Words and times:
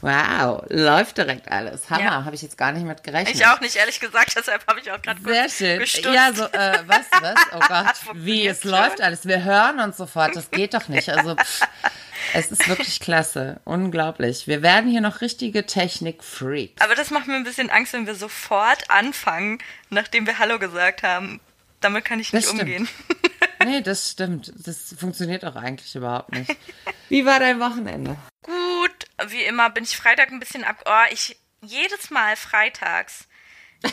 Wow, 0.00 0.64
läuft 0.68 1.18
direkt 1.18 1.50
alles. 1.50 1.90
Hammer, 1.90 2.02
ja. 2.02 2.24
habe 2.24 2.34
ich 2.34 2.42
jetzt 2.42 2.56
gar 2.56 2.72
nicht 2.72 2.84
mit 2.84 3.02
gerechnet. 3.02 3.34
Ich 3.34 3.46
auch 3.46 3.60
nicht, 3.60 3.76
ehrlich 3.76 3.98
gesagt, 4.00 4.34
deshalb 4.36 4.66
habe 4.66 4.80
ich 4.80 4.90
auch 4.92 5.02
gerade 5.02 5.20
Sehr 5.22 5.48
schön. 5.48 5.78
Gestutzt. 5.80 6.14
Ja, 6.14 6.32
so, 6.32 6.44
äh, 6.44 6.78
was, 6.86 7.06
was? 7.20 7.34
Oh 7.54 7.58
Gott, 7.68 8.14
wie, 8.14 8.46
es 8.46 8.62
schon? 8.62 8.70
läuft 8.70 9.00
alles. 9.00 9.26
Wir 9.26 9.44
hören 9.44 9.80
uns 9.80 9.96
sofort, 9.96 10.36
das 10.36 10.50
geht 10.50 10.74
doch 10.74 10.88
nicht. 10.88 11.08
Also, 11.08 11.34
pff, 11.34 11.60
es 12.34 12.50
ist 12.50 12.68
wirklich 12.68 13.00
klasse, 13.00 13.60
unglaublich. 13.64 14.46
Wir 14.46 14.62
werden 14.62 14.90
hier 14.90 15.00
noch 15.00 15.20
richtige 15.20 15.66
Technik-Freaks. 15.66 16.80
Aber 16.80 16.94
das 16.94 17.10
macht 17.10 17.26
mir 17.26 17.34
ein 17.34 17.44
bisschen 17.44 17.70
Angst, 17.70 17.92
wenn 17.92 18.06
wir 18.06 18.14
sofort 18.14 18.90
anfangen, 18.90 19.58
nachdem 19.90 20.26
wir 20.26 20.38
Hallo 20.38 20.58
gesagt 20.58 21.02
haben. 21.02 21.40
Damit 21.80 22.04
kann 22.04 22.18
ich 22.18 22.32
nicht 22.32 22.46
das 22.46 22.52
umgehen. 22.52 22.88
nee, 23.64 23.80
das 23.80 24.10
stimmt. 24.10 24.52
Das 24.56 24.94
funktioniert 24.98 25.44
auch 25.44 25.54
eigentlich 25.56 25.94
überhaupt 25.94 26.32
nicht. 26.32 26.56
Wie 27.08 27.24
war 27.24 27.38
dein 27.38 27.60
Wochenende? 27.60 28.16
Gut, 28.42 28.54
wie 29.26 29.42
immer 29.42 29.70
bin 29.70 29.84
ich 29.84 29.96
Freitag 29.96 30.30
ein 30.30 30.40
bisschen 30.40 30.64
ab. 30.64 30.82
Oh, 30.86 31.12
ich 31.12 31.38
jedes 31.60 32.10
Mal 32.10 32.36
freitags 32.36 33.28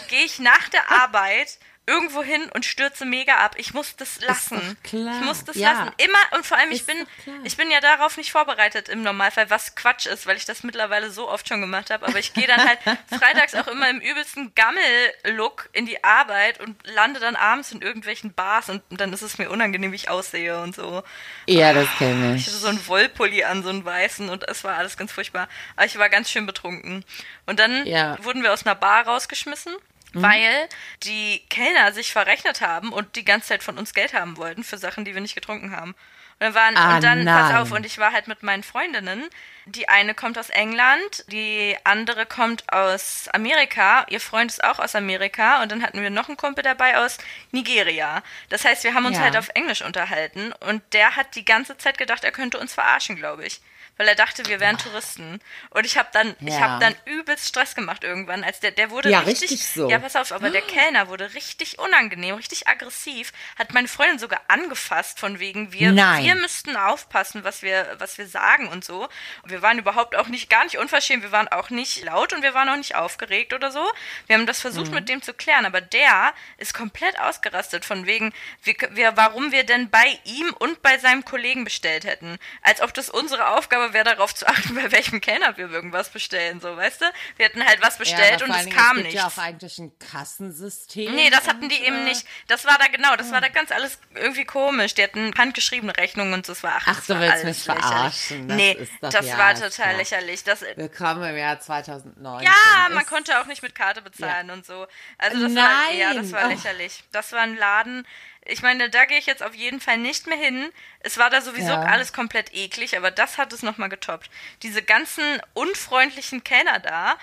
gehe 0.09 0.23
ich 0.23 0.39
nach 0.39 0.69
der 0.69 0.91
Arbeit 1.01 1.59
irgendwo 1.87 2.23
hin 2.23 2.49
und 2.53 2.65
stürze 2.65 3.05
mega 3.05 3.37
ab. 3.37 3.55
Ich 3.57 3.73
muss 3.73 3.95
das 3.95 4.19
lassen. 4.21 4.77
Ich 4.83 4.93
muss 4.93 5.43
das 5.43 5.55
ja. 5.55 5.71
lassen. 5.71 5.91
Immer 5.97 6.37
und 6.37 6.45
vor 6.45 6.57
allem 6.57 6.71
ich 6.71 6.85
bin 6.85 6.97
ich 7.43 7.57
bin 7.57 7.69
ja 7.69 7.79
darauf 7.79 8.17
nicht 8.17 8.31
vorbereitet 8.31 8.89
im 8.89 9.03
Normalfall, 9.03 9.49
was 9.49 9.75
Quatsch 9.75 10.07
ist, 10.07 10.25
weil 10.25 10.37
ich 10.37 10.45
das 10.45 10.63
mittlerweile 10.63 11.11
so 11.11 11.29
oft 11.29 11.47
schon 11.47 11.61
gemacht 11.61 11.91
habe, 11.91 12.07
aber 12.07 12.17
ich 12.17 12.33
gehe 12.33 12.47
dann 12.47 12.67
halt 12.67 12.79
freitags 13.09 13.55
auch 13.55 13.67
immer 13.67 13.89
im 13.89 13.99
übelsten 13.99 14.53
Gammel-Look 14.55 15.69
in 15.73 15.85
die 15.85 16.03
Arbeit 16.03 16.59
und 16.59 16.75
lande 16.87 17.19
dann 17.19 17.35
abends 17.35 17.71
in 17.71 17.81
irgendwelchen 17.81 18.33
Bars 18.33 18.69
und 18.69 18.81
dann 18.89 19.13
ist 19.13 19.21
es 19.21 19.37
mir 19.37 19.49
unangenehm, 19.49 19.91
wie 19.91 19.97
ich 19.97 20.09
aussehe 20.09 20.61
und 20.61 20.75
so. 20.75 21.03
Ja, 21.47 21.73
das 21.73 21.87
kenne 21.97 22.35
ich. 22.35 22.41
Ich 22.41 22.47
hatte 22.47 22.57
so 22.57 22.67
einen 22.67 22.87
Wollpulli 22.87 23.43
an, 23.43 23.63
so 23.63 23.69
einen 23.69 23.85
weißen 23.85 24.29
und 24.29 24.47
es 24.47 24.63
war 24.63 24.75
alles 24.75 24.97
ganz 24.97 25.11
furchtbar. 25.11 25.47
Aber 25.75 25.85
ich 25.85 25.97
war 25.97 26.09
ganz 26.09 26.29
schön 26.29 26.45
betrunken. 26.45 27.05
Und 27.45 27.59
dann 27.59 27.85
ja. 27.85 28.17
wurden 28.23 28.43
wir 28.43 28.53
aus 28.53 28.65
einer 28.65 28.75
Bar 28.75 29.05
rausgeschmissen 29.05 29.75
mhm. 30.15 30.23
weil 30.23 30.69
die 31.03 31.43
Kellner 31.49 31.93
sich 31.93 32.11
verrechnet 32.11 32.61
haben 32.61 32.91
und 32.91 33.15
die 33.15 33.25
ganze 33.25 33.49
Zeit 33.49 33.63
von 33.63 33.77
uns 33.77 33.93
Geld 33.93 34.13
haben 34.13 34.37
wollten 34.37 34.63
für 34.63 34.77
Sachen, 34.77 35.05
die 35.05 35.13
wir 35.13 35.21
nicht 35.21 35.35
getrunken 35.35 35.75
haben. 35.75 35.91
Und 36.37 36.47
dann 36.47 36.53
waren, 36.53 36.75
ah, 36.75 36.95
und 36.95 37.03
dann, 37.03 37.25
pass 37.25 37.55
auf, 37.55 37.71
und 37.71 37.85
ich 37.85 37.97
war 37.97 38.11
halt 38.11 38.27
mit 38.27 38.43
meinen 38.43 38.63
Freundinnen. 38.63 39.23
Die 39.67 39.87
eine 39.87 40.13
kommt 40.13 40.37
aus 40.37 40.49
England, 40.49 41.23
die 41.27 41.77
andere 41.85 42.25
kommt 42.25 42.71
aus 42.73 43.29
Amerika, 43.31 44.05
ihr 44.09 44.19
Freund 44.19 44.51
ist 44.51 44.63
auch 44.63 44.79
aus 44.79 44.95
Amerika 44.95 45.61
und 45.63 45.71
dann 45.71 45.81
hatten 45.81 46.01
wir 46.01 46.09
noch 46.09 46.27
einen 46.27 46.35
Kumpel 46.35 46.61
dabei 46.61 46.97
aus 46.97 47.19
Nigeria. 47.51 48.21
Das 48.49 48.65
heißt, 48.65 48.83
wir 48.83 48.93
haben 48.93 49.05
uns 49.05 49.17
ja. 49.17 49.23
halt 49.23 49.37
auf 49.37 49.49
Englisch 49.53 49.81
unterhalten 49.81 50.51
und 50.59 50.83
der 50.91 51.15
hat 51.15 51.35
die 51.35 51.45
ganze 51.45 51.77
Zeit 51.77 51.97
gedacht, 51.97 52.25
er 52.25 52.31
könnte 52.31 52.59
uns 52.59 52.73
verarschen, 52.73 53.15
glaube 53.15 53.45
ich 53.45 53.61
weil 53.97 54.07
er 54.07 54.15
dachte, 54.15 54.45
wir 54.47 54.59
wären 54.59 54.77
Touristen. 54.77 55.39
Und 55.69 55.85
ich 55.85 55.97
habe 55.97 56.09
dann, 56.11 56.35
ja. 56.39 56.47
ich 56.47 56.59
habe 56.59 56.79
dann 56.79 56.95
übelst 57.05 57.47
Stress 57.47 57.75
gemacht 57.75 58.03
irgendwann, 58.03 58.43
als 58.43 58.59
der, 58.59 58.71
der 58.71 58.89
wurde 58.89 59.09
ja, 59.09 59.19
richtig, 59.19 59.51
richtig 59.51 59.67
so. 59.67 59.89
ja, 59.89 59.99
pass 59.99 60.15
auf, 60.15 60.31
aber 60.31 60.49
der 60.49 60.61
Kellner 60.61 61.07
wurde 61.07 61.33
richtig 61.33 61.79
unangenehm, 61.79 62.35
richtig 62.35 62.67
aggressiv, 62.67 63.31
hat 63.57 63.73
meine 63.73 63.87
Freundin 63.87 64.19
sogar 64.19 64.41
angefasst 64.47 65.19
von 65.19 65.39
wegen, 65.39 65.71
wir, 65.71 65.91
Nein. 65.91 66.23
wir 66.23 66.35
müssten 66.35 66.75
aufpassen, 66.75 67.43
was 67.43 67.61
wir, 67.61 67.95
was 67.97 68.17
wir 68.17 68.27
sagen 68.27 68.67
und 68.67 68.83
so. 68.83 69.07
Und 69.43 69.51
wir 69.51 69.61
waren 69.61 69.79
überhaupt 69.79 70.15
auch 70.15 70.27
nicht, 70.27 70.49
gar 70.49 70.63
nicht 70.65 70.77
unverschämt, 70.77 71.23
wir 71.23 71.31
waren 71.31 71.47
auch 71.47 71.69
nicht 71.69 72.03
laut 72.03 72.33
und 72.33 72.43
wir 72.43 72.53
waren 72.53 72.69
auch 72.69 72.77
nicht 72.77 72.95
aufgeregt 72.95 73.53
oder 73.53 73.71
so. 73.71 73.83
Wir 74.27 74.37
haben 74.37 74.45
das 74.45 74.59
versucht 74.59 74.89
mhm. 74.89 74.95
mit 74.95 75.09
dem 75.09 75.21
zu 75.21 75.33
klären, 75.33 75.65
aber 75.65 75.81
der 75.81 76.33
ist 76.57 76.73
komplett 76.73 77.19
ausgerastet 77.19 77.85
von 77.85 78.05
wegen, 78.05 78.33
wir, 78.63 78.75
wir, 78.91 79.15
warum 79.15 79.51
wir 79.51 79.63
denn 79.63 79.89
bei 79.89 80.19
ihm 80.25 80.53
und 80.59 80.81
bei 80.81 80.97
seinem 80.97 81.23
Kollegen 81.23 81.63
bestellt 81.63 82.03
hätten. 82.03 82.37
Als 82.61 82.81
ob 82.81 82.93
das 82.93 83.09
unsere 83.09 83.49
Aufgabe 83.49 83.84
Aufgabe 83.85 83.93
wäre 83.93 84.15
darauf 84.15 84.33
zu 84.33 84.47
achten, 84.47 84.75
bei 84.75 84.91
welchem 84.91 85.21
Kellner 85.21 85.57
wir 85.57 85.69
irgendwas 85.69 86.09
bestellen, 86.09 86.59
so, 86.59 86.75
weißt 86.75 87.01
du? 87.01 87.05
Wir 87.37 87.45
hatten 87.45 87.65
halt 87.65 87.81
was 87.81 87.97
bestellt 87.97 88.41
ja, 88.41 88.45
und 88.45 88.53
es 88.53 88.69
kam 88.69 88.97
nicht. 88.97 89.13
ja 89.13 89.27
auch 89.27 89.37
eigentlich 89.37 89.77
ein 89.79 89.97
Kassensystem. 89.99 91.13
Nee, 91.13 91.29
das 91.29 91.47
hatten 91.47 91.69
die 91.69 91.81
eben 91.81 91.97
äh, 91.97 92.03
nicht. 92.05 92.25
Das 92.47 92.65
war 92.65 92.77
da 92.77 92.87
genau, 92.87 93.15
das 93.15 93.31
war 93.31 93.41
da 93.41 93.49
ganz 93.49 93.71
alles 93.71 93.99
irgendwie 94.15 94.45
komisch. 94.45 94.93
Die 94.95 95.03
hatten 95.03 95.33
handgeschriebene 95.37 95.95
Rechnungen 95.97 96.33
und 96.33 96.47
das 96.47 96.63
war 96.63 96.75
ach, 96.77 96.87
ach 96.87 97.05
du 97.05 97.19
willst 97.19 97.43
mich 97.43 97.63
verarschen. 97.63 98.47
Das 98.47 98.57
nee, 98.57 98.87
das 99.01 99.25
ja, 99.25 99.37
war 99.37 99.53
total 99.53 99.91
ja. 99.91 99.97
lächerlich. 99.97 100.43
Das, 100.43 100.61
Willkommen 100.75 101.23
im 101.23 101.37
Jahr 101.37 101.59
2009. 101.59 102.43
Ja, 102.43 102.89
man 102.91 103.05
konnte 103.05 103.39
auch 103.39 103.45
nicht 103.45 103.61
mit 103.61 103.75
Karte 103.75 104.01
bezahlen 104.01 104.49
und 104.49 104.65
so. 104.65 104.87
Also 105.17 105.41
das 105.41 105.51
Nein. 105.51 105.63
war 105.63 105.93
ja, 105.93 106.13
das 106.13 106.31
war 106.31 106.47
lächerlich. 106.47 107.03
Das 107.11 107.31
war 107.31 107.41
ein 107.41 107.57
Laden, 107.57 108.05
ich 108.45 108.61
meine, 108.61 108.89
da 108.89 109.05
gehe 109.05 109.17
ich 109.17 109.25
jetzt 109.25 109.43
auf 109.43 109.55
jeden 109.55 109.79
Fall 109.79 109.97
nicht 109.97 110.27
mehr 110.27 110.37
hin. 110.37 110.69
Es 110.99 111.17
war 111.17 111.29
da 111.29 111.41
sowieso 111.41 111.71
ja. 111.71 111.81
alles 111.81 112.13
komplett 112.13 112.53
eklig, 112.53 112.95
aber 112.95 113.11
das 113.11 113.37
hat 113.37 113.51
es 113.51 113.63
nochmal 113.63 113.89
getoppt. 113.89 114.29
Diese 114.61 114.83
ganzen 114.83 115.23
unfreundlichen 115.53 116.43
Kellner 116.43 116.79
da 116.79 117.15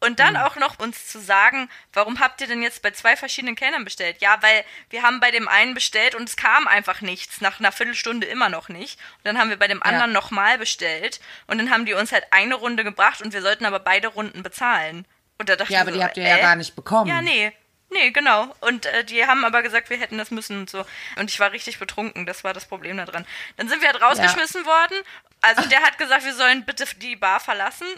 und 0.00 0.18
dann 0.18 0.34
mhm. 0.34 0.40
auch 0.40 0.56
noch 0.56 0.78
uns 0.78 1.06
zu 1.06 1.20
sagen, 1.20 1.68
warum 1.92 2.20
habt 2.20 2.40
ihr 2.40 2.46
denn 2.46 2.62
jetzt 2.62 2.80
bei 2.80 2.90
zwei 2.90 3.16
verschiedenen 3.16 3.56
Kellnern 3.56 3.84
bestellt? 3.84 4.16
Ja, 4.20 4.38
weil 4.40 4.64
wir 4.88 5.02
haben 5.02 5.20
bei 5.20 5.30
dem 5.30 5.46
einen 5.46 5.74
bestellt 5.74 6.14
und 6.14 6.28
es 6.28 6.36
kam 6.36 6.66
einfach 6.66 7.02
nichts, 7.02 7.42
nach 7.42 7.60
einer 7.60 7.72
Viertelstunde 7.72 8.26
immer 8.26 8.48
noch 8.48 8.70
nicht. 8.70 8.98
Und 9.18 9.26
dann 9.26 9.38
haben 9.38 9.50
wir 9.50 9.58
bei 9.58 9.68
dem 9.68 9.82
anderen 9.82 10.12
ja. 10.12 10.14
nochmal 10.14 10.56
bestellt 10.56 11.20
und 11.46 11.58
dann 11.58 11.70
haben 11.70 11.84
die 11.84 11.92
uns 11.92 12.12
halt 12.12 12.24
eine 12.30 12.54
Runde 12.54 12.84
gebracht 12.84 13.20
und 13.20 13.34
wir 13.34 13.42
sollten 13.42 13.66
aber 13.66 13.80
beide 13.80 14.08
Runden 14.08 14.42
bezahlen. 14.42 15.06
Und 15.36 15.48
da 15.50 15.56
dachte 15.56 15.72
ja, 15.72 15.82
aber 15.82 15.92
so, 15.92 15.98
die 15.98 16.04
habt 16.04 16.16
ihr 16.16 16.24
äh? 16.24 16.30
ja 16.30 16.38
gar 16.38 16.56
nicht 16.56 16.74
bekommen. 16.74 17.06
Ja, 17.06 17.20
nee. 17.20 17.52
Nee, 17.90 18.10
genau. 18.10 18.54
Und 18.60 18.86
äh, 18.86 19.04
die 19.04 19.26
haben 19.26 19.44
aber 19.44 19.62
gesagt, 19.62 19.90
wir 19.90 19.98
hätten 19.98 20.18
das 20.18 20.30
müssen 20.30 20.60
und 20.60 20.70
so. 20.70 20.84
Und 21.16 21.28
ich 21.28 21.40
war 21.40 21.52
richtig 21.52 21.78
betrunken, 21.78 22.24
das 22.24 22.44
war 22.44 22.54
das 22.54 22.66
Problem 22.66 22.96
daran. 22.96 23.26
Dann 23.56 23.68
sind 23.68 23.82
wir 23.82 23.88
halt 23.88 24.00
rausgeschmissen 24.00 24.62
ja. 24.62 24.66
worden. 24.66 24.96
Also 25.40 25.62
der 25.68 25.82
hat 25.82 25.98
gesagt, 25.98 26.24
wir 26.24 26.34
sollen 26.34 26.64
bitte 26.64 26.84
die 26.96 27.16
Bar 27.16 27.40
verlassen. 27.40 27.88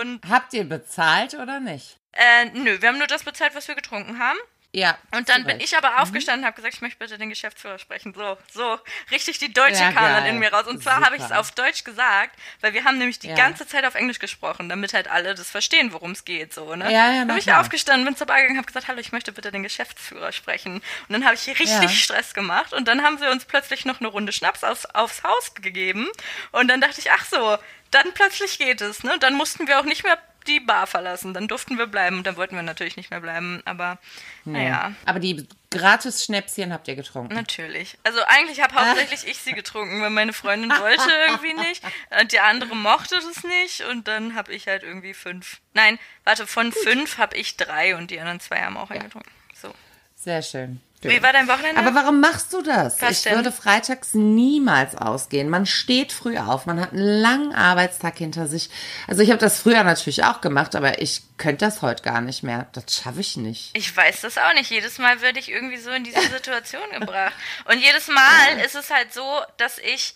Und 0.00 0.20
Habt 0.28 0.52
ihr 0.52 0.64
bezahlt 0.64 1.34
oder 1.34 1.60
nicht? 1.60 1.98
Äh, 2.12 2.46
nö, 2.52 2.80
wir 2.80 2.88
haben 2.88 2.98
nur 2.98 3.06
das 3.06 3.24
bezahlt, 3.24 3.54
was 3.54 3.68
wir 3.68 3.74
getrunken 3.74 4.18
haben. 4.18 4.38
Ja. 4.72 4.98
Und 5.12 5.30
dann 5.30 5.44
bin 5.44 5.60
ich 5.60 5.76
aber 5.76 5.92
mhm. 5.92 5.96
aufgestanden 5.96 6.42
und 6.42 6.46
habe 6.46 6.56
gesagt, 6.56 6.74
ich 6.74 6.82
möchte 6.82 6.98
bitte 6.98 7.16
den 7.16 7.30
Geschäftsführer 7.30 7.78
sprechen. 7.78 8.12
So, 8.14 8.36
so, 8.52 8.78
richtig 9.10 9.38
die 9.38 9.52
Deutsche 9.52 9.80
ja, 9.80 9.92
kam 9.92 10.04
dann 10.04 10.26
in 10.26 10.38
mir 10.38 10.52
raus. 10.52 10.66
Und 10.66 10.82
zwar 10.82 11.00
habe 11.00 11.16
ich 11.16 11.22
es 11.22 11.32
auf 11.32 11.52
Deutsch 11.52 11.84
gesagt, 11.84 12.38
weil 12.60 12.74
wir 12.74 12.84
haben 12.84 12.98
nämlich 12.98 13.18
die 13.18 13.28
ja. 13.28 13.34
ganze 13.34 13.66
Zeit 13.66 13.86
auf 13.86 13.94
Englisch 13.94 14.18
gesprochen, 14.18 14.68
damit 14.68 14.92
halt 14.92 15.08
alle 15.08 15.34
das 15.34 15.48
verstehen, 15.48 15.92
worum 15.94 16.10
es 16.10 16.26
geht. 16.26 16.52
So, 16.52 16.74
ne? 16.76 16.84
Ja, 16.84 17.10
ja, 17.10 17.18
dann 17.20 17.28
bin 17.28 17.38
ich 17.38 17.52
aufgestanden, 17.52 18.04
bin 18.04 18.16
zur 18.16 18.26
Bar 18.26 18.40
gegangen, 18.40 18.58
habe 18.58 18.66
gesagt, 18.66 18.88
hallo, 18.88 19.00
ich 19.00 19.10
möchte 19.10 19.32
bitte 19.32 19.50
den 19.50 19.62
Geschäftsführer 19.62 20.32
sprechen. 20.32 20.74
Und 20.74 20.82
dann 21.08 21.24
habe 21.24 21.34
ich 21.34 21.46
richtig 21.48 21.70
ja. 21.70 21.88
Stress 21.88 22.34
gemacht 22.34 22.74
und 22.74 22.86
dann 22.86 23.02
haben 23.02 23.16
sie 23.16 23.26
uns 23.26 23.46
plötzlich 23.46 23.86
noch 23.86 24.00
eine 24.00 24.08
Runde 24.08 24.32
Schnaps 24.32 24.64
aus, 24.64 24.84
aufs 24.84 25.22
Haus 25.22 25.54
gegeben. 25.54 26.08
Und 26.52 26.68
dann 26.68 26.82
dachte 26.82 27.00
ich, 27.00 27.10
ach 27.10 27.24
so, 27.24 27.56
dann 27.90 28.12
plötzlich 28.12 28.58
geht 28.58 28.82
es. 28.82 29.02
Ne? 29.02 29.16
Dann 29.18 29.34
mussten 29.34 29.66
wir 29.66 29.80
auch 29.80 29.84
nicht 29.84 30.04
mehr 30.04 30.18
die 30.48 30.60
Bar 30.60 30.86
verlassen. 30.86 31.34
Dann 31.34 31.46
durften 31.46 31.78
wir 31.78 31.86
bleiben 31.86 32.18
und 32.18 32.26
dann 32.26 32.36
wollten 32.36 32.56
wir 32.56 32.62
natürlich 32.62 32.96
nicht 32.96 33.10
mehr 33.10 33.20
bleiben. 33.20 33.62
Aber 33.64 33.98
nee. 34.44 34.64
naja. 34.64 34.92
Aber 35.04 35.20
die 35.20 35.46
Gratis-Schnäpschen 35.70 36.72
habt 36.72 36.88
ihr 36.88 36.96
getrunken? 36.96 37.34
Natürlich. 37.34 37.98
Also 38.02 38.20
eigentlich 38.26 38.60
habe 38.60 38.74
hauptsächlich 38.74 39.26
ich 39.26 39.38
sie 39.38 39.52
getrunken, 39.52 40.00
weil 40.00 40.10
meine 40.10 40.32
Freundin 40.32 40.70
wollte 40.70 41.10
irgendwie 41.28 41.54
nicht. 41.54 41.84
Und 42.20 42.32
die 42.32 42.40
andere 42.40 42.74
mochte 42.74 43.16
das 43.16 43.44
nicht. 43.44 43.82
Und 43.82 44.08
dann 44.08 44.34
habe 44.34 44.52
ich 44.52 44.66
halt 44.66 44.82
irgendwie 44.82 45.14
fünf. 45.14 45.60
Nein, 45.74 45.98
warte, 46.24 46.46
von 46.46 46.70
Gut. 46.70 46.82
fünf 46.82 47.18
habe 47.18 47.36
ich 47.36 47.56
drei 47.56 47.96
und 47.96 48.10
die 48.10 48.18
anderen 48.18 48.40
zwei 48.40 48.60
haben 48.62 48.76
auch 48.76 48.90
ja. 48.90 48.98
getrunken. 49.02 49.30
So. 49.54 49.74
Sehr 50.16 50.42
schön. 50.42 50.80
Wie 51.02 51.22
war 51.22 51.32
dein 51.32 51.46
Wochenende? 51.46 51.80
Aber 51.80 51.94
warum 51.94 52.20
machst 52.20 52.52
du 52.52 52.60
das? 52.60 53.00
Was 53.00 53.10
ich 53.10 53.22
denn? 53.22 53.36
würde 53.36 53.52
freitags 53.52 54.14
niemals 54.14 54.96
ausgehen. 54.96 55.48
Man 55.48 55.64
steht 55.64 56.12
früh 56.12 56.38
auf, 56.38 56.66
man 56.66 56.80
hat 56.80 56.92
einen 56.92 57.20
langen 57.20 57.54
Arbeitstag 57.54 58.18
hinter 58.18 58.48
sich. 58.48 58.68
Also 59.06 59.22
ich 59.22 59.30
habe 59.30 59.38
das 59.38 59.60
früher 59.60 59.84
natürlich 59.84 60.24
auch 60.24 60.40
gemacht, 60.40 60.74
aber 60.74 61.00
ich 61.00 61.22
könnte 61.36 61.64
das 61.64 61.82
heute 61.82 62.02
gar 62.02 62.20
nicht 62.20 62.42
mehr. 62.42 62.66
Das 62.72 62.96
schaffe 62.96 63.20
ich 63.20 63.36
nicht. 63.36 63.70
Ich 63.74 63.96
weiß 63.96 64.22
das 64.22 64.38
auch 64.38 64.54
nicht. 64.54 64.70
Jedes 64.70 64.98
Mal 64.98 65.20
werde 65.20 65.38
ich 65.38 65.50
irgendwie 65.50 65.78
so 65.78 65.90
in 65.90 66.02
diese 66.02 66.20
Situation 66.20 66.82
gebracht. 66.98 67.34
Und 67.66 67.78
jedes 67.78 68.08
Mal 68.08 68.58
ist 68.64 68.74
es 68.74 68.90
halt 68.90 69.14
so, 69.14 69.40
dass 69.56 69.78
ich, 69.78 70.14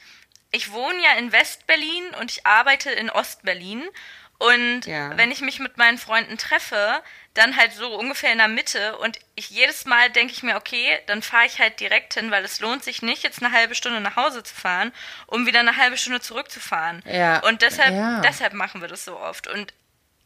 ich 0.51 0.73
wohne 0.73 1.01
ja 1.03 1.19
in 1.19 1.31
Westberlin 1.31 2.11
und 2.21 2.31
ich 2.31 2.45
arbeite 2.45 2.91
in 2.91 3.09
Ostberlin. 3.09 3.85
Und 4.39 4.87
ja. 4.87 5.17
wenn 5.17 5.31
ich 5.31 5.41
mich 5.41 5.61
mit 5.61 5.79
meinen 5.79 5.99
Freunden 5.99 6.37
treffe, 6.37 7.01
dann 7.35 7.57
halt 7.57 7.73
so 7.73 7.95
ungefähr 7.99 8.33
in 8.33 8.39
der 8.39 8.49
Mitte 8.49 8.99
und 8.99 9.19
ich 9.35 9.51
jedes 9.51 9.87
Mal 9.87 10.11
denke 10.11 10.33
ich 10.33 10.43
mir, 10.43 10.57
okay, 10.57 10.99
dann 11.07 11.23
fahre 11.23 11.47
ich 11.47 11.59
halt 11.59 11.81
direkt 11.81 12.15
hin, 12.15 12.31
weil 12.31 12.45
es 12.45 12.61
lohnt 12.61 12.85
sich 12.85 13.01
nicht, 13.01 13.23
jetzt 13.23 13.43
eine 13.43 13.55
halbe 13.55 13.75
Stunde 13.75 14.01
nach 14.01 14.17
Hause 14.17 14.43
zu 14.43 14.55
fahren, 14.55 14.93
um 15.27 15.47
wieder 15.47 15.61
eine 15.61 15.77
halbe 15.77 15.97
Stunde 15.97 16.21
zurückzufahren. 16.21 17.03
Ja. 17.07 17.41
Und 17.47 17.63
deshalb, 17.63 17.95
ja. 17.95 18.21
deshalb 18.21 18.53
machen 18.53 18.83
wir 18.83 18.89
das 18.89 19.05
so 19.05 19.19
oft. 19.19 19.49
Und 19.49 19.73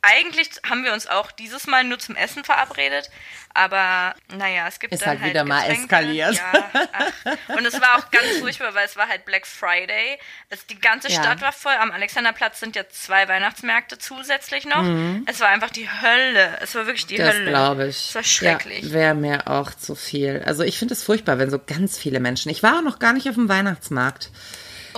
eigentlich 0.06 0.50
haben 0.68 0.84
wir 0.84 0.92
uns 0.92 1.06
auch 1.06 1.32
dieses 1.32 1.66
Mal 1.66 1.84
nur 1.84 1.98
zum 1.98 2.16
Essen 2.16 2.44
verabredet, 2.44 3.10
aber 3.56 4.14
naja, 4.36 4.68
es 4.68 4.78
gibt 4.78 4.92
ist 4.92 5.00
dann 5.00 5.10
halt, 5.10 5.20
halt 5.22 5.30
wieder 5.30 5.44
Getränke. 5.44 5.66
mal 5.66 5.82
eskaliert. 5.82 6.34
Ja, 6.34 6.88
ach. 6.92 7.56
Und 7.56 7.64
es 7.64 7.80
war 7.80 7.96
auch 7.96 8.10
ganz 8.10 8.26
furchtbar, 8.40 8.74
weil 8.74 8.84
es 8.84 8.96
war 8.96 9.08
halt 9.08 9.24
Black 9.24 9.46
Friday. 9.46 10.18
Es, 10.50 10.66
die 10.66 10.78
ganze 10.78 11.08
ja. 11.08 11.22
Stadt 11.22 11.40
war 11.40 11.52
voll. 11.52 11.72
Am 11.80 11.90
Alexanderplatz 11.90 12.60
sind 12.60 12.76
ja 12.76 12.86
zwei 12.90 13.26
Weihnachtsmärkte 13.28 13.98
zusätzlich 13.98 14.66
noch. 14.66 14.82
Mhm. 14.82 15.24
Es 15.26 15.40
war 15.40 15.48
einfach 15.48 15.70
die 15.70 15.88
Hölle. 15.88 16.58
Es 16.60 16.74
war 16.74 16.86
wirklich 16.86 17.06
die 17.06 17.16
das 17.16 17.34
Hölle. 17.34 17.44
Das 17.46 17.50
glaube 17.50 17.86
ich. 17.86 18.08
Es 18.08 18.14
war 18.14 18.24
schrecklich. 18.24 18.84
Ja, 18.84 18.92
Wäre 18.92 19.14
mir 19.14 19.48
auch 19.48 19.72
zu 19.72 19.94
viel. 19.94 20.42
Also 20.44 20.62
ich 20.62 20.78
finde 20.78 20.92
es 20.92 21.02
furchtbar, 21.02 21.38
wenn 21.38 21.50
so 21.50 21.58
ganz 21.58 21.98
viele 21.98 22.20
Menschen. 22.20 22.50
Ich 22.50 22.62
war 22.62 22.78
auch 22.78 22.82
noch 22.82 22.98
gar 22.98 23.14
nicht 23.14 23.28
auf 23.28 23.36
dem 23.36 23.48
Weihnachtsmarkt. 23.48 24.30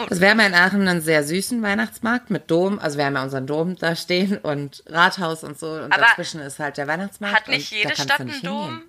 Also 0.09 0.21
wir 0.21 0.31
haben 0.31 0.41
ja 0.41 0.47
in 0.47 0.55
Aachen 0.55 0.87
einen 0.87 1.01
sehr 1.01 1.25
süßen 1.25 1.63
Weihnachtsmarkt 1.63 2.31
mit 2.31 2.51
Dom. 2.51 2.79
Also 2.79 2.99
wir 2.99 3.07
haben 3.07 3.15
ja 3.15 3.23
unseren 3.23 3.47
Dom 3.47 3.77
da 3.77 3.97
stehen 3.97 4.39
und 4.39 4.83
Rathaus 4.87 5.45
und 5.45 5.59
so. 5.59 5.71
Und 5.71 5.93
Aber 5.93 6.03
dazwischen 6.03 6.41
ist 6.41 6.59
halt 6.59 6.77
der 6.77 6.87
Weihnachtsmarkt. 6.87 7.37
Hat 7.37 7.49
nicht 7.49 7.71
jede 7.71 7.95
Stadt 7.95 8.21
einen 8.21 8.43
Dom? 8.43 8.83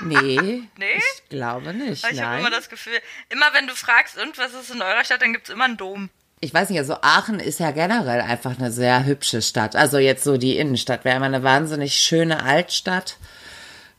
Nee, 0.00 0.62
nee, 0.78 0.86
ich 0.96 1.28
glaube 1.28 1.72
nicht. 1.72 2.04
Aber 2.04 2.14
ich 2.14 2.20
habe 2.20 2.40
immer 2.40 2.50
das 2.50 2.68
Gefühl, 2.68 2.98
immer 3.28 3.46
wenn 3.52 3.66
du 3.66 3.74
fragst, 3.74 4.18
und 4.18 4.38
was 4.38 4.54
ist 4.54 4.70
in 4.70 4.82
eurer 4.82 5.04
Stadt, 5.04 5.22
dann 5.22 5.32
gibt 5.32 5.48
es 5.48 5.54
immer 5.54 5.64
einen 5.64 5.76
Dom. 5.76 6.10
Ich 6.40 6.52
weiß 6.52 6.68
nicht, 6.68 6.78
also 6.78 6.98
Aachen 7.00 7.40
ist 7.40 7.60
ja 7.60 7.70
generell 7.70 8.20
einfach 8.20 8.58
eine 8.58 8.70
sehr 8.70 9.06
hübsche 9.06 9.40
Stadt. 9.40 9.74
Also 9.74 9.98
jetzt 9.98 10.22
so 10.22 10.36
die 10.36 10.58
Innenstadt 10.58 11.04
wäre 11.04 11.16
immer 11.16 11.26
eine 11.26 11.42
wahnsinnig 11.42 11.96
schöne 11.96 12.42
Altstadt. 12.42 13.16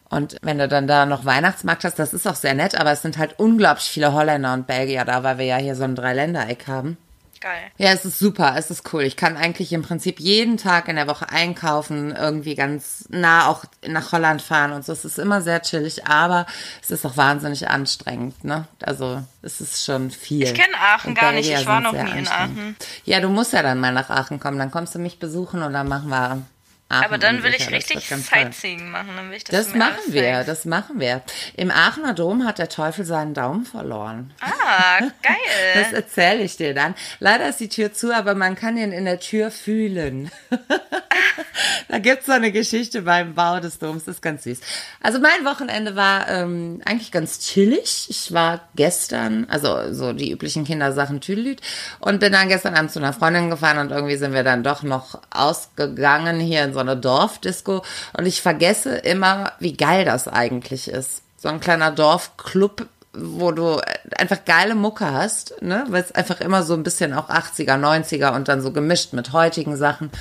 Und 0.09 0.38
wenn 0.42 0.57
du 0.57 0.68
dann 0.68 0.88
da 0.88 1.06
noch 1.06 1.25
Weihnachtsmarkt 1.25 1.83
hast, 1.83 2.00
das 2.00 2.13
ist 2.13 2.27
auch 2.27 2.36
sehr 2.36 2.54
nett, 2.54 2.75
aber 2.80 2.92
es 2.92 3.01
sind 3.01 3.18
halt 3.18 3.39
unglaublich 3.39 3.86
viele 3.86 4.13
Holländer 4.13 4.54
und 4.54 4.68
Belgier 4.68 5.06
da, 5.06 5.24
weil 5.24 5.38
wir 5.38 5.45
ja 5.45 5.57
hier 5.57 5.75
so 5.75 5.83
ein 5.83 5.95
Dreiländereck 5.95 6.68
haben. 6.68 6.98
Geil. 7.39 7.71
Ja, 7.77 7.92
es 7.92 8.04
ist 8.06 8.18
super, 8.18 8.56
es 8.57 8.71
ist 8.71 8.92
cool. 8.94 9.04
Ich 9.04 9.15
kann 9.15 9.38
eigentlich 9.38 9.71
im 9.71 9.83
Prinzip 9.83 10.19
jeden 10.19 10.57
Tag 10.57 10.88
in 10.88 10.95
der 10.95 11.07
Woche 11.07 11.30
einkaufen, 11.30 12.15
irgendwie 12.15 12.56
ganz 12.56 13.06
nah 13.09 13.48
auch 13.48 13.63
nach 13.86 14.12
Holland 14.12 14.42
fahren 14.42 14.71
und 14.71 14.83
so. 14.83 14.92
Es 14.94 15.06
ist 15.06 15.19
immer 15.19 15.42
sehr 15.42 15.62
chillig, 15.62 16.07
aber 16.07 16.45
es 16.81 16.89
ist 16.89 17.06
auch 17.06 17.15
wahnsinnig 17.18 17.69
anstrengend, 17.69 18.44
ne? 18.44 18.68
Also, 18.83 19.21
es 19.42 19.62
ist 19.62 19.86
schon 19.86 20.09
viel. 20.09 20.44
Ich 20.44 20.54
kenne 20.54 20.75
Aachen 20.80 21.13
gar 21.13 21.31
nicht, 21.31 21.51
ich 21.51 21.65
war 21.68 21.80
noch 21.80 21.94
nie 21.94 22.18
in 22.18 22.27
Aachen. 22.27 22.75
Ja, 23.06 23.19
du 23.19 23.30
musst 23.30 23.54
ja 23.54 23.62
dann 23.62 23.80
mal 23.80 23.94
nach 23.94 24.09
Aachen 24.09 24.39
kommen, 24.39 24.57
dann 24.57 24.71
kommst 24.71 24.95
du 24.95 25.00
mich 25.00 25.19
besuchen 25.19 25.62
und 25.62 25.74
dann 25.74 25.88
machen 25.88 26.09
wir 26.09 26.42
Aachen 26.89 27.05
Aber 27.05 27.17
dann 27.17 27.43
will 27.43 27.53
ich 27.53 27.69
richtig 27.69 28.07
Sightseeing 28.07 28.89
machen. 28.89 29.09
Dann 29.17 29.29
will 29.29 29.37
ich 29.37 29.43
das 29.43 29.67
das 29.67 29.75
machen 29.75 29.99
wir, 30.07 30.45
das 30.45 30.63
machen 30.63 31.01
wir. 31.01 31.21
Im 31.57 31.69
Aachener 31.69 32.13
Dom 32.13 32.45
hat 32.45 32.59
der 32.59 32.69
Teufel 32.69 33.03
seinen 33.03 33.33
Daumen 33.33 33.65
verloren. 33.65 34.33
Ah, 34.39 34.99
geil. 35.21 35.35
Das 35.75 35.91
erzähle 35.91 36.43
ich 36.43 36.55
dir 36.55 36.73
dann. 36.73 36.95
Leider 37.19 37.49
ist 37.49 37.59
die 37.59 37.67
Tür 37.67 37.91
zu, 37.91 38.15
aber 38.15 38.35
man 38.35 38.55
kann 38.55 38.77
ihn 38.77 38.93
in 38.93 39.03
der 39.03 39.19
Tür 39.19 39.51
fühlen. 39.51 40.31
da 41.89 41.99
gibt's 41.99 42.27
so 42.27 42.31
eine 42.31 42.53
Geschichte 42.53 43.01
beim 43.01 43.33
Bau 43.33 43.59
des 43.59 43.79
Doms, 43.79 44.05
das 44.05 44.15
ist 44.15 44.21
ganz 44.21 44.43
süß. 44.43 44.61
Also 45.01 45.19
mein 45.19 45.43
Wochenende 45.43 45.97
war 45.97 46.29
ähm, 46.29 46.81
eigentlich 46.85 47.11
ganz 47.11 47.39
chillig. 47.39 48.07
Ich 48.09 48.33
war 48.33 48.61
gestern, 48.75 49.45
also 49.49 49.93
so 49.93 50.13
die 50.13 50.31
üblichen 50.31 50.63
Kindersachen 50.63 51.19
Tüdelüt 51.19 51.59
und 51.99 52.19
bin 52.21 52.31
dann 52.31 52.47
gestern 52.47 52.75
Abend 52.75 52.91
zu 52.91 52.99
einer 52.99 53.11
Freundin 53.13 53.49
gefahren 53.49 53.79
und 53.79 53.91
irgendwie 53.91 54.15
sind 54.15 54.33
wir 54.33 54.43
dann 54.43 54.63
doch 54.63 54.83
noch 54.83 55.19
ausgegangen 55.31 56.39
hier 56.39 56.63
in 56.63 56.73
so 56.73 56.76
eine 56.81 56.97
Dorfdisco 56.97 57.83
und 58.18 58.25
ich 58.25 58.41
vergesse 58.41 58.95
immer, 58.97 59.53
wie 59.59 59.74
geil 59.74 60.06
das 60.06 60.27
eigentlich 60.27 60.88
ist. 60.88 61.21
So 61.38 61.50
ein 61.50 61.59
kleiner 61.59 61.91
Dorfclub 61.91 62.88
wo 63.19 63.51
du 63.51 63.81
einfach 64.15 64.45
geile 64.45 64.75
Mucke 64.75 65.12
hast, 65.12 65.62
ne? 65.62 65.85
Weil 65.89 66.03
es 66.03 66.13
einfach 66.13 66.39
immer 66.39 66.63
so 66.63 66.74
ein 66.74 66.83
bisschen 66.83 67.13
auch 67.13 67.29
80er, 67.29 67.75
90er 67.79 68.35
und 68.35 68.47
dann 68.47 68.62
so 68.62 68.71
gemischt 68.71 69.13
mit 69.13 69.33
heutigen 69.33 69.75
Sachen. 69.75 70.12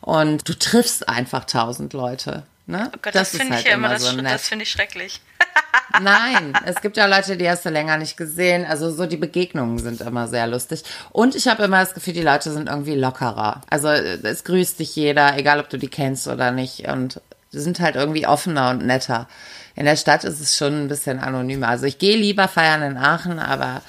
Und 0.00 0.48
du 0.48 0.58
triffst 0.58 1.08
einfach 1.08 1.44
tausend 1.44 1.92
Leute. 1.92 2.42
Ne? 2.70 2.90
Oh 2.94 2.98
Gott, 3.02 3.14
das, 3.14 3.32
das 3.32 3.40
finde 3.40 3.54
halt 3.54 3.64
ich 3.64 3.70
ja 3.70 3.76
immer, 3.76 3.88
das, 3.88 4.02
so 4.02 4.16
das 4.16 4.48
finde 4.48 4.62
ich 4.62 4.70
schrecklich. 4.70 5.20
Nein, 6.00 6.52
es 6.64 6.80
gibt 6.80 6.96
ja 6.96 7.06
Leute, 7.06 7.36
die 7.36 7.50
hast 7.50 7.64
du 7.64 7.68
länger 7.68 7.96
nicht 7.96 8.16
gesehen. 8.16 8.64
Also 8.64 8.92
so 8.92 9.06
die 9.06 9.16
Begegnungen 9.16 9.78
sind 9.78 10.00
immer 10.00 10.28
sehr 10.28 10.46
lustig. 10.46 10.84
Und 11.10 11.34
ich 11.34 11.48
habe 11.48 11.64
immer 11.64 11.80
das 11.80 11.94
Gefühl, 11.94 12.14
die 12.14 12.22
Leute 12.22 12.52
sind 12.52 12.68
irgendwie 12.68 12.94
lockerer. 12.94 13.62
Also 13.68 13.88
es 13.88 14.44
grüßt 14.44 14.78
dich 14.78 14.94
jeder, 14.94 15.36
egal 15.36 15.58
ob 15.58 15.68
du 15.68 15.78
die 15.78 15.88
kennst 15.88 16.28
oder 16.28 16.52
nicht. 16.52 16.86
Und 16.86 17.20
die 17.52 17.58
sind 17.58 17.80
halt 17.80 17.96
irgendwie 17.96 18.26
offener 18.26 18.70
und 18.70 18.86
netter. 18.86 19.28
In 19.74 19.84
der 19.84 19.96
Stadt 19.96 20.22
ist 20.22 20.40
es 20.40 20.56
schon 20.56 20.84
ein 20.84 20.88
bisschen 20.88 21.18
anonymer. 21.18 21.68
Also 21.68 21.86
ich 21.86 21.98
gehe 21.98 22.16
lieber 22.16 22.46
feiern 22.46 22.82
in 22.82 22.96
Aachen, 22.96 23.40
aber 23.40 23.82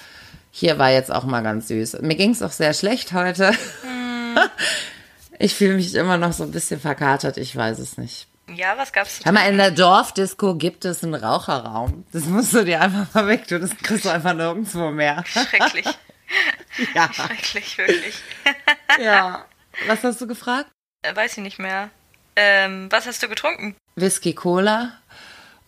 hier 0.49 0.79
war 0.79 0.89
jetzt 0.89 1.11
auch 1.11 1.23
mal 1.23 1.43
ganz 1.43 1.67
süß. 1.67 2.01
Mir 2.01 2.15
ging 2.15 2.31
es 2.31 2.41
auch 2.41 2.51
sehr 2.51 2.73
schlecht 2.73 3.13
heute. 3.13 3.51
Mm. 3.83 4.37
Ich 5.43 5.55
fühle 5.55 5.73
mich 5.73 5.95
immer 5.95 6.17
noch 6.17 6.33
so 6.33 6.43
ein 6.43 6.51
bisschen 6.51 6.79
verkatert, 6.79 7.37
ich 7.37 7.55
weiß 7.55 7.79
es 7.79 7.97
nicht. 7.97 8.27
Ja, 8.55 8.77
was 8.77 8.91
gab's? 8.91 9.19
Hör 9.23 9.31
mal, 9.31 9.47
in 9.49 9.57
der 9.57 9.71
Dorfdisco 9.71 10.55
gibt 10.55 10.85
es 10.85 11.03
einen 11.03 11.15
Raucherraum. 11.15 12.05
Das 12.11 12.25
musst 12.25 12.53
du 12.53 12.63
dir 12.63 12.81
einfach 12.81 13.13
mal 13.13 13.27
weg 13.27 13.47
tun. 13.47 13.61
Das 13.61 13.75
kriegst 13.77 14.05
du 14.05 14.09
einfach 14.09 14.33
nirgendwo 14.33 14.91
mehr. 14.91 15.23
Schrecklich. 15.25 15.85
ja. 16.95 17.11
Schrecklich, 17.13 17.77
wirklich. 17.77 18.15
ja. 18.99 19.45
Was 19.87 20.03
hast 20.03 20.21
du 20.21 20.27
gefragt? 20.27 20.69
Äh, 21.03 21.15
weiß 21.15 21.37
ich 21.37 21.43
nicht 21.43 21.59
mehr. 21.59 21.89
Ähm, 22.35 22.87
was 22.91 23.07
hast 23.07 23.21
du 23.23 23.27
getrunken? 23.27 23.75
Whisky 23.95 24.33
Cola 24.33 24.93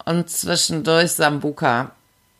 und 0.05 0.29
zwischendurch 0.29 1.11
Sambuka. 1.11 1.91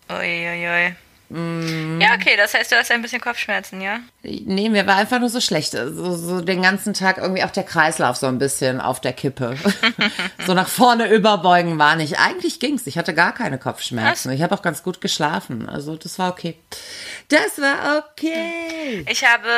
Uiuiui. 0.09 0.67
Ui, 0.67 0.87
ui. 0.87 0.95
Mm. 1.33 1.99
Ja, 1.99 2.13
okay, 2.13 2.37
das 2.37 2.53
heißt, 2.53 2.71
du 2.71 2.75
hast 2.75 2.91
ein 2.91 3.01
bisschen 3.01 3.19
Kopfschmerzen, 3.19 3.81
ja? 3.81 4.01
Nee, 4.21 4.69
mir 4.69 4.85
war 4.85 4.97
einfach 4.97 5.19
nur 5.19 5.29
so 5.29 5.41
schlecht. 5.41 5.71
So, 5.71 6.15
so 6.15 6.41
den 6.41 6.61
ganzen 6.61 6.93
Tag 6.93 7.17
irgendwie 7.17 7.43
auch 7.43 7.49
der 7.49 7.63
Kreislauf 7.63 8.17
so 8.17 8.27
ein 8.27 8.37
bisschen 8.37 8.79
auf 8.79 9.01
der 9.01 9.13
Kippe. 9.13 9.55
so 10.45 10.53
nach 10.53 10.67
vorne 10.67 11.11
überbeugen 11.11 11.79
war 11.79 11.95
nicht. 11.95 12.19
Eigentlich 12.19 12.59
ging's. 12.59 12.85
Ich 12.85 12.99
hatte 12.99 13.15
gar 13.15 13.33
keine 13.33 13.57
Kopfschmerzen. 13.57 14.29
Was? 14.29 14.35
Ich 14.35 14.43
habe 14.43 14.53
auch 14.53 14.61
ganz 14.61 14.83
gut 14.83 15.01
geschlafen. 15.01 15.67
Also 15.67 15.95
das 15.95 16.19
war 16.19 16.29
okay. 16.29 16.55
Das 17.29 17.59
war 17.59 18.05
okay. 18.05 19.03
Ich 19.09 19.25
habe 19.25 19.49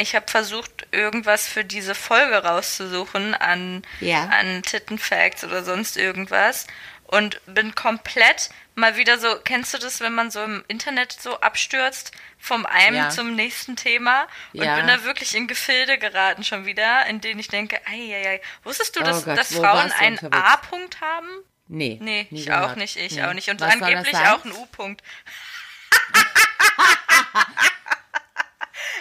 ich 0.00 0.14
habe 0.14 0.24
versucht, 0.26 0.86
irgendwas 0.90 1.46
für 1.46 1.64
diese 1.64 1.94
Folge 1.94 2.36
rauszusuchen 2.36 3.34
an, 3.34 3.82
ja. 4.00 4.30
an 4.30 4.62
Tittenfacts 4.62 5.44
oder 5.44 5.62
sonst 5.62 5.98
irgendwas 5.98 6.66
und 7.12 7.42
bin 7.44 7.74
komplett 7.74 8.48
mal 8.74 8.96
wieder 8.96 9.18
so, 9.18 9.36
kennst 9.44 9.74
du 9.74 9.78
das, 9.78 10.00
wenn 10.00 10.14
man 10.14 10.30
so 10.30 10.42
im 10.42 10.64
Internet 10.68 11.12
so 11.12 11.40
abstürzt, 11.40 12.12
vom 12.38 12.66
einen 12.66 12.96
ja. 12.96 13.10
zum 13.10 13.34
nächsten 13.34 13.76
Thema 13.76 14.26
und 14.52 14.64
ja. 14.64 14.76
bin 14.76 14.86
da 14.86 15.04
wirklich 15.04 15.34
in 15.34 15.46
Gefilde 15.46 15.98
geraten 15.98 16.44
schon 16.44 16.66
wieder, 16.66 17.06
in 17.06 17.20
denen 17.20 17.40
ich 17.40 17.48
denke, 17.48 17.80
ei, 17.86 18.40
wusstest 18.64 18.96
du, 18.96 19.00
oh 19.00 19.04
dass, 19.04 19.24
Gott, 19.24 19.38
dass 19.38 19.54
Frauen 19.54 19.92
einen 19.92 20.18
A-Punkt 20.32 21.00
haben? 21.00 21.28
Nee. 21.68 21.98
Nee, 22.00 22.26
ich 22.30 22.46
gehört. 22.46 22.72
auch 22.72 22.76
nicht, 22.76 22.96
ich 22.96 23.12
nee. 23.12 23.24
auch 23.24 23.32
nicht. 23.32 23.48
Und 23.48 23.60
Was 23.60 23.72
angeblich 23.72 24.16
auch 24.16 24.44
einen 24.44 24.54
U-Punkt. 24.54 25.02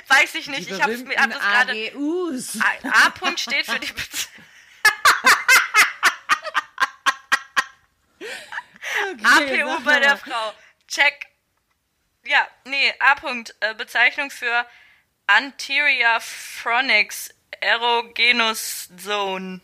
Weiß 0.08 0.36
ich 0.36 0.48
nicht, 0.48 0.70
ich 0.70 0.82
habe 0.82 0.94
hab 0.94 1.32
das 1.32 1.40
gerade. 1.40 1.92
A-Punkt 3.06 3.40
steht 3.40 3.66
für 3.66 3.80
die 3.80 3.88
Okay, 9.38 9.62
APU 9.62 9.84
bei 9.84 10.00
der 10.00 10.18
Frau. 10.18 10.54
Check. 10.88 11.28
Ja, 12.26 12.48
nee, 12.66 12.94
A-Punkt. 13.00 13.56
Äh, 13.60 13.74
Bezeichnung 13.76 14.30
für 14.30 14.66
Anterior 15.28 16.20
Phronix 16.20 17.30
Erogenous 17.62 18.90
Zone. 18.98 19.62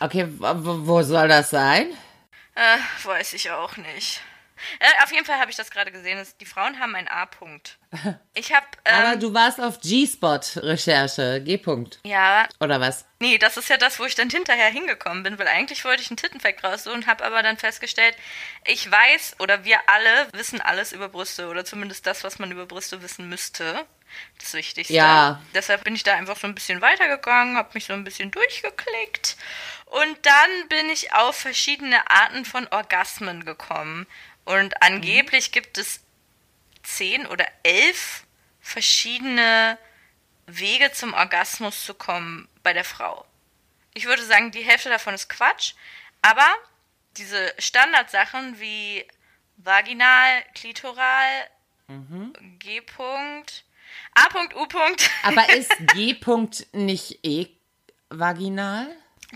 Okay, 0.00 0.26
wo 0.38 1.02
soll 1.02 1.28
das 1.28 1.50
sein? 1.50 1.92
Äh, 2.54 2.78
weiß 3.04 3.34
ich 3.34 3.50
auch 3.50 3.76
nicht. 3.76 4.20
Äh, 4.78 5.02
auf 5.02 5.12
jeden 5.12 5.24
Fall 5.24 5.38
habe 5.38 5.50
ich 5.50 5.56
das 5.56 5.70
gerade 5.70 5.92
gesehen. 5.92 6.24
Die 6.40 6.46
Frauen 6.46 6.78
haben 6.78 6.94
einen 6.94 7.08
A-Punkt. 7.08 7.78
Ich 8.34 8.54
habe. 8.54 8.66
Ähm, 8.84 8.94
Aber 8.94 9.16
du 9.16 9.34
warst 9.34 9.60
auf 9.60 9.80
G-Spot-Recherche. 9.80 11.42
G-Punkt. 11.44 11.98
Ja. 12.04 12.48
Oder 12.60 12.80
was? 12.80 13.04
Nee, 13.18 13.38
das 13.38 13.56
ist 13.56 13.68
ja 13.68 13.76
das, 13.76 13.98
wo 13.98 14.04
ich 14.04 14.14
dann 14.14 14.30
hinterher 14.30 14.70
hingekommen 14.70 15.24
bin, 15.24 15.38
weil 15.38 15.48
eigentlich 15.48 15.84
wollte 15.84 16.00
ich 16.00 16.10
einen 16.10 16.16
Tittenfact 16.16 16.62
raussuchen, 16.62 17.06
habe 17.06 17.24
aber 17.24 17.42
dann 17.42 17.58
festgestellt, 17.58 18.16
ich 18.64 18.90
weiß 18.90 19.36
oder 19.40 19.64
wir 19.64 19.78
alle 19.88 20.28
wissen 20.32 20.60
alles 20.60 20.92
über 20.92 21.08
Brüste 21.08 21.48
oder 21.48 21.64
zumindest 21.64 22.06
das, 22.06 22.22
was 22.24 22.38
man 22.38 22.52
über 22.52 22.66
Brüste 22.66 23.02
wissen 23.02 23.28
müsste. 23.28 23.84
Das 24.38 24.54
Wichtigste. 24.54 24.94
Ja. 24.94 25.40
Deshalb 25.54 25.84
bin 25.84 25.94
ich 25.94 26.02
da 26.02 26.14
einfach 26.14 26.36
so 26.36 26.46
ein 26.46 26.54
bisschen 26.54 26.80
weitergegangen, 26.80 27.56
habe 27.56 27.70
mich 27.74 27.84
so 27.86 27.92
ein 27.92 28.04
bisschen 28.04 28.30
durchgeklickt 28.30 29.36
und 29.90 30.18
dann 30.22 30.68
bin 30.68 30.88
ich 30.88 31.12
auf 31.14 31.36
verschiedene 31.36 32.08
Arten 32.10 32.44
von 32.44 32.68
Orgasmen 32.68 33.44
gekommen. 33.44 34.06
Und 34.50 34.82
angeblich 34.82 35.52
gibt 35.52 35.78
es 35.78 36.00
zehn 36.82 37.26
oder 37.26 37.46
elf 37.62 38.24
verschiedene 38.60 39.78
Wege 40.46 40.90
zum 40.92 41.14
Orgasmus 41.14 41.84
zu 41.84 41.94
kommen 41.94 42.48
bei 42.62 42.72
der 42.72 42.84
Frau. 42.84 43.24
Ich 43.94 44.06
würde 44.06 44.24
sagen, 44.24 44.50
die 44.50 44.62
Hälfte 44.62 44.88
davon 44.88 45.14
ist 45.14 45.28
Quatsch, 45.28 45.74
aber 46.22 46.46
diese 47.16 47.52
Standardsachen 47.58 48.58
wie 48.60 49.06
vaginal, 49.56 50.42
klitoral, 50.54 51.48
mhm. 51.88 52.32
G-Punkt, 52.58 53.64
A-Punkt, 54.14 54.54
U-Punkt. 54.56 55.10
Aber 55.22 55.48
ist 55.54 55.72
G-Punkt 55.94 56.66
nicht 56.72 57.24
eh 57.24 57.48
vaginal? 58.08 58.88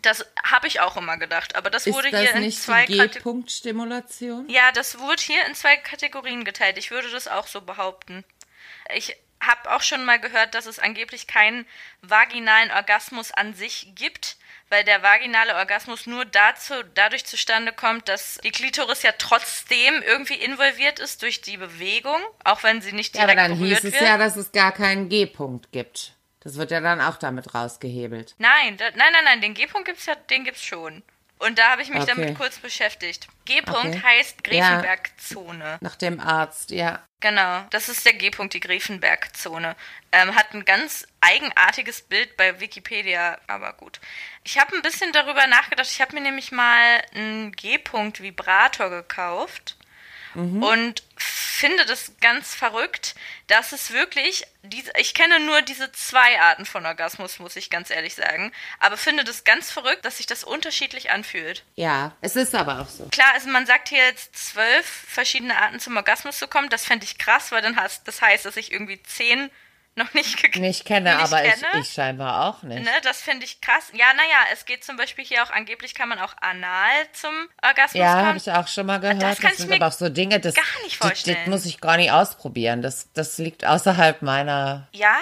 Das 0.02 0.26
habe 0.42 0.66
ich 0.66 0.80
auch 0.80 0.96
immer 0.96 1.16
gedacht, 1.16 1.54
aber 1.54 1.70
das 1.70 1.86
ist 1.86 1.94
wurde 1.94 2.10
das 2.10 2.20
hier 2.20 2.34
in 2.34 2.50
zwei 2.50 2.86
G-Punkt-Stimulation? 2.86 4.48
Ja, 4.48 4.72
das 4.72 4.98
wurde 4.98 5.22
hier 5.22 5.46
in 5.46 5.54
zwei 5.54 5.76
Kategorien 5.76 6.44
geteilt. 6.44 6.78
Ich 6.78 6.90
würde 6.90 7.10
das 7.10 7.28
auch 7.28 7.46
so 7.46 7.60
behaupten. 7.60 8.24
Ich 8.94 9.16
habe 9.40 9.74
auch 9.74 9.82
schon 9.82 10.04
mal 10.04 10.18
gehört, 10.18 10.54
dass 10.54 10.66
es 10.66 10.78
angeblich 10.78 11.26
keinen 11.26 11.66
vaginalen 12.02 12.70
Orgasmus 12.70 13.30
an 13.30 13.54
sich 13.54 13.92
gibt, 13.94 14.36
weil 14.70 14.84
der 14.84 15.02
vaginale 15.02 15.54
Orgasmus 15.54 16.06
nur 16.06 16.24
dazu, 16.24 16.74
dadurch 16.94 17.24
zustande 17.24 17.72
kommt, 17.72 18.08
dass 18.08 18.40
die 18.42 18.50
Klitoris 18.50 19.02
ja 19.02 19.12
trotzdem 19.16 20.02
irgendwie 20.02 20.34
involviert 20.34 20.98
ist 20.98 21.22
durch 21.22 21.42
die 21.42 21.56
Bewegung, 21.56 22.20
auch 22.42 22.62
wenn 22.62 22.80
sie 22.80 22.92
nicht 22.92 23.14
direkt 23.14 23.36
ja, 23.36 23.44
aber 23.44 23.48
dann 23.48 23.58
hieß 23.58 23.78
es 23.78 23.92
wird. 23.92 24.02
ja, 24.02 24.18
dass 24.18 24.36
es 24.36 24.52
gar 24.52 24.72
keinen 24.72 25.08
G-Punkt 25.08 25.70
gibt. 25.72 26.12
Das 26.44 26.56
wird 26.56 26.70
ja 26.70 26.80
dann 26.80 27.00
auch 27.00 27.16
damit 27.16 27.54
rausgehebelt. 27.54 28.34
Nein, 28.38 28.76
da, 28.76 28.84
nein, 28.90 29.12
nein, 29.12 29.24
nein, 29.24 29.40
den 29.40 29.54
G-Punkt 29.54 29.86
gibt's 29.86 30.06
ja, 30.06 30.14
den 30.14 30.44
gibt's 30.44 30.62
schon. 30.62 31.02
Und 31.38 31.58
da 31.58 31.72
habe 31.72 31.82
ich 31.82 31.88
mich 31.88 32.02
okay. 32.02 32.12
damit 32.14 32.38
kurz 32.38 32.58
beschäftigt. 32.58 33.26
G-Punkt 33.44 33.96
okay. 33.96 34.02
heißt 34.02 34.44
Grevenberg-Zone. 34.44 35.64
Ja, 35.64 35.78
nach 35.80 35.96
dem 35.96 36.20
Arzt, 36.20 36.70
ja. 36.70 37.00
Genau, 37.20 37.64
das 37.70 37.88
ist 37.88 38.04
der 38.04 38.12
G-Punkt, 38.12 38.54
die 38.54 38.60
Grevenberg-Zone. 38.60 39.74
Ähm, 40.12 40.34
hat 40.34 40.54
ein 40.54 40.64
ganz 40.64 41.06
eigenartiges 41.20 42.02
Bild 42.02 42.36
bei 42.36 42.60
Wikipedia, 42.60 43.38
aber 43.46 43.72
gut. 43.72 44.00
Ich 44.44 44.58
habe 44.58 44.76
ein 44.76 44.82
bisschen 44.82 45.12
darüber 45.12 45.46
nachgedacht. 45.46 45.90
Ich 45.90 46.00
habe 46.00 46.14
mir 46.14 46.20
nämlich 46.20 46.52
mal 46.52 47.02
einen 47.14 47.52
G-Punkt-Vibrator 47.52 48.90
gekauft 48.90 49.76
mhm. 50.34 50.62
und 50.62 51.02
finde 51.16 51.86
das 51.86 52.12
ganz 52.20 52.54
verrückt, 52.54 53.14
dass 53.46 53.72
es 53.72 53.92
wirklich, 53.92 54.44
diese, 54.62 54.90
ich 54.98 55.14
kenne 55.14 55.40
nur 55.40 55.62
diese 55.62 55.90
zwei 55.92 56.40
Arten 56.40 56.66
von 56.66 56.84
Orgasmus, 56.84 57.38
muss 57.38 57.56
ich 57.56 57.70
ganz 57.70 57.90
ehrlich 57.90 58.14
sagen, 58.14 58.52
aber 58.80 58.96
finde 58.96 59.24
das 59.24 59.44
ganz 59.44 59.70
verrückt, 59.70 60.04
dass 60.04 60.16
sich 60.16 60.26
das 60.26 60.44
unterschiedlich 60.44 61.10
anfühlt. 61.10 61.64
Ja, 61.76 62.12
es 62.20 62.36
ist 62.36 62.54
aber 62.54 62.80
auch 62.80 62.88
so. 62.88 63.06
Klar, 63.10 63.32
also 63.34 63.48
man 63.48 63.66
sagt 63.66 63.88
hier 63.88 64.04
jetzt 64.04 64.36
zwölf 64.36 64.86
verschiedene 64.86 65.56
Arten 65.56 65.80
zum 65.80 65.96
Orgasmus 65.96 66.38
zu 66.38 66.48
kommen, 66.48 66.68
das 66.68 66.84
fände 66.84 67.04
ich 67.04 67.18
krass, 67.18 67.52
weil 67.52 67.62
dann 67.62 67.76
hast, 67.76 68.08
das 68.08 68.20
heißt, 68.20 68.44
dass 68.44 68.56
ich 68.56 68.72
irgendwie 68.72 69.02
zehn 69.02 69.50
noch 69.96 70.12
nicht, 70.12 70.42
nicht 70.56 70.84
kenne, 70.84 71.14
nicht 71.14 71.24
aber 71.24 71.42
kenne. 71.42 71.66
Ich, 71.74 71.80
ich 71.80 71.92
scheinbar 71.92 72.46
auch 72.46 72.62
nicht. 72.62 72.82
Ne, 72.82 72.90
das 73.02 73.22
finde 73.22 73.44
ich 73.44 73.60
krass. 73.60 73.90
Ja, 73.92 74.12
naja, 74.14 74.38
es 74.52 74.64
geht 74.64 74.84
zum 74.84 74.96
Beispiel 74.96 75.24
hier 75.24 75.44
auch, 75.44 75.50
angeblich 75.50 75.94
kann 75.94 76.08
man 76.08 76.18
auch 76.18 76.34
anal 76.40 76.90
zum 77.12 77.30
Orgasmus 77.62 78.00
ja, 78.00 78.06
kommen. 78.06 78.20
Ja, 78.20 78.26
habe 78.26 78.38
ich 78.38 78.50
auch 78.50 78.68
schon 78.68 78.86
mal 78.86 78.98
gehört. 78.98 79.22
Das, 79.22 79.38
das 79.38 79.56
sind 79.58 79.72
aber 79.72 79.86
auch 79.86 79.92
so 79.92 80.08
Dinge, 80.08 80.40
das, 80.40 80.54
gar 80.54 80.64
nicht 80.82 80.96
vorstellen. 80.96 81.36
Das, 81.36 81.44
das, 81.44 81.50
muss 81.50 81.66
ich 81.66 81.80
gar 81.80 81.96
nicht 81.96 82.10
ausprobieren. 82.10 82.82
Das, 82.82 83.08
das 83.12 83.38
liegt 83.38 83.64
außerhalb 83.64 84.22
meiner... 84.22 84.88
Ja? 84.92 85.18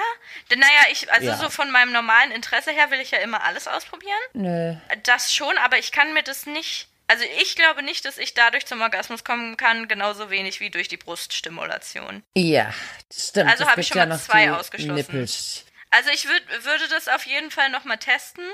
Denn 0.51 0.61
naja, 0.61 0.87
ich, 0.91 1.13
also 1.13 1.27
ja. 1.27 1.37
so 1.37 1.51
von 1.51 1.71
meinem 1.71 1.93
normalen 1.93 2.31
Interesse 2.31 2.71
her 2.71 2.91
will 2.91 3.01
ich 3.01 3.11
ja 3.11 3.19
immer 3.19 3.45
alles 3.45 3.69
ausprobieren. 3.69 4.13
Nö. 4.33 4.75
Das 5.03 5.35
schon, 5.35 5.57
aber 5.59 5.79
ich 5.79 5.93
kann 5.93 6.15
mir 6.15 6.23
das 6.23 6.47
nicht 6.47 6.89
also 7.09 7.25
ich 7.41 7.57
glaube 7.57 7.83
nicht, 7.83 8.05
dass 8.05 8.19
ich 8.19 8.35
dadurch 8.35 8.67
zum 8.67 8.81
Orgasmus 8.81 9.25
kommen 9.25 9.57
kann, 9.57 9.89
genauso 9.89 10.31
wenig 10.31 10.61
wie 10.61 10.71
durch 10.71 10.89
die 10.89 10.97
Bruststimulation. 10.97 12.23
Ja, 12.35 12.73
stimmt. 13.13 13.51
Also 13.51 13.67
habe 13.67 13.81
ich 13.81 13.89
schon 13.89 13.99
ja 13.99 14.07
mal 14.07 14.19
zwei 14.19 14.51
ausgeschlossen. 14.53 14.95
Nippels. 14.95 15.65
Also 15.91 16.11
ich 16.11 16.27
würd, 16.27 16.65
würde 16.65 16.89
das 16.89 17.09
auf 17.09 17.27
jeden 17.27 17.51
Fall 17.51 17.69
nochmal 17.69 17.99
testen, 17.99 18.45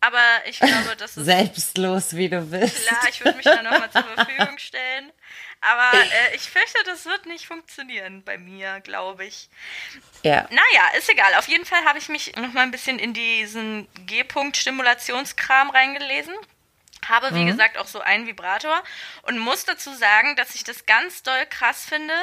aber 0.00 0.20
ich 0.46 0.58
glaube, 0.58 0.94
das 0.98 1.16
ist... 1.16 1.24
Selbstlos, 1.24 2.14
wie 2.14 2.28
du 2.28 2.50
willst. 2.50 2.86
Klar, 2.86 3.08
ich 3.08 3.24
würde 3.24 3.38
mich 3.38 3.44
da 3.46 3.62
nochmal 3.62 3.90
zur 3.90 4.04
Verfügung 4.04 4.58
stellen. 4.58 5.10
Aber 5.62 5.98
äh, 6.30 6.36
ich 6.36 6.42
fürchte, 6.42 6.78
das 6.84 7.06
wird 7.06 7.24
nicht 7.24 7.46
funktionieren 7.46 8.22
bei 8.22 8.36
mir, 8.36 8.80
glaube 8.80 9.24
ich. 9.24 9.48
Ja. 10.22 10.46
Naja, 10.50 10.88
ist 10.98 11.08
egal. 11.08 11.34
Auf 11.36 11.48
jeden 11.48 11.64
Fall 11.64 11.82
habe 11.86 11.98
ich 11.98 12.10
mich 12.10 12.36
nochmal 12.36 12.64
ein 12.64 12.70
bisschen 12.70 12.98
in 12.98 13.14
diesen 13.14 13.88
G-Punkt-Stimulationskram 14.06 15.70
reingelesen 15.70 16.34
habe, 17.08 17.34
wie 17.34 17.42
mhm. 17.42 17.48
gesagt, 17.48 17.78
auch 17.78 17.86
so 17.86 18.00
einen 18.00 18.26
Vibrator 18.26 18.82
und 19.22 19.38
muss 19.38 19.64
dazu 19.64 19.94
sagen, 19.94 20.36
dass 20.36 20.54
ich 20.54 20.64
das 20.64 20.86
ganz 20.86 21.22
doll 21.22 21.46
krass 21.46 21.84
finde, 21.84 22.14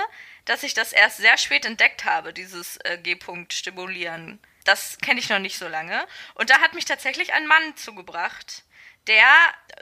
dass 0.46 0.64
ich 0.64 0.74
das 0.74 0.94
erst 0.94 1.18
sehr 1.18 1.38
spät 1.38 1.66
entdeckt 1.66 2.06
habe, 2.06 2.34
dieses 2.34 2.78
äh, 2.78 2.98
G-Punkt 2.98 3.54
stimulieren. 3.54 4.40
Das 4.64 4.98
kenne 5.00 5.20
ich 5.20 5.30
noch 5.30 5.40
nicht 5.40 5.58
so 5.58 5.68
lange. 5.68 6.06
Und 6.36 6.50
da 6.50 6.60
hat 6.60 6.74
mich 6.74 6.86
tatsächlich 6.86 7.34
ein 7.34 7.48
Mann 7.48 7.76
zugebracht, 7.76 8.64
der 9.08 9.26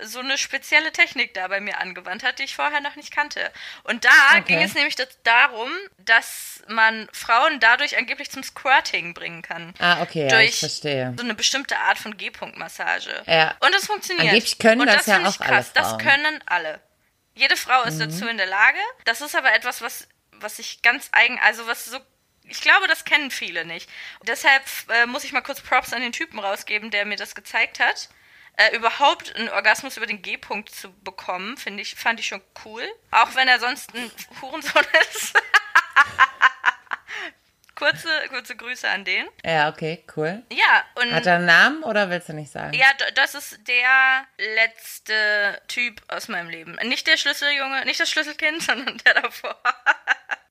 so 0.01 0.19
eine 0.19 0.37
spezielle 0.37 0.91
Technik 0.91 1.33
da 1.33 1.47
bei 1.47 1.59
mir 1.59 1.79
angewandt 1.79 2.23
hat, 2.23 2.39
die 2.39 2.43
ich 2.43 2.55
vorher 2.55 2.79
noch 2.79 2.95
nicht 2.95 3.13
kannte. 3.13 3.51
Und 3.83 4.05
da 4.05 4.09
okay. 4.31 4.43
ging 4.45 4.61
es 4.61 4.73
nämlich 4.73 4.95
darum, 5.23 5.69
dass 5.97 6.63
man 6.67 7.09
Frauen 7.11 7.59
dadurch 7.59 7.97
angeblich 7.97 8.31
zum 8.31 8.43
Squirting 8.43 9.13
bringen 9.13 9.41
kann. 9.41 9.73
Ah, 9.79 10.01
okay, 10.01 10.27
durch 10.29 10.31
ja, 10.31 10.39
ich 10.41 10.59
verstehe. 10.59 11.13
so 11.17 11.23
eine 11.23 11.33
bestimmte 11.33 11.77
Art 11.79 11.97
von 11.97 12.15
G-Punkt-Massage. 12.15 13.23
Ja. 13.25 13.55
Und 13.59 13.73
das 13.73 13.87
funktioniert. 13.87 14.29
Angeblich 14.29 14.57
können 14.57 14.81
Und 14.81 14.87
das, 14.87 15.05
das 15.05 15.07
ja 15.07 15.27
auch 15.27 15.37
krass. 15.37 15.71
alle 15.75 15.85
Frauen. 15.85 15.97
Das 15.97 15.97
können 15.97 16.43
alle. 16.45 16.81
Jede 17.33 17.57
Frau 17.57 17.83
ist 17.83 17.95
mhm. 17.95 18.11
dazu 18.11 18.27
in 18.27 18.37
der 18.37 18.47
Lage. 18.47 18.79
Das 19.05 19.21
ist 19.21 19.35
aber 19.35 19.53
etwas, 19.53 19.81
was, 19.81 20.07
was 20.31 20.59
ich 20.59 20.81
ganz 20.81 21.09
eigen, 21.11 21.39
also 21.39 21.67
was 21.67 21.85
so 21.85 21.99
ich 22.51 22.61
glaube, 22.61 22.87
das 22.87 23.05
kennen 23.05 23.29
viele 23.29 23.63
nicht. 23.63 23.87
Deshalb 24.23 24.63
äh, 24.89 25.05
muss 25.05 25.23
ich 25.23 25.33
mal 25.33 25.41
kurz 25.41 25.61
Props 25.61 25.93
an 25.93 26.01
den 26.01 26.11
Typen 26.11 26.39
rausgeben, 26.39 26.89
der 26.89 27.05
mir 27.05 27.15
das 27.15 27.35
gezeigt 27.35 27.79
hat 27.79 28.09
äh, 28.57 28.75
überhaupt 28.75 29.35
einen 29.35 29.49
Orgasmus 29.49 29.97
über 29.97 30.05
den 30.05 30.21
G-Punkt 30.21 30.69
zu 30.69 30.91
bekommen, 31.01 31.57
finde 31.57 31.81
ich, 31.81 31.95
fand 31.95 32.19
ich 32.19 32.27
schon 32.27 32.41
cool. 32.65 32.83
Auch 33.11 33.35
wenn 33.35 33.47
er 33.47 33.59
sonst 33.59 33.93
ein 33.95 34.11
Hurensohn 34.41 34.85
ist. 35.11 35.33
kurze, 37.75 38.09
kurze 38.29 38.55
Grüße 38.55 38.87
an 38.89 39.05
den. 39.05 39.27
Ja, 39.45 39.69
okay, 39.69 40.03
cool. 40.15 40.43
Ja, 40.51 40.83
und. 40.95 41.13
Hat 41.13 41.25
er 41.25 41.37
einen 41.37 41.45
Namen 41.45 41.83
oder 41.83 42.09
willst 42.09 42.29
du 42.29 42.33
nicht 42.33 42.51
sagen? 42.51 42.73
Ja, 42.73 42.87
das 43.15 43.35
ist 43.35 43.67
der 43.67 44.27
letzte 44.55 45.61
Typ 45.67 46.01
aus 46.09 46.27
meinem 46.27 46.49
Leben. 46.49 46.77
Nicht 46.83 47.07
der 47.07 47.17
Schlüsseljunge, 47.17 47.85
nicht 47.85 47.99
das 47.99 48.09
Schlüsselkind, 48.11 48.61
sondern 48.61 48.97
der 48.99 49.21
davor. 49.21 49.57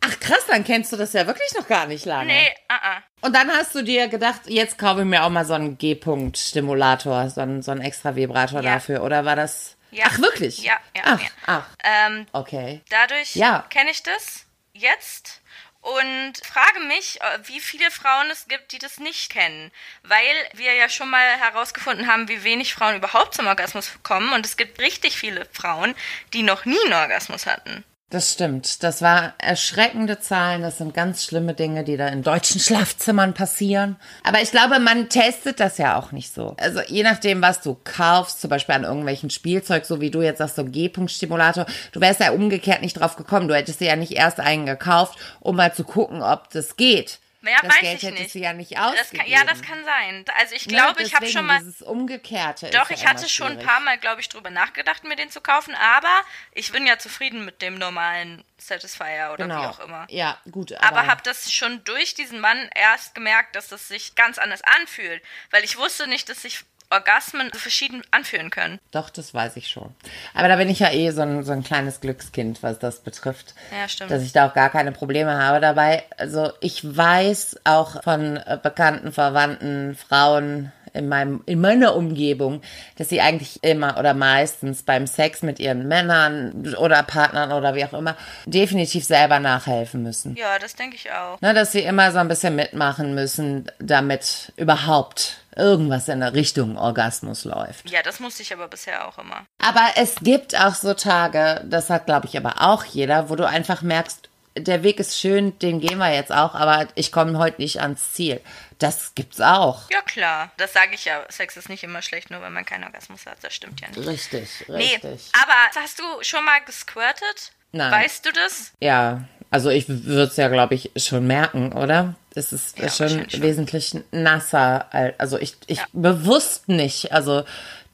Ach 0.08 0.20
krass, 0.20 0.46
dann 0.46 0.64
kennst 0.64 0.92
du 0.92 0.96
das 0.96 1.12
ja 1.12 1.26
wirklich 1.26 1.52
noch 1.54 1.66
gar 1.66 1.86
nicht 1.86 2.04
lange. 2.04 2.26
Nee, 2.26 2.54
uh 2.70 2.74
-uh. 2.74 3.02
Und 3.20 3.34
dann 3.34 3.50
hast 3.50 3.74
du 3.74 3.82
dir 3.82 4.08
gedacht, 4.08 4.42
jetzt 4.46 4.78
kaufe 4.78 5.00
ich 5.00 5.06
mir 5.06 5.24
auch 5.24 5.30
mal 5.30 5.44
so 5.44 5.54
einen 5.54 5.76
G-Punkt-Stimulator, 5.76 7.28
so 7.30 7.40
einen, 7.40 7.62
so 7.62 7.72
einen 7.72 7.80
extra 7.80 8.14
Vibrator 8.16 8.62
ja. 8.62 8.74
dafür. 8.74 9.02
Oder 9.02 9.24
war 9.24 9.36
das. 9.36 9.76
Ja. 9.90 10.06
Ach, 10.08 10.18
wirklich? 10.18 10.58
Ja, 10.62 10.74
ja. 10.96 11.02
Ach, 11.04 11.20
ja. 11.20 11.28
ach. 11.46 11.66
Ähm, 11.82 12.26
okay. 12.32 12.80
Dadurch 12.90 13.34
ja. 13.34 13.64
kenne 13.70 13.90
ich 13.90 14.02
das 14.02 14.46
jetzt 14.72 15.40
und 15.80 16.34
frage 16.44 16.80
mich, 16.80 17.20
äh, 17.20 17.38
wie 17.44 17.60
viele 17.60 17.90
Frauen 17.90 18.30
es 18.30 18.46
gibt, 18.48 18.72
die 18.72 18.78
das 18.78 18.98
nicht 18.98 19.30
kennen. 19.30 19.70
Weil 20.02 20.20
wir 20.54 20.74
ja 20.74 20.88
schon 20.88 21.10
mal 21.10 21.26
herausgefunden 21.38 22.06
haben, 22.06 22.28
wie 22.28 22.44
wenig 22.44 22.74
Frauen 22.74 22.96
überhaupt 22.96 23.34
zum 23.34 23.46
Orgasmus 23.46 23.92
kommen. 24.02 24.32
Und 24.32 24.44
es 24.44 24.56
gibt 24.56 24.80
richtig 24.80 25.16
viele 25.16 25.46
Frauen, 25.52 25.94
die 26.32 26.42
noch 26.42 26.64
nie 26.64 26.78
einen 26.84 26.94
Orgasmus 26.94 27.46
hatten. 27.46 27.84
Das 28.10 28.32
stimmt. 28.32 28.82
Das 28.82 29.02
war 29.02 29.34
erschreckende 29.36 30.18
Zahlen. 30.18 30.62
Das 30.62 30.78
sind 30.78 30.94
ganz 30.94 31.24
schlimme 31.24 31.52
Dinge, 31.52 31.84
die 31.84 31.98
da 31.98 32.08
in 32.08 32.22
deutschen 32.22 32.58
Schlafzimmern 32.60 33.34
passieren. 33.34 33.96
Aber 34.24 34.40
ich 34.40 34.50
glaube, 34.50 34.78
man 34.78 35.10
testet 35.10 35.60
das 35.60 35.76
ja 35.76 35.98
auch 35.98 36.10
nicht 36.10 36.32
so. 36.32 36.56
Also 36.58 36.80
je 36.88 37.02
nachdem, 37.02 37.42
was 37.42 37.60
du 37.60 37.76
kaufst, 37.84 38.40
zum 38.40 38.48
Beispiel 38.48 38.76
an 38.76 38.84
irgendwelchen 38.84 39.28
Spielzeug, 39.28 39.84
so 39.84 40.00
wie 40.00 40.10
du 40.10 40.22
jetzt 40.22 40.38
sagst, 40.38 40.56
so 40.56 40.64
G-Punkt-Stimulator, 40.64 41.66
du 41.92 42.00
wärst 42.00 42.20
ja 42.20 42.32
umgekehrt 42.32 42.80
nicht 42.80 42.98
drauf 42.98 43.16
gekommen. 43.16 43.46
Du 43.46 43.54
hättest 43.54 43.80
dir 43.80 43.88
ja 43.88 43.96
nicht 43.96 44.12
erst 44.12 44.40
einen 44.40 44.64
gekauft, 44.64 45.18
um 45.40 45.56
mal 45.56 45.74
zu 45.74 45.84
gucken, 45.84 46.22
ob 46.22 46.48
das 46.50 46.76
geht. 46.76 47.18
Ja, 47.48 47.58
das 47.62 47.74
weiß 47.74 47.80
Geld 47.80 47.96
ich 47.96 48.02
hättest 48.02 48.22
nicht. 48.22 48.34
du 48.34 48.38
ja 48.38 48.52
nicht 48.52 48.78
ausgegeben. 48.78 49.18
Kann, 49.18 49.26
ja, 49.30 49.44
das 49.44 49.62
kann 49.62 49.84
sein. 49.84 50.24
Also 50.38 50.54
ich 50.54 50.66
glaube, 50.66 51.00
ja, 51.00 51.06
ich 51.06 51.14
habe 51.14 51.26
schon 51.26 51.46
mal. 51.46 51.58
Dieses 51.58 51.82
Umgekehrte. 51.82 52.70
Doch, 52.70 52.90
ich 52.90 53.06
hatte 53.06 53.28
schon 53.28 53.58
ein 53.58 53.64
paar 53.64 53.80
Mal, 53.80 53.98
glaube 53.98 54.20
ich, 54.20 54.28
drüber 54.28 54.50
nachgedacht, 54.50 55.04
mir 55.04 55.16
den 55.16 55.30
zu 55.30 55.40
kaufen. 55.40 55.74
Aber 55.74 56.22
ich 56.52 56.72
bin 56.72 56.86
ja 56.86 56.98
zufrieden 56.98 57.44
mit 57.44 57.62
dem 57.62 57.78
normalen 57.78 58.44
Satisfier 58.58 59.30
oder 59.32 59.46
genau. 59.46 59.62
wie 59.62 59.66
auch 59.66 59.80
immer. 59.80 60.06
Ja, 60.10 60.38
gut. 60.50 60.72
Aber, 60.74 60.98
aber 61.00 61.06
habe 61.08 61.22
das 61.22 61.52
schon 61.52 61.82
durch 61.84 62.14
diesen 62.14 62.40
Mann 62.40 62.68
erst 62.74 63.14
gemerkt, 63.14 63.56
dass 63.56 63.68
das 63.68 63.88
sich 63.88 64.14
ganz 64.14 64.38
anders 64.38 64.62
anfühlt, 64.62 65.22
weil 65.50 65.64
ich 65.64 65.76
wusste 65.76 66.06
nicht, 66.06 66.28
dass 66.28 66.42
sich 66.42 66.64
Orgasmen 66.90 67.50
verschieden 67.52 68.02
anfühlen 68.10 68.50
können. 68.50 68.78
Doch, 68.90 69.10
das 69.10 69.34
weiß 69.34 69.56
ich 69.56 69.68
schon. 69.68 69.94
Aber 70.34 70.48
da 70.48 70.56
bin 70.56 70.70
ich 70.70 70.78
ja 70.78 70.90
eh 70.90 71.10
so 71.10 71.22
ein, 71.22 71.44
so 71.44 71.52
ein 71.52 71.62
kleines 71.62 72.00
Glückskind, 72.00 72.62
was 72.62 72.78
das 72.78 73.00
betrifft. 73.00 73.54
Ja, 73.70 73.88
stimmt. 73.88 74.10
Dass 74.10 74.22
ich 74.22 74.32
da 74.32 74.48
auch 74.48 74.54
gar 74.54 74.70
keine 74.70 74.92
Probleme 74.92 75.36
habe 75.36 75.60
dabei. 75.60 76.04
Also 76.16 76.52
ich 76.60 76.96
weiß 76.96 77.60
auch 77.64 78.02
von 78.02 78.38
äh, 78.38 78.58
bekannten, 78.62 79.12
Verwandten, 79.12 79.96
Frauen, 79.96 80.72
in, 80.98 81.08
meinem, 81.08 81.42
in 81.46 81.60
meiner 81.60 81.94
Umgebung, 81.94 82.60
dass 82.96 83.08
sie 83.08 83.20
eigentlich 83.20 83.62
immer 83.62 83.96
oder 83.98 84.14
meistens 84.14 84.82
beim 84.82 85.06
Sex 85.06 85.42
mit 85.42 85.58
ihren 85.60 85.88
Männern 85.88 86.74
oder 86.78 87.02
Partnern 87.02 87.52
oder 87.52 87.74
wie 87.74 87.84
auch 87.84 87.92
immer 87.92 88.16
definitiv 88.46 89.04
selber 89.04 89.38
nachhelfen 89.38 90.02
müssen. 90.02 90.36
Ja, 90.36 90.58
das 90.58 90.74
denke 90.74 90.96
ich 90.96 91.10
auch. 91.10 91.40
Ne, 91.40 91.54
dass 91.54 91.72
sie 91.72 91.80
immer 91.80 92.12
so 92.12 92.18
ein 92.18 92.28
bisschen 92.28 92.56
mitmachen 92.56 93.14
müssen, 93.14 93.70
damit 93.78 94.52
überhaupt 94.56 95.38
irgendwas 95.56 96.08
in 96.08 96.20
der 96.20 96.34
Richtung 96.34 96.76
Orgasmus 96.76 97.44
läuft. 97.44 97.90
Ja, 97.90 98.02
das 98.02 98.20
musste 98.20 98.42
ich 98.42 98.52
aber 98.52 98.68
bisher 98.68 99.08
auch 99.08 99.18
immer. 99.18 99.46
Aber 99.58 99.86
es 99.96 100.16
gibt 100.16 100.58
auch 100.58 100.74
so 100.74 100.94
Tage, 100.94 101.64
das 101.64 101.90
hat 101.90 102.06
glaube 102.06 102.26
ich 102.26 102.36
aber 102.36 102.60
auch 102.60 102.84
jeder, 102.84 103.28
wo 103.28 103.36
du 103.36 103.46
einfach 103.46 103.82
merkst, 103.82 104.28
der 104.56 104.82
Weg 104.82 105.00
ist 105.00 105.18
schön, 105.18 105.58
den 105.60 105.80
gehen 105.80 105.98
wir 105.98 106.12
jetzt 106.12 106.32
auch, 106.32 106.54
aber 106.54 106.88
ich 106.94 107.12
komme 107.12 107.38
heute 107.38 107.60
nicht 107.60 107.80
ans 107.80 108.12
Ziel. 108.12 108.40
Das 108.78 109.14
gibt's 109.14 109.40
auch. 109.40 109.90
Ja, 109.90 110.02
klar. 110.02 110.52
Das 110.56 110.72
sage 110.72 110.94
ich 110.94 111.04
ja. 111.04 111.24
Sex 111.28 111.56
ist 111.56 111.68
nicht 111.68 111.82
immer 111.82 112.00
schlecht, 112.02 112.30
nur 112.30 112.40
wenn 112.42 112.52
man 112.52 112.64
keinen 112.64 112.84
Orgasmus 112.84 113.26
hat. 113.26 113.38
Das 113.42 113.54
stimmt 113.54 113.80
ja 113.80 113.88
nicht. 113.88 114.06
Richtig, 114.06 114.48
richtig. 114.68 115.02
Nee, 115.02 115.18
aber 115.42 115.82
hast 115.82 115.98
du 115.98 116.04
schon 116.22 116.44
mal 116.44 116.60
gesquirtet? 116.60 117.52
Nein. 117.72 117.90
Weißt 117.92 118.24
du 118.24 118.32
das? 118.32 118.72
Ja, 118.80 119.24
Also 119.50 119.70
ich 119.70 119.88
würde 119.88 120.24
es 120.24 120.36
ja, 120.36 120.48
glaube 120.48 120.74
ich, 120.74 120.90
schon 120.96 121.26
merken, 121.26 121.72
oder? 121.72 122.14
Es 122.34 122.52
ist 122.52 122.78
ja, 122.78 122.88
schon 122.90 123.26
wesentlich 123.32 123.96
nasser. 124.10 124.86
Also 125.18 125.38
ich, 125.38 125.56
ich 125.66 125.78
ja. 125.78 125.86
bewusst 125.92 126.68
nicht. 126.68 127.12
Also 127.12 127.44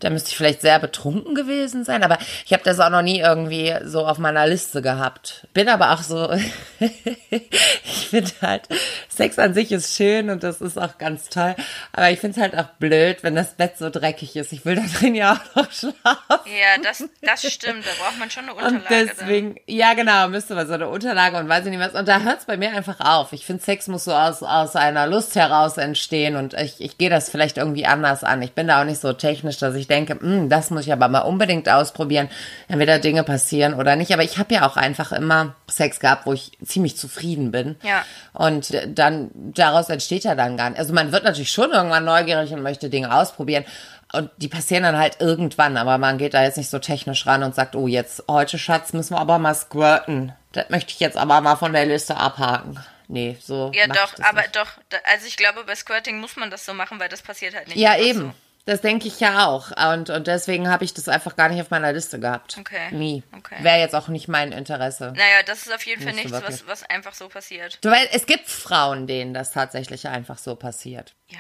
da 0.00 0.10
müsste 0.10 0.30
ich 0.30 0.36
vielleicht 0.36 0.60
sehr 0.60 0.78
betrunken 0.78 1.34
gewesen 1.34 1.84
sein, 1.84 2.02
aber 2.02 2.18
ich 2.44 2.52
habe 2.52 2.62
das 2.62 2.78
auch 2.80 2.90
noch 2.90 3.02
nie 3.02 3.20
irgendwie 3.20 3.74
so 3.84 4.06
auf 4.06 4.18
meiner 4.18 4.46
Liste 4.46 4.82
gehabt. 4.82 5.46
Bin 5.54 5.68
aber 5.68 5.92
auch 5.92 6.02
so, 6.02 6.30
ich 6.80 8.08
finde 8.10 8.30
halt, 8.42 8.68
Sex 9.08 9.38
an 9.38 9.54
sich 9.54 9.72
ist 9.72 9.96
schön 9.96 10.30
und 10.30 10.42
das 10.42 10.60
ist 10.60 10.78
auch 10.78 10.98
ganz 10.98 11.28
toll, 11.28 11.54
aber 11.92 12.10
ich 12.10 12.20
finde 12.20 12.36
es 12.36 12.42
halt 12.42 12.58
auch 12.58 12.70
blöd, 12.78 13.22
wenn 13.22 13.34
das 13.34 13.54
Bett 13.54 13.78
so 13.78 13.88
dreckig 13.88 14.36
ist. 14.36 14.52
Ich 14.52 14.64
will 14.64 14.74
da 14.74 14.82
drin 14.98 15.14
ja 15.14 15.32
auch 15.32 15.56
noch 15.56 15.72
schlafen. 15.72 15.94
Ja, 16.28 16.82
das, 16.82 17.04
das 17.22 17.50
stimmt, 17.50 17.84
da 17.86 18.02
braucht 18.02 18.18
man 18.18 18.30
schon 18.30 18.44
eine 18.44 18.54
Unterlage. 18.54 18.76
Und 18.76 18.90
deswegen, 18.90 19.54
dann. 19.54 19.62
ja 19.66 19.94
genau, 19.94 20.28
müsste 20.28 20.54
man 20.54 20.66
so 20.66 20.74
eine 20.74 20.88
Unterlage 20.88 21.38
und 21.38 21.48
weiß 21.48 21.64
ich 21.64 21.70
nicht 21.70 21.80
was. 21.80 21.94
Und 21.94 22.08
da 22.08 22.20
hört 22.20 22.40
es 22.40 22.44
bei 22.44 22.56
mir 22.56 22.70
einfach 22.72 23.00
auf. 23.00 23.32
Ich 23.32 23.46
finde, 23.46 23.62
Sex 23.62 23.88
muss 23.88 24.04
so 24.04 24.12
aus, 24.12 24.42
aus 24.42 24.76
einer 24.76 25.06
Lust 25.06 25.34
heraus 25.36 25.78
entstehen 25.78 26.36
und 26.36 26.54
ich, 26.54 26.80
ich 26.80 26.98
gehe 26.98 27.10
das 27.10 27.30
vielleicht 27.30 27.56
irgendwie 27.56 27.86
anders 27.86 28.24
an. 28.24 28.42
Ich 28.42 28.52
bin 28.52 28.68
da 28.68 28.80
auch 28.80 28.84
nicht 28.84 29.00
so 29.00 29.12
technisch, 29.12 29.58
dass 29.58 29.74
ich 29.74 29.83
denke, 29.86 30.18
hm, 30.20 30.48
das 30.48 30.70
muss 30.70 30.86
ich 30.86 30.92
aber 30.92 31.08
mal 31.08 31.20
unbedingt 31.20 31.68
ausprobieren, 31.68 32.28
entweder 32.68 32.98
Dinge 32.98 33.24
passieren 33.24 33.74
oder 33.74 33.96
nicht. 33.96 34.12
Aber 34.12 34.22
ich 34.22 34.38
habe 34.38 34.54
ja 34.54 34.66
auch 34.66 34.76
einfach 34.76 35.12
immer 35.12 35.54
Sex 35.70 36.00
gehabt, 36.00 36.26
wo 36.26 36.32
ich 36.32 36.52
ziemlich 36.64 36.96
zufrieden 36.96 37.50
bin. 37.50 37.76
Ja. 37.82 38.04
Und 38.32 38.72
dann 38.86 39.30
daraus 39.34 39.88
entsteht 39.88 40.24
ja 40.24 40.34
dann 40.34 40.56
gar 40.56 40.70
nicht. 40.70 40.78
Also 40.78 40.92
man 40.92 41.12
wird 41.12 41.24
natürlich 41.24 41.52
schon 41.52 41.72
irgendwann 41.72 42.04
neugierig 42.04 42.52
und 42.52 42.62
möchte 42.62 42.90
Dinge 42.90 43.14
ausprobieren. 43.14 43.64
Und 44.12 44.30
die 44.36 44.48
passieren 44.48 44.84
dann 44.84 44.96
halt 44.96 45.16
irgendwann, 45.20 45.76
aber 45.76 45.98
man 45.98 46.18
geht 46.18 46.34
da 46.34 46.42
jetzt 46.44 46.56
nicht 46.56 46.70
so 46.70 46.78
technisch 46.78 47.26
ran 47.26 47.42
und 47.42 47.54
sagt, 47.54 47.74
oh, 47.74 47.88
jetzt 47.88 48.22
heute, 48.28 48.58
Schatz, 48.58 48.92
müssen 48.92 49.14
wir 49.14 49.20
aber 49.20 49.38
mal 49.40 49.54
squirten. 49.54 50.32
Das 50.52 50.70
möchte 50.70 50.92
ich 50.92 51.00
jetzt 51.00 51.16
aber 51.16 51.40
mal 51.40 51.56
von 51.56 51.72
der 51.72 51.86
Liste 51.86 52.16
abhaken. 52.16 52.78
Nee, 53.08 53.36
so. 53.40 53.70
Ja, 53.74 53.86
doch, 53.86 54.14
aber 54.22 54.42
nicht. 54.42 54.56
doch. 54.56 54.68
Also 55.12 55.26
ich 55.26 55.36
glaube, 55.36 55.64
bei 55.64 55.74
Squirting 55.74 56.20
muss 56.20 56.36
man 56.36 56.50
das 56.50 56.64
so 56.64 56.72
machen, 56.74 56.98
weil 57.00 57.08
das 57.08 57.22
passiert 57.22 57.54
halt 57.54 57.68
nicht. 57.68 57.76
Ja, 57.76 57.96
eben. 57.96 58.20
So. 58.20 58.32
Das 58.66 58.80
denke 58.80 59.08
ich 59.08 59.20
ja 59.20 59.46
auch. 59.46 59.72
Und, 59.92 60.08
und 60.08 60.26
deswegen 60.26 60.70
habe 60.70 60.84
ich 60.84 60.94
das 60.94 61.08
einfach 61.08 61.36
gar 61.36 61.50
nicht 61.50 61.60
auf 61.60 61.70
meiner 61.70 61.92
Liste 61.92 62.18
gehabt. 62.18 62.56
Okay. 62.58 62.90
Nie. 62.92 63.22
Okay. 63.36 63.56
Wäre 63.60 63.78
jetzt 63.78 63.94
auch 63.94 64.08
nicht 64.08 64.26
mein 64.28 64.52
Interesse. 64.52 65.12
Naja, 65.14 65.42
das 65.44 65.66
ist 65.66 65.74
auf 65.74 65.84
jeden 65.84 66.02
Fall 66.02 66.14
nichts, 66.14 66.32
was, 66.32 66.66
was 66.66 66.82
einfach 66.84 67.12
so 67.12 67.28
passiert. 67.28 67.78
Du 67.82 67.90
weißt, 67.90 68.08
es 68.12 68.24
gibt 68.24 68.48
Frauen, 68.48 69.06
denen 69.06 69.34
das 69.34 69.52
tatsächlich 69.52 70.08
einfach 70.08 70.38
so 70.38 70.56
passiert. 70.56 71.14
Ja? 71.28 71.38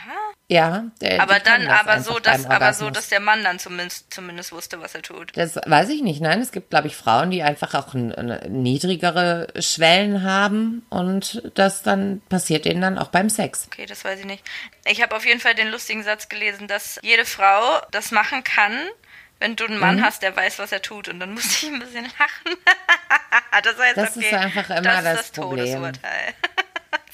Ja. 0.48 0.84
Der, 1.00 1.22
aber 1.22 1.38
dann, 1.40 1.66
aber 1.68 2.00
so, 2.00 2.18
dass, 2.18 2.44
aber 2.44 2.74
so, 2.74 2.90
dass 2.90 3.08
der 3.08 3.20
Mann 3.20 3.42
dann 3.42 3.58
zumindest, 3.58 4.12
zumindest 4.12 4.52
wusste, 4.52 4.80
was 4.80 4.94
er 4.94 5.00
tut. 5.00 5.34
Das 5.36 5.56
weiß 5.56 5.88
ich 5.88 6.02
nicht. 6.02 6.20
Nein, 6.20 6.42
es 6.42 6.52
gibt, 6.52 6.68
glaube 6.70 6.88
ich, 6.88 6.96
Frauen, 6.96 7.30
die 7.30 7.42
einfach 7.42 7.74
auch 7.74 7.94
niedrigere 7.94 9.48
Schwellen 9.58 10.22
haben 10.22 10.84
und 10.90 11.42
das 11.54 11.82
dann 11.82 12.20
passiert 12.28 12.66
denen 12.66 12.82
dann 12.82 12.98
auch 12.98 13.08
beim 13.08 13.30
Sex. 13.30 13.66
Okay, 13.66 13.86
das 13.86 14.04
weiß 14.04 14.20
ich 14.20 14.26
nicht. 14.26 14.44
Ich 14.86 15.02
habe 15.02 15.16
auf 15.16 15.24
jeden 15.24 15.40
Fall 15.40 15.54
den 15.54 15.68
lustigen 15.68 16.02
Satz 16.02 16.28
gelesen, 16.28 16.68
dass 16.68 16.98
jede 17.02 17.24
Frau 17.24 17.80
das 17.90 18.10
machen 18.10 18.44
kann, 18.44 18.72
wenn 19.40 19.56
du 19.56 19.64
einen 19.64 19.78
Mann 19.78 19.96
mhm. 19.96 20.04
hast, 20.04 20.22
der 20.22 20.36
weiß, 20.36 20.58
was 20.58 20.72
er 20.72 20.82
tut. 20.82 21.08
Und 21.08 21.20
dann 21.20 21.32
muss 21.32 21.62
ich 21.62 21.68
ein 21.68 21.78
bisschen 21.78 22.04
lachen. 22.04 22.58
das, 23.62 23.78
heißt, 23.78 23.96
das 23.96 24.16
okay, 24.16 24.26
ist 24.26 24.34
einfach 24.34 24.70
immer 24.70 24.82
das, 24.82 25.04
das, 25.04 25.16
das 25.16 25.30
Problem. 25.32 25.66
Todesurteil. 25.66 26.34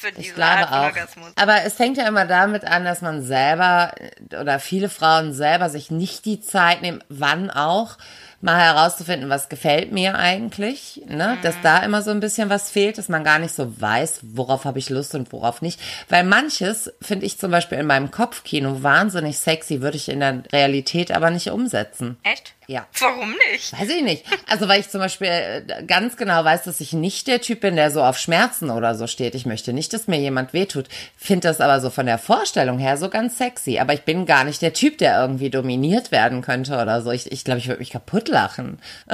ich 0.17 0.35
glaube 0.35 0.71
auch. 0.71 0.85
Orgasmus. 0.85 1.33
Aber 1.37 1.63
es 1.65 1.75
fängt 1.75 1.97
ja 1.97 2.07
immer 2.09 2.27
damit 2.27 2.65
an, 2.65 2.85
dass 2.85 3.03
man 3.03 3.23
selber 3.23 3.95
oder 4.39 4.59
viele 4.59 4.89
Frauen 4.89 5.33
selber 5.33 5.71
sich 5.71 5.91
nicht 5.91 6.25
die 6.25 6.41
Zeit 6.41 6.83
nehmen, 6.83 7.03
wann 7.09 7.51
auch, 7.51 7.99
mal 8.41 8.59
herauszufinden, 8.59 9.29
was 9.29 9.49
gefällt 9.49 9.93
mir 9.93 10.17
eigentlich, 10.17 11.03
ne? 11.07 11.37
Mhm. 11.37 11.43
Dass 11.43 11.55
da 11.63 11.79
immer 11.81 12.03
so 12.03 12.11
ein 12.11 12.21
bisschen 12.21 12.49
was 12.49 12.71
fehlt, 12.71 12.97
dass 12.97 13.09
man 13.09 13.25
gar 13.25 13.39
nicht 13.39 13.55
so 13.55 13.81
weiß, 13.81 14.21
worauf 14.23 14.65
habe 14.65 14.79
ich 14.79 14.89
Lust 14.89 15.15
und 15.15 15.33
worauf 15.33 15.61
nicht. 15.61 15.81
Weil 16.09 16.25
manches 16.25 16.93
finde 17.03 17.27
ich 17.27 17.39
zum 17.39 17.51
Beispiel 17.51 17.79
in 17.79 17.87
meinem 17.87 18.11
Kopfkino 18.11 18.83
wahnsinnig 18.83 19.39
sexy, 19.39 19.83
würde 19.83 19.97
ich 19.97 20.09
in 20.09 20.21
der 20.21 20.43
Realität 20.53 21.13
aber 21.13 21.31
nicht 21.31 21.51
umsetzen. 21.51 22.17
Echt? 22.23 22.55
Ja. 22.71 22.87
Warum 23.01 23.35
nicht? 23.51 23.73
Weiß 23.73 23.89
ich 23.89 24.03
nicht. 24.03 24.25
Also 24.49 24.69
weil 24.69 24.79
ich 24.79 24.89
zum 24.89 25.01
Beispiel 25.01 25.27
äh, 25.27 25.83
ganz 25.89 26.17
genau 26.17 26.45
weiß, 26.45 26.63
dass 26.63 26.81
ich 26.81 26.93
nicht 26.93 27.27
der 27.27 27.41
Typ 27.41 27.63
bin, 27.63 27.75
der 27.75 27.91
so 27.91 28.01
auf 28.01 28.17
Schmerzen 28.17 28.71
oder 28.71 28.95
so 28.95 29.09
steht. 29.09 29.35
Ich 29.35 29.45
möchte 29.45 29.73
nicht, 29.73 29.93
dass 29.93 30.07
mir 30.07 30.21
jemand 30.21 30.53
wehtut. 30.53 30.87
Finde 31.17 31.49
das 31.49 31.61
aber 31.61 31.81
so 31.81 31.91
von 31.91 32.07
der 32.07 32.19
Vorstellung 32.19 32.79
her 32.79 32.97
so 32.97 33.09
ganz 33.09 33.39
sexy. 33.39 33.81
Aber 33.81 33.93
ich 33.93 34.03
bin 34.03 34.25
gar 34.25 34.45
nicht 34.45 34.63
der 34.63 34.73
Typ, 34.73 34.99
der 34.99 35.21
irgendwie 35.21 35.51
dominiert 35.51 36.13
werden 36.13 36.43
könnte 36.43 36.81
oder 36.81 37.03
so. 37.03 37.11
Ich 37.11 37.25
glaube, 37.25 37.35
ich, 37.35 37.45
glaub, 37.45 37.59
ich 37.59 37.67
würde 37.67 37.81
mich 37.81 37.91
kaputt 37.91 38.30
lachen. 38.31 38.79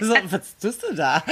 so, 0.00 0.16
was 0.24 0.56
tust 0.56 0.82
du 0.82 0.94
da? 0.94 1.22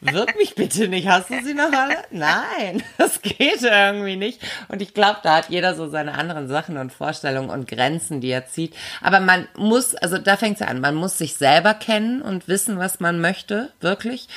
Wirk 0.00 0.36
mich 0.36 0.54
bitte 0.54 0.88
nicht. 0.88 1.08
Hast 1.08 1.30
du 1.30 1.42
sie 1.42 1.54
noch 1.54 1.72
alle? 1.72 1.96
Nein, 2.10 2.82
das 2.98 3.22
geht 3.22 3.62
irgendwie 3.62 4.16
nicht. 4.16 4.42
Und 4.68 4.82
ich 4.82 4.92
glaube, 4.92 5.20
da 5.22 5.36
hat 5.36 5.50
jeder 5.50 5.74
so 5.74 5.88
seine 5.88 6.14
anderen 6.14 6.48
Sachen 6.48 6.76
und 6.76 6.92
Vorstellungen 6.92 7.50
und 7.50 7.68
Grenzen, 7.68 8.20
die 8.20 8.30
er 8.30 8.46
zieht. 8.46 8.74
Aber 9.00 9.20
man 9.20 9.46
muss, 9.56 9.94
also 9.94 10.18
da 10.18 10.36
fängt 10.36 10.60
es 10.60 10.66
an 10.66 10.80
man 10.80 10.94
muss 10.94 11.18
sich 11.18 11.36
selber 11.36 11.74
kennen 11.74 12.22
und 12.22 12.48
wissen, 12.48 12.78
was 12.78 13.00
man 13.00 13.20
möchte, 13.20 13.72
wirklich. 13.80 14.28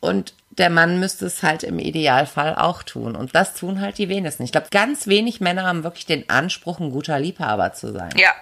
Und 0.00 0.34
der 0.50 0.70
Mann 0.70 0.98
müsste 0.98 1.26
es 1.26 1.42
halt 1.42 1.62
im 1.62 1.78
Idealfall 1.78 2.54
auch 2.54 2.82
tun. 2.82 3.14
Und 3.14 3.34
das 3.34 3.54
tun 3.54 3.80
halt 3.80 3.98
die 3.98 4.08
wenigsten. 4.08 4.42
Ich 4.42 4.52
glaube, 4.52 4.68
ganz 4.70 5.06
wenig 5.06 5.40
Männer 5.40 5.64
haben 5.64 5.84
wirklich 5.84 6.06
den 6.06 6.28
Anspruch, 6.30 6.80
ein 6.80 6.90
guter 6.90 7.18
Liebhaber 7.18 7.72
zu 7.74 7.92
sein. 7.92 8.10
Ja, 8.16 8.34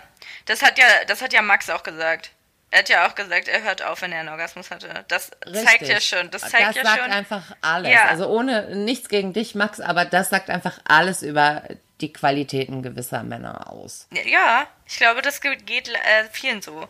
das 0.46 0.62
hat 0.62 0.78
ja, 0.78 0.84
das 1.08 1.22
hat 1.22 1.32
ja 1.32 1.42
Max 1.42 1.70
auch 1.70 1.82
gesagt. 1.82 2.30
Er 2.74 2.80
hat 2.80 2.88
ja 2.88 3.06
auch 3.06 3.14
gesagt, 3.14 3.46
er 3.46 3.62
hört 3.62 3.84
auf, 3.84 4.02
wenn 4.02 4.10
er 4.10 4.18
einen 4.18 4.30
Orgasmus 4.30 4.72
hatte. 4.72 5.04
Das 5.06 5.30
Richtig. 5.46 5.64
zeigt 5.64 5.87
ja 5.87 6.00
schon. 6.00 6.28
Das 6.32 6.42
zeigt 6.42 6.70
das 6.70 6.74
ja 6.74 6.82
sagt 6.82 7.02
einfach 7.08 7.44
alles. 7.60 7.92
Ja. 7.92 8.06
Also 8.06 8.26
ohne 8.26 8.74
nichts 8.74 9.08
gegen 9.08 9.32
dich, 9.32 9.54
Max, 9.54 9.78
aber 9.78 10.04
das 10.04 10.28
sagt 10.30 10.50
einfach 10.50 10.80
alles 10.84 11.22
über 11.22 11.62
die 12.00 12.12
Qualitäten 12.12 12.82
gewisser 12.82 13.22
Männer 13.22 13.70
aus. 13.70 14.08
Ja, 14.24 14.66
ich 14.88 14.96
glaube, 14.96 15.22
das 15.22 15.40
geht 15.40 15.88
äh, 15.88 16.24
vielen 16.32 16.62
so. 16.62 16.88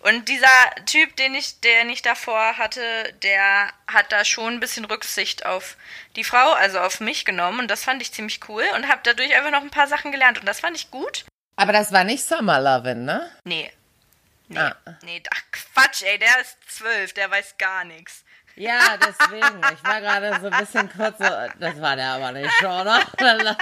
Und 0.00 0.28
dieser 0.28 0.48
Typ, 0.84 1.16
den 1.16 1.34
ich, 1.34 1.60
den 1.60 1.88
ich 1.88 2.02
davor 2.02 2.58
hatte, 2.58 2.82
der 3.22 3.68
hat 3.86 4.12
da 4.12 4.26
schon 4.26 4.52
ein 4.52 4.60
bisschen 4.60 4.84
Rücksicht 4.84 5.46
auf 5.46 5.78
die 6.14 6.24
Frau, 6.24 6.52
also 6.52 6.78
auf 6.78 7.00
mich 7.00 7.24
genommen. 7.24 7.60
Und 7.60 7.70
das 7.70 7.84
fand 7.84 8.02
ich 8.02 8.12
ziemlich 8.12 8.40
cool 8.50 8.64
und 8.76 8.86
habe 8.86 9.00
dadurch 9.02 9.34
einfach 9.34 9.50
noch 9.50 9.62
ein 9.62 9.70
paar 9.70 9.86
Sachen 9.86 10.12
gelernt. 10.12 10.38
Und 10.38 10.46
das 10.46 10.60
fand 10.60 10.76
ich 10.76 10.90
gut. 10.90 11.24
Aber 11.56 11.72
das 11.72 11.90
war 11.90 12.04
nicht 12.04 12.22
Summer 12.22 12.58
Lovin', 12.58 13.06
ne? 13.06 13.30
Nee. 13.44 13.72
Nee, 14.52 14.58
ah. 14.58 14.76
nee, 15.02 15.22
ach 15.32 15.42
Quatsch, 15.50 16.02
ey, 16.02 16.18
der 16.18 16.40
ist 16.40 16.58
zwölf, 16.68 17.12
der 17.12 17.30
weiß 17.30 17.56
gar 17.58 17.84
nichts. 17.84 18.24
Ja, 18.54 18.98
deswegen. 18.98 19.60
Ich 19.72 19.84
war 19.84 20.00
gerade 20.00 20.38
so 20.40 20.48
ein 20.48 20.58
bisschen 20.58 20.90
kurz 20.92 21.18
so, 21.18 21.24
das 21.58 21.80
war 21.80 21.96
der 21.96 22.10
aber 22.10 22.32
nicht 22.32 22.52
schon, 22.54 22.70
oder? 22.70 23.00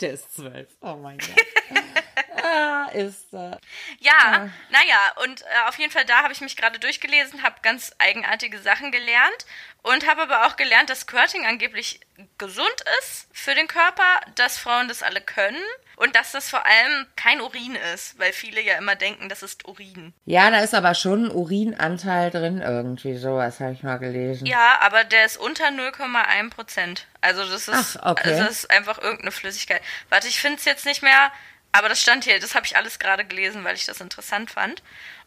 Der 0.00 0.12
ist 0.12 0.34
zwölf. 0.34 0.68
Oh 0.82 0.96
mein 0.96 1.16
Gott. 1.16 2.44
ah, 2.44 2.86
ist 2.92 3.32
er. 3.32 3.58
Ja, 3.98 4.12
ah. 4.18 4.48
naja, 4.68 5.12
und 5.24 5.42
äh, 5.42 5.68
auf 5.68 5.78
jeden 5.78 5.90
Fall 5.90 6.04
da 6.04 6.22
habe 6.22 6.34
ich 6.34 6.40
mich 6.42 6.56
gerade 6.56 6.78
durchgelesen, 6.78 7.42
habe 7.42 7.56
ganz 7.62 7.94
eigenartige 7.98 8.58
Sachen 8.58 8.92
gelernt 8.92 9.46
und 9.82 10.06
habe 10.06 10.22
aber 10.22 10.46
auch 10.46 10.56
gelernt, 10.56 10.90
dass 10.90 11.00
Squirting 11.00 11.46
angeblich 11.46 12.00
gesund 12.38 12.84
ist 13.00 13.28
für 13.32 13.54
den 13.54 13.68
Körper, 13.68 14.20
dass 14.34 14.58
Frauen 14.58 14.88
das 14.88 15.02
alle 15.02 15.20
können 15.20 15.62
und 15.96 16.14
dass 16.14 16.32
das 16.32 16.48
vor 16.50 16.64
allem 16.66 17.06
kein 17.16 17.40
Urin 17.40 17.76
ist, 17.94 18.18
weil 18.18 18.32
viele 18.32 18.60
ja 18.60 18.76
immer 18.76 18.94
denken, 18.94 19.28
das 19.28 19.42
ist 19.42 19.66
Urin. 19.66 20.12
Ja, 20.24 20.50
da 20.50 20.60
ist 20.60 20.74
aber 20.74 20.94
schon 20.94 21.26
ein 21.26 21.30
Urinanteil 21.30 22.30
drin 22.30 22.60
irgendwie, 22.60 23.16
sowas 23.16 23.60
habe 23.60 23.72
ich 23.72 23.82
mal 23.82 23.98
gelesen. 23.98 24.46
Ja, 24.46 24.78
aber 24.80 25.04
der 25.04 25.24
ist 25.24 25.38
unter 25.38 25.68
0,1 25.68 26.50
Prozent. 26.50 27.06
Also 27.20 27.44
das 27.44 27.68
ist, 27.68 27.98
Ach, 28.02 28.12
okay. 28.12 28.30
das 28.30 28.50
ist 28.50 28.70
einfach 28.70 28.98
irgendeine 28.98 29.32
Flüssigkeit. 29.32 29.82
Warte, 30.08 30.28
ich 30.28 30.40
finde 30.40 30.58
es 30.58 30.64
jetzt 30.64 30.84
nicht 30.84 31.02
mehr 31.02 31.30
aber 31.76 31.90
das 31.90 32.00
stand 32.00 32.24
hier, 32.24 32.40
das 32.40 32.54
habe 32.54 32.64
ich 32.64 32.74
alles 32.76 32.98
gerade 32.98 33.26
gelesen, 33.26 33.62
weil 33.64 33.74
ich 33.74 33.84
das 33.84 34.00
interessant 34.00 34.50
fand. 34.50 34.82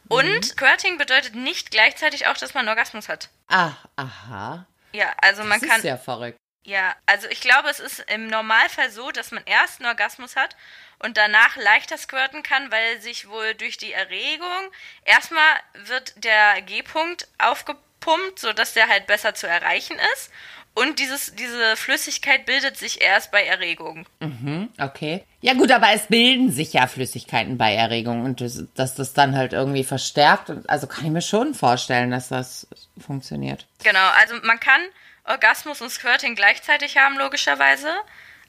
Und 0.07 0.25
mhm. 0.25 0.41
Squirting 0.41 0.97
bedeutet 0.97 1.35
nicht 1.35 1.69
gleichzeitig 1.69 2.25
auch, 2.25 2.37
dass 2.37 2.55
man 2.55 2.67
Orgasmus 2.67 3.07
hat. 3.07 3.29
Ah, 3.47 3.73
aha. 3.95 4.65
Ja, 4.91 5.13
also 5.21 5.43
man 5.43 5.59
das 5.59 5.69
kann. 5.69 5.77
Ist 5.77 5.85
ja 5.85 5.97
verrückt. 5.97 6.39
Ja, 6.63 6.95
also 7.05 7.27
ich 7.29 7.41
glaube, 7.41 7.69
es 7.69 7.79
ist 7.79 7.99
im 8.13 8.27
Normalfall 8.27 8.91
so, 8.91 9.11
dass 9.11 9.31
man 9.31 9.43
erst 9.45 9.79
einen 9.79 9.87
Orgasmus 9.87 10.35
hat 10.35 10.55
und 10.99 11.17
danach 11.17 11.55
leichter 11.55 11.97
squirten 11.97 12.43
kann, 12.43 12.71
weil 12.71 13.01
sich 13.01 13.29
wohl 13.29 13.55
durch 13.55 13.77
die 13.77 13.93
Erregung 13.93 14.71
erstmal 15.05 15.41
wird 15.85 16.23
der 16.23 16.61
G-Punkt 16.61 17.27
aufgepumpt, 17.37 18.39
sodass 18.39 18.73
der 18.73 18.87
halt 18.87 19.07
besser 19.07 19.33
zu 19.33 19.47
erreichen 19.47 19.97
ist. 20.13 20.31
Und 20.75 20.99
dieses, 20.99 21.35
diese 21.35 21.75
Flüssigkeit 21.75 22.45
bildet 22.45 22.77
sich 22.77 23.01
erst 23.01 23.31
bei 23.31 23.43
Erregung. 23.43 24.05
Mhm, 24.19 24.69
okay. 24.79 25.25
Ja 25.41 25.53
gut, 25.53 25.71
aber 25.71 25.91
es 25.93 26.07
bilden 26.07 26.51
sich 26.51 26.73
ja 26.73 26.87
Flüssigkeiten 26.87 27.57
bei 27.57 27.73
Erregung 27.73 28.23
und 28.23 28.39
das, 28.39 28.63
dass 28.75 28.95
das 28.95 29.13
dann 29.13 29.35
halt 29.35 29.51
irgendwie 29.53 29.83
verstärkt. 29.83 30.49
Und, 30.49 30.69
also 30.69 30.87
kann 30.87 31.05
ich 31.05 31.11
mir 31.11 31.21
schon 31.21 31.53
vorstellen, 31.53 32.11
dass 32.11 32.29
das 32.29 32.67
funktioniert. 32.97 33.65
Genau, 33.83 34.07
also 34.19 34.35
man 34.43 34.59
kann 34.59 34.81
Orgasmus 35.29 35.81
und 35.81 35.89
Squirting 35.89 36.35
gleichzeitig 36.35 36.97
haben, 36.97 37.17
logischerweise. 37.17 37.89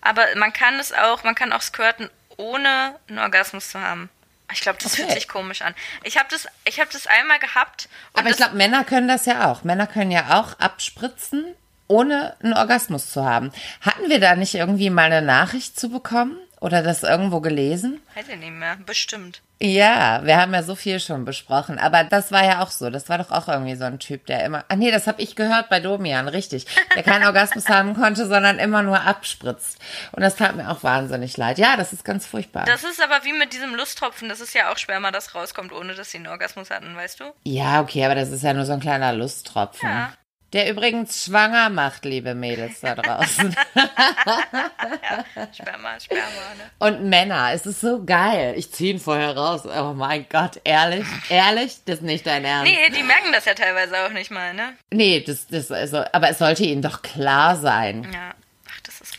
Aber 0.00 0.24
man 0.36 0.52
kann 0.52 0.80
es 0.80 0.92
auch, 0.92 1.24
man 1.24 1.34
kann 1.34 1.52
auch 1.52 1.60
squirten, 1.60 2.08
ohne 2.36 2.96
einen 3.08 3.18
Orgasmus 3.18 3.70
zu 3.70 3.80
haben. 3.80 4.08
Ich 4.52 4.62
glaube, 4.62 4.78
das 4.82 4.94
okay. 4.94 5.02
fühlt 5.02 5.12
sich 5.12 5.28
komisch 5.28 5.62
an. 5.62 5.74
Ich 6.02 6.18
habe 6.18 6.28
das, 6.30 6.48
ich 6.64 6.80
hab 6.80 6.90
das 6.90 7.06
einmal 7.06 7.38
gehabt. 7.38 7.88
Aber 8.14 8.30
ich 8.30 8.36
glaube, 8.36 8.56
Männer 8.56 8.84
können 8.84 9.06
das 9.06 9.26
ja 9.26 9.50
auch. 9.50 9.62
Männer 9.62 9.86
können 9.86 10.10
ja 10.10 10.40
auch 10.40 10.58
abspritzen, 10.58 11.54
ohne 11.86 12.34
einen 12.42 12.54
Orgasmus 12.54 13.10
zu 13.10 13.24
haben. 13.24 13.52
Hatten 13.80 14.08
wir 14.08 14.18
da 14.18 14.34
nicht 14.34 14.54
irgendwie 14.54 14.90
mal 14.90 15.04
eine 15.04 15.22
Nachricht 15.22 15.78
zu 15.78 15.90
bekommen? 15.90 16.36
Oder 16.60 16.82
das 16.82 17.02
irgendwo 17.02 17.40
gelesen? 17.40 18.02
Hätte 18.14 18.36
nicht 18.36 18.52
mehr, 18.52 18.76
bestimmt. 18.84 19.40
Ja, 19.62 20.24
wir 20.24 20.38
haben 20.38 20.54
ja 20.54 20.62
so 20.62 20.74
viel 20.74 21.00
schon 21.00 21.26
besprochen, 21.26 21.78
aber 21.78 22.02
das 22.02 22.32
war 22.32 22.42
ja 22.44 22.62
auch 22.62 22.70
so. 22.70 22.88
Das 22.88 23.10
war 23.10 23.18
doch 23.18 23.30
auch 23.30 23.46
irgendwie 23.46 23.74
so 23.74 23.84
ein 23.84 23.98
Typ, 23.98 24.24
der 24.24 24.42
immer. 24.44 24.64
Ah 24.68 24.76
nee, 24.76 24.90
das 24.90 25.06
habe 25.06 25.20
ich 25.20 25.36
gehört 25.36 25.68
bei 25.68 25.80
Domian, 25.80 26.28
richtig. 26.28 26.64
Der 26.94 27.02
keinen 27.02 27.26
Orgasmus 27.26 27.68
haben 27.68 27.94
konnte, 27.94 28.26
sondern 28.26 28.58
immer 28.58 28.82
nur 28.82 29.02
abspritzt. 29.02 29.78
Und 30.12 30.22
das 30.22 30.36
tat 30.36 30.56
mir 30.56 30.70
auch 30.70 30.82
wahnsinnig 30.82 31.36
leid. 31.36 31.58
Ja, 31.58 31.76
das 31.76 31.92
ist 31.92 32.06
ganz 32.06 32.26
furchtbar. 32.26 32.64
Das 32.64 32.84
ist 32.84 33.02
aber 33.02 33.22
wie 33.24 33.34
mit 33.34 33.52
diesem 33.52 33.74
Lusttropfen. 33.74 34.30
Das 34.30 34.40
ist 34.40 34.54
ja 34.54 34.72
auch 34.72 34.78
Sperma, 34.78 35.10
das 35.10 35.34
rauskommt, 35.34 35.72
ohne 35.72 35.94
dass 35.94 36.10
sie 36.10 36.16
einen 36.16 36.28
Orgasmus 36.28 36.70
hatten, 36.70 36.96
weißt 36.96 37.20
du? 37.20 37.24
Ja, 37.44 37.82
okay, 37.82 38.06
aber 38.06 38.14
das 38.14 38.30
ist 38.30 38.42
ja 38.42 38.54
nur 38.54 38.64
so 38.64 38.72
ein 38.72 38.80
kleiner 38.80 39.12
Lusttropfen. 39.12 39.90
Ja. 39.90 40.12
Der 40.52 40.68
übrigens 40.68 41.24
schwanger 41.24 41.70
macht, 41.70 42.04
liebe 42.04 42.34
Mädels 42.34 42.80
da 42.80 42.96
draußen. 42.96 43.54
ja, 43.76 45.48
Sperma, 45.52 46.00
Sperma, 46.00 46.24
ne? 46.58 46.70
Und 46.80 47.04
Männer, 47.08 47.52
es 47.52 47.66
ist 47.66 47.80
so 47.80 48.04
geil. 48.04 48.54
Ich 48.56 48.72
ziehe 48.72 48.94
ihn 48.94 48.98
vorher 48.98 49.36
raus. 49.36 49.62
Oh 49.64 49.92
mein 49.94 50.26
Gott, 50.28 50.60
ehrlich, 50.64 51.06
ehrlich, 51.28 51.78
das 51.84 51.96
ist 51.96 52.02
nicht 52.02 52.26
dein 52.26 52.44
Ernst. 52.44 52.72
Nee, 52.72 52.90
die 52.90 53.04
merken 53.04 53.32
das 53.32 53.44
ja 53.44 53.54
teilweise 53.54 53.94
auch 54.04 54.10
nicht 54.10 54.32
mal, 54.32 54.52
ne? 54.52 54.72
Nee, 54.90 55.20
das, 55.24 55.46
das, 55.46 55.70
also, 55.70 56.02
aber 56.12 56.30
es 56.30 56.38
sollte 56.38 56.64
ihnen 56.64 56.82
doch 56.82 57.02
klar 57.02 57.54
sein. 57.54 58.10
Ja. 58.12 58.34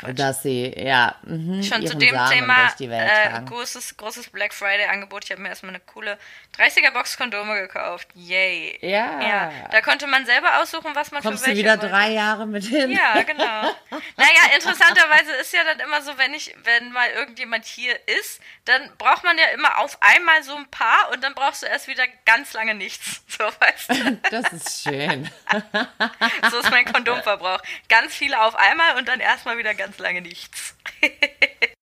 Quatsch. 0.01 0.19
Dass 0.19 0.43
sie, 0.43 0.73
ja, 0.77 1.15
mh, 1.23 1.63
Schon 1.63 1.85
zu 1.87 1.97
dem 1.97 2.15
Samen 2.15 2.31
Thema 2.31 2.71
äh, 2.79 3.41
großes, 3.45 3.97
großes 3.97 4.29
Black 4.29 4.53
Friday-Angebot. 4.53 5.23
Ich 5.25 5.31
habe 5.31 5.41
mir 5.41 5.49
erstmal 5.49 5.71
eine 5.71 5.79
coole 5.79 6.17
30er-Box 6.57 7.17
Kondome 7.17 7.59
gekauft. 7.61 8.07
Yay. 8.15 8.77
Ja. 8.81 9.21
ja. 9.21 9.51
Da 9.71 9.81
konnte 9.81 10.07
man 10.07 10.25
selber 10.25 10.59
aussuchen, 10.61 10.91
was 10.95 11.11
man 11.11 11.21
Kommst 11.21 11.43
für 11.43 11.49
welche 11.49 11.61
du 11.63 11.69
wieder 11.69 11.81
wollte. 11.81 11.93
drei 11.93 12.11
Jahre 12.11 12.47
mit 12.47 12.65
hin? 12.65 12.91
Ja, 12.91 13.21
genau. 13.21 13.43
naja, 14.17 14.55
interessanterweise 14.55 15.31
ist 15.39 15.53
ja 15.53 15.63
dann 15.63 15.79
immer 15.79 16.01
so, 16.01 16.17
wenn 16.17 16.33
ich, 16.33 16.55
wenn 16.63 16.91
mal 16.91 17.09
irgendjemand 17.11 17.65
hier 17.65 17.95
ist, 18.07 18.41
dann 18.65 18.81
braucht 18.97 19.23
man 19.23 19.37
ja 19.37 19.45
immer 19.53 19.77
auf 19.79 19.97
einmal 20.01 20.43
so 20.43 20.55
ein 20.55 20.65
paar 20.67 21.11
und 21.13 21.23
dann 21.23 21.33
brauchst 21.35 21.63
du 21.63 21.67
erst 21.67 21.87
wieder 21.87 22.03
ganz 22.25 22.53
lange 22.53 22.75
nichts. 22.75 23.21
So, 23.31 23.45
weißt 23.45 23.89
du? 23.89 24.19
Das 24.29 24.51
ist 24.51 24.83
schön. 24.83 25.31
so 26.51 26.59
ist 26.59 26.69
mein 26.69 26.83
Kondomverbrauch. 26.85 27.61
Ganz 27.87 28.13
viele 28.13 28.41
auf 28.41 28.55
einmal 28.55 28.97
und 28.97 29.07
dann 29.07 29.21
erstmal 29.21 29.57
wieder 29.57 29.73
ganz 29.73 29.90
lange 29.99 30.21
nichts. 30.21 30.75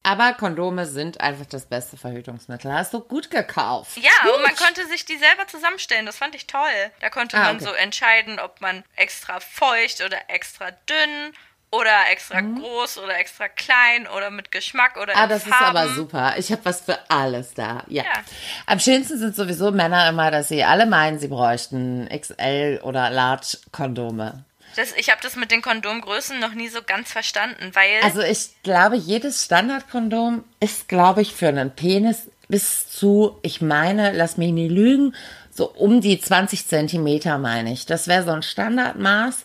Aber 0.04 0.34
Kondome 0.34 0.86
sind 0.86 1.22
einfach 1.22 1.46
das 1.46 1.66
beste 1.66 1.98
Verhütungsmittel. 1.98 2.74
Hast 2.74 2.94
du 2.94 3.02
gut 3.02 3.30
gekauft. 3.30 3.98
Ja, 3.98 4.10
gut. 4.24 4.38
und 4.38 4.42
man 4.42 4.56
konnte 4.56 4.88
sich 4.88 5.06
die 5.06 5.18
selber 5.18 5.46
zusammenstellen. 5.48 6.06
Das 6.06 6.18
fand 6.18 6.34
ich 6.36 6.48
toll. 6.48 6.92
Da 7.00 7.10
konnte 7.10 7.38
ah, 7.38 7.44
man 7.44 7.58
okay. 7.58 7.66
so 7.66 7.72
entscheiden, 7.74 8.40
ob 8.40 8.60
man 8.62 8.84
extra 8.96 9.40
feucht 9.40 10.02
oder 10.02 10.18
extra 10.30 10.72
dünn 10.72 11.34
oder 11.72 12.10
extra 12.12 12.42
mhm. 12.42 12.60
groß 12.60 12.98
oder 12.98 13.20
extra 13.20 13.48
klein 13.48 14.08
oder 14.08 14.32
mit 14.32 14.52
Geschmack 14.52 14.98
oder 14.98 15.16
Ah, 15.16 15.28
das 15.28 15.44
Farben. 15.44 15.54
ist 15.54 15.70
aber 15.70 15.90
super. 15.90 16.34
Ich 16.38 16.52
habe 16.52 16.66
was 16.66 16.82
für 16.82 16.98
alles 17.10 17.54
da. 17.54 17.84
Ja. 17.88 18.04
ja. 18.04 18.12
Am 18.66 18.80
schönsten 18.80 19.20
sind 19.20 19.36
sowieso 19.36 19.72
Männer 19.72 20.10
immer, 20.10 20.32
dass 20.32 20.48
sie 20.48 20.64
alle 20.64 20.86
meinen, 20.88 21.20
sie 21.20 21.28
bräuchten 21.28 22.10
XL 22.10 22.80
oder 22.84 23.10
Large 23.12 23.60
Kondome. 23.72 24.46
Das, 24.80 24.94
ich 24.94 25.10
habe 25.10 25.20
das 25.22 25.36
mit 25.36 25.52
den 25.52 25.62
Kondomgrößen 25.62 26.40
noch 26.40 26.54
nie 26.54 26.70
so 26.70 26.82
ganz 26.82 27.12
verstanden, 27.12 27.72
weil. 27.74 28.02
Also 28.02 28.22
ich 28.22 28.52
glaube, 28.64 28.96
jedes 28.96 29.44
Standardkondom 29.44 30.46
ist, 30.62 30.88
glaube 30.88 31.22
ich, 31.22 31.34
für 31.34 31.50
einen 31.50 31.76
Penis 31.76 32.30
bis 32.48 32.90
zu, 32.90 33.38
ich 33.42 33.60
meine, 33.60 34.14
lass 34.14 34.38
mich 34.38 34.54
nie 34.54 34.70
lügen, 34.70 35.14
so 35.52 35.70
um 35.70 36.00
die 36.00 36.22
20 36.22 36.66
Zentimeter, 36.66 37.38
meine 37.38 37.74
ich. 37.74 37.88
Das 37.88 38.08
wäre 38.08 38.24
so 38.24 38.32
ein 38.32 38.42
Standardmaß. 38.42 39.44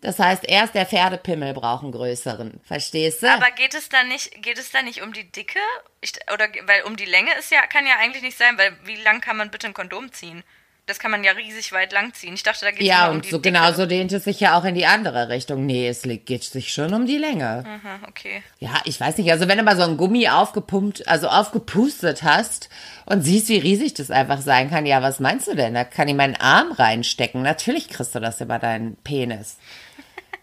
Das 0.00 0.18
heißt, 0.18 0.44
erst 0.48 0.74
der 0.74 0.86
Pferdepimmel 0.86 1.52
braucht 1.52 1.82
einen 1.82 1.92
größeren. 1.92 2.60
Verstehst 2.64 3.22
du? 3.22 3.30
Aber 3.30 3.50
geht 3.50 3.74
es 3.74 3.90
da 3.90 4.02
nicht, 4.02 4.42
geht 4.42 4.58
es 4.58 4.70
da 4.70 4.80
nicht 4.80 5.02
um 5.02 5.12
die 5.12 5.30
Dicke? 5.30 5.60
Ich, 6.00 6.12
oder 6.32 6.48
weil 6.64 6.84
um 6.84 6.96
die 6.96 7.04
Länge 7.04 7.34
ist 7.38 7.50
ja, 7.50 7.66
kann 7.66 7.86
ja 7.86 7.96
eigentlich 8.00 8.22
nicht 8.22 8.38
sein, 8.38 8.56
weil 8.56 8.74
wie 8.84 8.96
lang 8.96 9.20
kann 9.20 9.36
man 9.36 9.50
bitte 9.50 9.66
ein 9.66 9.74
Kondom 9.74 10.10
ziehen? 10.10 10.42
Das 10.86 10.98
kann 10.98 11.10
man 11.10 11.24
ja 11.24 11.32
riesig 11.32 11.72
weit 11.72 11.92
lang 11.92 12.12
ziehen. 12.12 12.34
Ich 12.34 12.42
dachte, 12.42 12.66
da 12.66 12.70
geht 12.70 12.82
es 12.82 12.86
ja, 12.86 13.08
um 13.08 13.22
die 13.22 13.28
Ja, 13.28 13.30
und 13.30 13.30
so 13.30 13.40
genau 13.40 13.72
so 13.72 13.86
dehnt 13.86 14.12
es 14.12 14.24
sich 14.24 14.38
ja 14.40 14.58
auch 14.58 14.64
in 14.64 14.74
die 14.74 14.84
andere 14.84 15.30
Richtung. 15.30 15.64
Nee, 15.64 15.88
es 15.88 16.02
geht 16.02 16.44
sich 16.44 16.74
schon 16.74 16.92
um 16.92 17.06
die 17.06 17.16
Länge. 17.16 17.64
Aha, 17.66 18.00
okay. 18.06 18.42
Ja, 18.58 18.82
ich 18.84 19.00
weiß 19.00 19.16
nicht. 19.16 19.30
Also 19.30 19.48
wenn 19.48 19.56
du 19.56 19.64
mal 19.64 19.76
so 19.76 19.82
ein 19.82 19.96
Gummi 19.96 20.28
aufgepumpt, 20.28 21.08
also 21.08 21.28
aufgepustet 21.28 22.22
hast 22.22 22.68
und 23.06 23.22
siehst, 23.22 23.48
wie 23.48 23.58
riesig 23.58 23.94
das 23.94 24.10
einfach 24.10 24.42
sein 24.42 24.68
kann, 24.68 24.84
ja, 24.84 25.00
was 25.00 25.20
meinst 25.20 25.48
du 25.48 25.54
denn? 25.54 25.72
Da 25.72 25.84
kann 25.84 26.08
ich 26.08 26.14
meinen 26.14 26.36
Arm 26.36 26.72
reinstecken. 26.72 27.40
Natürlich 27.40 27.88
kriegst 27.88 28.14
du 28.14 28.20
das 28.20 28.42
über 28.42 28.58
deinen 28.58 28.96
Penis. 28.96 29.56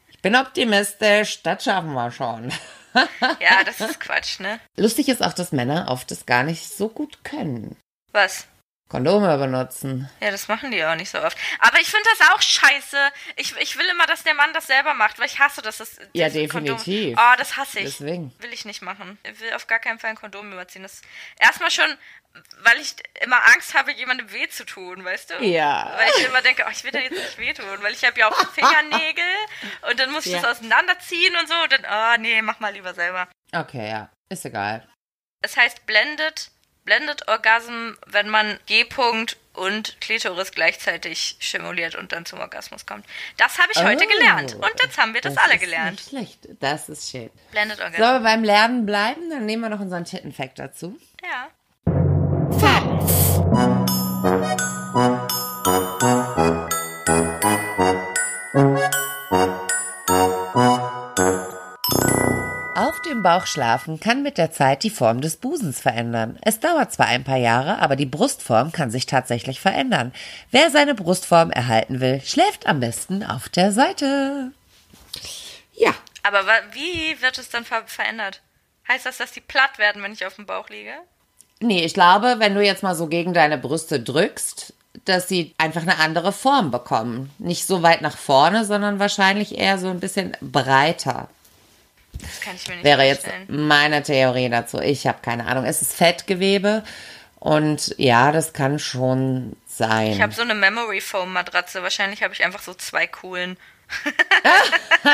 Ich 0.10 0.19
bin 0.21 0.36
optimistisch, 0.36 1.43
das 1.43 1.63
schaffen 1.63 1.93
wir 1.93 2.10
schon. 2.12 2.51
ja, 2.93 3.63
das 3.63 3.80
ist 3.80 3.99
Quatsch, 3.99 4.39
ne? 4.39 4.60
Lustig 4.75 5.08
ist 5.08 5.23
auch, 5.23 5.34
dass 5.34 5.51
Männer 5.51 5.86
oft 5.89 6.10
das 6.10 6.25
gar 6.25 6.43
nicht 6.43 6.67
so 6.67 6.89
gut 6.89 7.23
können. 7.23 7.77
Was? 8.12 8.47
Kondome 8.91 9.38
benutzen. 9.38 10.10
Ja, 10.19 10.32
das 10.32 10.49
machen 10.49 10.69
die 10.71 10.84
auch 10.84 10.95
nicht 10.95 11.10
so 11.10 11.23
oft. 11.23 11.38
Aber 11.60 11.80
ich 11.80 11.89
finde 11.89 12.10
das 12.17 12.30
auch 12.30 12.41
scheiße. 12.41 12.97
Ich, 13.38 13.56
ich 13.56 13.77
will 13.77 13.86
immer, 13.89 14.06
dass 14.06 14.23
der 14.23 14.34
Mann 14.34 14.51
das 14.51 14.67
selber 14.67 14.93
macht, 14.93 15.17
weil 15.17 15.27
ich 15.27 15.39
hasse 15.39 15.62
das. 15.62 15.77
das 15.77 15.97
ja, 16.12 16.27
definitiv. 16.27 17.15
Kondom. 17.15 17.34
Oh, 17.34 17.38
das 17.38 17.56
hasse 17.56 17.80
ich. 17.80 17.97
Deswegen. 17.97 18.34
Will 18.39 18.51
ich 18.51 18.65
nicht 18.65 18.82
machen. 18.82 19.17
Ich 19.23 19.39
will 19.39 19.54
auf 19.54 19.67
gar 19.67 19.80
keinen 19.80 19.97
Fall 19.97 20.10
ein 20.10 20.17
Kondom 20.17 20.51
überziehen. 20.51 20.84
Das 20.84 21.01
erstmal 21.39 21.71
schon, 21.71 21.86
weil 22.63 22.80
ich 22.82 22.95
immer 23.21 23.38
Angst 23.54 23.73
habe, 23.75 23.93
jemandem 23.93 24.30
weh 24.34 24.49
zu 24.49 24.65
tun, 24.65 25.06
weißt 25.06 25.30
du? 25.30 25.45
Ja. 25.45 25.93
Weil 25.95 26.10
ich 26.17 26.27
immer 26.27 26.41
denke, 26.41 26.65
oh, 26.67 26.71
ich 26.71 26.84
will 26.84 26.91
dir 26.91 27.04
jetzt 27.04 27.13
nicht 27.13 27.38
weh 27.38 27.54
tun, 27.54 27.65
weil 27.80 27.93
ich 27.93 28.04
habe 28.04 28.19
ja 28.19 28.30
auch 28.30 28.38
Fingernägel 28.54 29.23
und 29.89 30.01
dann 30.01 30.12
muss 30.12 30.25
ich 30.25 30.34
ja. 30.34 30.41
das 30.41 30.58
auseinanderziehen 30.58 31.34
und 31.38 31.47
so 31.47 31.56
und 31.63 31.71
dann, 31.71 31.86
oh 31.89 32.21
nee, 32.21 32.41
mach 32.41 32.60
mal 32.60 32.73
lieber 32.73 32.93
selber. 32.93 33.30
Okay, 33.54 33.89
ja. 33.89 34.10
Ist 34.27 34.43
egal. 34.43 34.86
Es 35.41 35.56
heißt 35.56 35.86
Blended 35.86 36.51
Blended 36.84 37.28
Orgasm, 37.28 37.94
wenn 38.08 38.30
man 38.30 38.60
G-Punkt 38.65 39.38
und 39.54 40.00
Klitoris 40.02 40.52
gleichzeitig 40.52 41.36
stimuliert 41.39 41.96
und 41.96 42.12
dann 42.12 42.26
zum 42.26 42.39
Orgasmus 42.39 42.86
kommt. 42.86 43.06
Das 43.38 43.60
habe 43.60 43.72
ich 43.74 43.80
oh, 43.80 43.84
heute 43.84 44.08
gelernt. 44.08 44.56
Und 44.56 44.74
jetzt 44.82 44.98
haben 44.98 45.13
wir 45.13 45.22
das, 45.22 45.36
das 45.36 45.44
alle 45.44 45.58
gelernt. 45.58 45.91
Nicht 45.91 46.10
schlecht. 46.10 46.48
Das 46.60 46.89
ist 46.89 47.12
schön. 47.12 47.30
Blended 47.52 47.80
Orgasm. 47.80 48.02
Sollen 48.02 48.24
wir 48.24 48.30
beim 48.30 48.44
Lernen 48.44 48.86
bleiben? 48.86 49.30
Dann 49.30 49.46
nehmen 49.46 49.63
wir 49.63 49.70
noch 49.70 49.80
unseren 49.80 50.06
Tittenfact 50.06 50.58
dazu. 50.58 50.98
Ja. 51.24 51.50
Dem 62.99 63.23
Bauch 63.23 63.45
schlafen 63.45 63.99
kann 63.99 64.23
mit 64.23 64.38
der 64.38 64.51
Zeit 64.51 64.84
die 64.84 64.89
Form 64.89 65.21
des 65.21 65.38
Busens 65.38 65.80
verändern. 65.80 66.38
Es 66.41 66.60
dauert 66.60 66.91
zwar 66.91 67.08
ein 67.08 67.23
paar 67.23 67.38
Jahre, 67.38 67.80
aber 67.80 67.95
die 67.95 68.06
Brustform 68.06 68.71
kann 68.71 68.91
sich 68.91 69.06
tatsächlich 69.06 69.60
verändern. 69.60 70.13
Wer 70.51 70.69
seine 70.71 70.95
Brustform 70.95 71.51
erhalten 71.51 71.99
will, 71.99 72.21
schläft 72.21 72.67
am 72.67 72.80
besten 72.80 73.23
auf 73.23 73.49
der 73.49 73.71
Seite. 73.71 74.51
Ja. 75.73 75.93
Aber 76.23 76.45
wie 76.73 77.19
wird 77.21 77.38
es 77.38 77.49
dann 77.49 77.65
ver 77.65 77.84
verändert? 77.88 78.41
Heißt 78.88 79.06
das, 79.06 79.17
dass 79.17 79.32
die 79.32 79.41
platt 79.41 79.77
werden, 79.77 80.04
wenn 80.04 80.13
ich 80.13 80.25
auf 80.25 80.36
dem 80.36 80.45
Bauch 80.45 80.69
liege? 80.69 80.93
Nee, 81.60 81.84
ich 81.84 81.93
glaube, 81.93 82.36
wenn 82.39 82.56
du 82.56 82.63
jetzt 82.63 82.84
mal 82.84 82.95
so 82.95 83.08
gegen 83.08 83.34
deine 83.34 83.58
Brüste 83.58 83.99
drückst, 83.99 84.73
dass 85.06 85.27
sie 85.27 85.54
einfach 85.58 85.82
eine 85.82 85.97
andere 85.97 86.32
Form 86.32 86.71
bekommen. 86.71 87.32
Nicht 87.39 87.65
so 87.65 87.82
weit 87.82 88.01
nach 88.01 88.17
vorne, 88.17 88.65
sondern 88.65 88.99
wahrscheinlich 88.99 89.58
eher 89.58 89.77
so 89.77 89.89
ein 89.89 89.99
bisschen 89.99 90.36
breiter. 90.41 91.30
Das 92.19 92.41
kann 92.41 92.56
ich 92.56 92.67
mir 92.67 92.76
nicht 92.76 92.84
Wäre 92.84 93.04
jetzt 93.04 93.28
meine 93.47 94.04
Theorie 94.04 94.50
dazu. 94.50 94.80
Ich 94.80 95.08
habe 95.08 95.19
keine 95.21 95.45
Ahnung. 95.45 95.65
Es 95.65 95.82
ist 95.82 95.93
Fettgewebe 95.93 96.84
und 97.39 97.95
ja, 97.97 98.32
das 98.32 98.54
kann 98.54 98.78
schon 98.80 99.56
sein. 99.65 100.12
Ich 100.12 100.21
habe 100.21 100.34
so 100.34 100.41
eine 100.43 100.54
Memory 100.54 101.02
Foam 101.02 101.34
Matratze. 101.34 101.82
Wahrscheinlich 101.82 102.21
habe 102.24 102.34
ich 102.34 102.43
einfach 102.43 102.62
so 102.62 102.74
zwei 102.74 103.08
coolen 103.08 103.58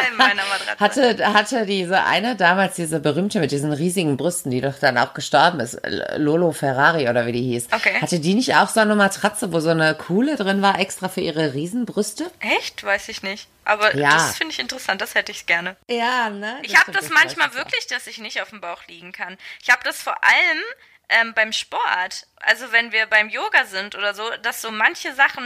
in 0.09 0.17
meiner 0.17 0.43
Matratze. 0.45 0.79
Hatte, 0.79 1.33
hatte 1.33 1.65
diese 1.65 2.03
eine 2.03 2.35
damals, 2.35 2.75
diese 2.75 2.99
berühmte 2.99 3.39
mit 3.39 3.51
diesen 3.51 3.73
riesigen 3.73 4.17
Brüsten, 4.17 4.51
die 4.51 4.61
doch 4.61 4.77
dann 4.79 4.97
auch 4.97 5.13
gestorben 5.13 5.59
ist, 5.59 5.79
Lolo 6.17 6.51
Ferrari 6.51 7.09
oder 7.09 7.25
wie 7.25 7.31
die 7.31 7.41
hieß. 7.41 7.67
Okay. 7.71 8.01
Hatte 8.01 8.19
die 8.19 8.33
nicht 8.33 8.55
auch 8.55 8.69
so 8.69 8.79
eine 8.79 8.95
Matratze, 8.95 9.53
wo 9.53 9.59
so 9.59 9.69
eine 9.69 9.95
Kuhle 9.95 10.35
drin 10.35 10.61
war, 10.61 10.79
extra 10.79 11.09
für 11.09 11.21
ihre 11.21 11.53
Riesenbrüste? 11.53 12.31
Echt? 12.39 12.83
Weiß 12.83 13.09
ich 13.09 13.23
nicht. 13.23 13.47
Aber 13.65 13.95
ja. 13.95 14.11
das 14.11 14.37
finde 14.37 14.53
ich 14.53 14.59
interessant, 14.59 15.01
das 15.01 15.15
hätte 15.15 15.31
ich 15.31 15.45
gerne. 15.45 15.75
Ja, 15.89 16.29
ne? 16.29 16.57
Ich 16.63 16.77
habe 16.79 16.91
das 16.91 17.09
manchmal 17.09 17.53
wirklich, 17.53 17.87
dass 17.87 18.07
ich 18.07 18.17
nicht 18.17 18.41
auf 18.41 18.49
dem 18.49 18.61
Bauch 18.61 18.87
liegen 18.87 19.11
kann. 19.11 19.37
Ich 19.61 19.69
habe 19.69 19.83
das 19.83 20.01
vor 20.01 20.15
allem 20.23 20.63
ähm, 21.09 21.33
beim 21.33 21.51
Sport, 21.51 22.27
also 22.37 22.71
wenn 22.71 22.91
wir 22.91 23.07
beim 23.07 23.29
Yoga 23.29 23.65
sind 23.65 23.95
oder 23.95 24.13
so, 24.13 24.23
dass 24.41 24.61
so 24.61 24.71
manche 24.71 25.13
Sachen 25.13 25.43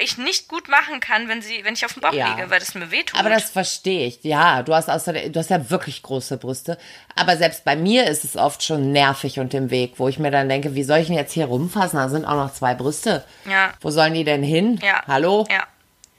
ich 0.00 0.18
nicht 0.18 0.48
gut 0.48 0.68
machen 0.68 1.00
kann, 1.00 1.28
wenn 1.28 1.42
sie, 1.42 1.64
wenn 1.64 1.74
ich 1.74 1.84
auf 1.84 1.92
dem 1.92 2.02
Bauch 2.02 2.12
ja. 2.12 2.34
liege, 2.34 2.50
weil 2.50 2.58
das 2.58 2.74
mir 2.74 2.90
wehtut. 2.90 3.18
Aber 3.18 3.30
das 3.30 3.50
verstehe 3.50 4.06
ich. 4.06 4.22
Ja, 4.22 4.62
du 4.62 4.74
hast 4.74 4.88
außerdem, 4.88 5.32
du 5.32 5.38
hast 5.38 5.50
ja 5.50 5.70
wirklich 5.70 6.02
große 6.02 6.38
Brüste. 6.38 6.78
Aber 7.14 7.36
selbst 7.36 7.64
bei 7.64 7.76
mir 7.76 8.06
ist 8.06 8.24
es 8.24 8.36
oft 8.36 8.62
schon 8.62 8.92
nervig 8.92 9.38
und 9.38 9.54
im 9.54 9.70
Weg, 9.70 9.94
wo 9.96 10.08
ich 10.08 10.18
mir 10.18 10.30
dann 10.30 10.48
denke, 10.48 10.74
wie 10.74 10.82
soll 10.82 10.98
ich 10.98 11.06
denn 11.08 11.16
jetzt 11.16 11.32
hier 11.32 11.46
rumfassen? 11.46 11.98
Da 11.98 12.08
sind 12.08 12.24
auch 12.24 12.34
noch 12.34 12.52
zwei 12.52 12.74
Brüste. 12.74 13.24
Ja. 13.48 13.72
Wo 13.80 13.90
sollen 13.90 14.14
die 14.14 14.24
denn 14.24 14.42
hin? 14.42 14.78
Ja. 14.82 15.02
Hallo? 15.06 15.46
Ja. 15.50 15.66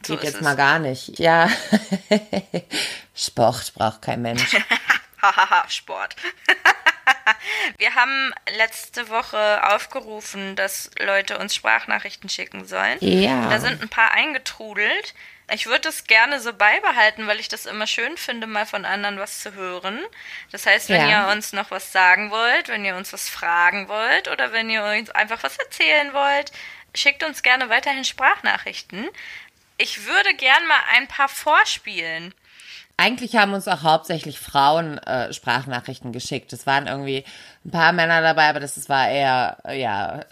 So 0.05 0.15
Geht 0.15 0.25
jetzt 0.25 0.35
es. 0.35 0.41
mal 0.41 0.55
gar 0.55 0.79
nicht. 0.79 1.19
Ja. 1.19 1.49
Sport 3.15 3.73
braucht 3.75 4.01
kein 4.01 4.21
Mensch. 4.21 4.55
Hahaha, 5.21 5.69
Sport. 5.69 6.15
Wir 7.77 7.95
haben 7.95 8.33
letzte 8.57 9.09
Woche 9.09 9.61
aufgerufen, 9.73 10.55
dass 10.55 10.91
Leute 10.99 11.37
uns 11.37 11.55
Sprachnachrichten 11.55 12.29
schicken 12.29 12.65
sollen. 12.65 12.97
Ja. 13.01 13.49
Da 13.49 13.59
sind 13.59 13.81
ein 13.81 13.89
paar 13.89 14.11
eingetrudelt. 14.11 15.13
Ich 15.53 15.65
würde 15.65 15.89
es 15.89 16.05
gerne 16.05 16.39
so 16.39 16.53
beibehalten, 16.53 17.27
weil 17.27 17.39
ich 17.39 17.49
das 17.49 17.65
immer 17.65 17.85
schön 17.85 18.15
finde, 18.15 18.47
mal 18.47 18.65
von 18.65 18.85
anderen 18.85 19.19
was 19.19 19.41
zu 19.41 19.53
hören. 19.53 19.99
Das 20.51 20.65
heißt, 20.65 20.89
wenn 20.89 21.09
ja. 21.09 21.27
ihr 21.27 21.33
uns 21.33 21.51
noch 21.51 21.71
was 21.71 21.91
sagen 21.91 22.31
wollt, 22.31 22.69
wenn 22.69 22.85
ihr 22.85 22.95
uns 22.95 23.11
was 23.11 23.27
fragen 23.27 23.89
wollt 23.89 24.29
oder 24.29 24.53
wenn 24.53 24.69
ihr 24.69 24.83
uns 24.83 25.09
einfach 25.09 25.43
was 25.43 25.57
erzählen 25.57 26.13
wollt, 26.13 26.51
schickt 26.95 27.23
uns 27.23 27.43
gerne 27.43 27.69
weiterhin 27.69 28.05
Sprachnachrichten. 28.05 29.09
Ich 29.77 30.05
würde 30.05 30.33
gern 30.35 30.65
mal 30.67 30.79
ein 30.93 31.07
paar 31.07 31.29
vorspielen. 31.29 32.33
Eigentlich 33.01 33.35
haben 33.35 33.53
uns 33.53 33.67
auch 33.67 33.81
hauptsächlich 33.81 34.39
Frauen 34.39 34.99
äh, 34.99 35.33
Sprachnachrichten 35.33 36.11
geschickt. 36.11 36.53
Es 36.53 36.67
waren 36.67 36.85
irgendwie 36.85 37.25
ein 37.65 37.71
paar 37.71 37.93
Männer 37.93 38.21
dabei, 38.21 38.47
aber 38.47 38.59
das, 38.59 38.75
das 38.75 38.89
war 38.89 39.09
eher, 39.09 39.57
äh, 39.65 39.81
ja. 39.81 40.23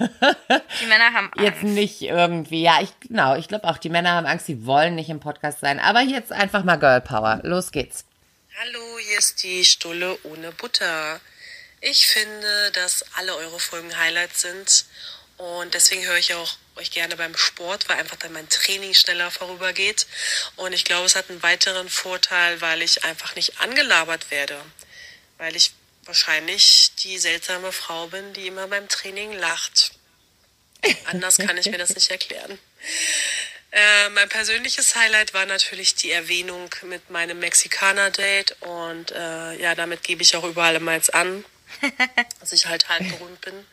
Die 0.00 0.86
Männer 0.86 1.12
haben 1.12 1.30
Angst. 1.36 1.40
Jetzt 1.40 1.62
nicht 1.62 2.02
irgendwie, 2.02 2.62
ja, 2.62 2.80
ich, 2.82 2.88
genau, 2.98 3.36
ich 3.36 3.46
glaube 3.46 3.68
auch, 3.68 3.78
die 3.78 3.90
Männer 3.90 4.10
haben 4.10 4.26
Angst, 4.26 4.46
sie 4.46 4.66
wollen 4.66 4.96
nicht 4.96 5.08
im 5.08 5.20
Podcast 5.20 5.60
sein. 5.60 5.78
Aber 5.78 6.00
jetzt 6.00 6.32
einfach 6.32 6.64
mal 6.64 6.80
Girl 6.80 7.00
Power. 7.00 7.38
Los 7.44 7.70
geht's. 7.70 8.04
Hallo, 8.60 8.98
hier 9.06 9.18
ist 9.18 9.44
die 9.44 9.64
Stulle 9.64 10.18
ohne 10.24 10.50
Butter. 10.50 11.20
Ich 11.80 12.08
finde, 12.08 12.72
dass 12.72 13.04
alle 13.16 13.36
eure 13.36 13.60
Folgen 13.60 13.96
Highlights 13.96 14.40
sind 14.40 14.86
und 15.36 15.74
deswegen 15.74 16.04
höre 16.04 16.18
ich 16.18 16.34
auch 16.34 16.56
euch 16.76 16.90
gerne 16.90 17.16
beim 17.16 17.36
Sport, 17.36 17.88
weil 17.88 17.98
einfach 17.98 18.16
dann 18.16 18.32
mein 18.32 18.48
Training 18.48 18.94
schneller 18.94 19.30
vorübergeht. 19.30 20.06
Und 20.56 20.72
ich 20.72 20.84
glaube, 20.84 21.06
es 21.06 21.16
hat 21.16 21.30
einen 21.30 21.42
weiteren 21.42 21.88
Vorteil, 21.88 22.60
weil 22.60 22.82
ich 22.82 23.04
einfach 23.04 23.34
nicht 23.34 23.60
angelabert 23.60 24.30
werde. 24.30 24.60
Weil 25.38 25.56
ich 25.56 25.72
wahrscheinlich 26.04 26.92
die 26.96 27.18
seltsame 27.18 27.72
Frau 27.72 28.06
bin, 28.08 28.32
die 28.32 28.46
immer 28.46 28.68
beim 28.68 28.88
Training 28.88 29.32
lacht. 29.32 29.92
Anders 31.06 31.38
kann 31.38 31.56
ich 31.56 31.66
mir 31.66 31.78
das 31.78 31.94
nicht 31.94 32.10
erklären. 32.10 32.58
Äh, 33.72 34.08
mein 34.10 34.28
persönliches 34.28 34.94
Highlight 34.94 35.34
war 35.34 35.44
natürlich 35.44 35.94
die 35.96 36.10
Erwähnung 36.10 36.70
mit 36.84 37.10
meinem 37.10 37.40
Mexikaner-Date 37.40 38.56
und 38.60 39.10
äh, 39.10 39.60
ja, 39.60 39.74
damit 39.74 40.02
gebe 40.02 40.22
ich 40.22 40.36
auch 40.36 40.44
überall 40.44 40.76
immer 40.76 40.94
jetzt 40.94 41.12
an, 41.12 41.44
dass 42.40 42.52
ich 42.52 42.66
halt 42.66 42.88
halb 42.88 43.06
berühmt 43.08 43.40
bin. 43.40 43.54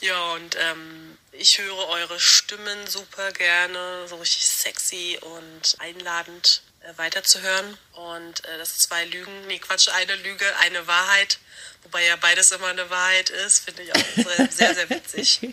ja, 0.00 0.32
und 0.32 0.56
ähm, 0.58 1.18
ich 1.32 1.58
höre 1.58 1.88
eure 1.88 2.18
Stimmen 2.18 2.86
super 2.86 3.32
gerne, 3.32 4.06
so 4.08 4.16
richtig 4.16 4.46
sexy 4.46 5.18
und 5.20 5.76
einladend 5.78 6.62
äh, 6.80 6.96
weiterzuhören. 6.96 7.78
Und 7.92 8.44
äh, 8.44 8.58
das 8.58 8.78
zwei 8.78 9.04
Lügen, 9.04 9.46
nee 9.46 9.58
Quatsch, 9.58 9.88
eine 9.88 10.16
Lüge, 10.16 10.44
eine 10.58 10.86
Wahrheit. 10.86 11.38
Wobei 11.82 12.04
ja 12.04 12.16
beides 12.16 12.52
immer 12.52 12.68
eine 12.68 12.88
Wahrheit 12.90 13.30
ist, 13.30 13.64
finde 13.64 13.82
ich 13.82 13.94
auch 13.94 14.14
sehr, 14.16 14.48
sehr, 14.50 14.74
sehr 14.74 14.90
witzig. 14.90 15.40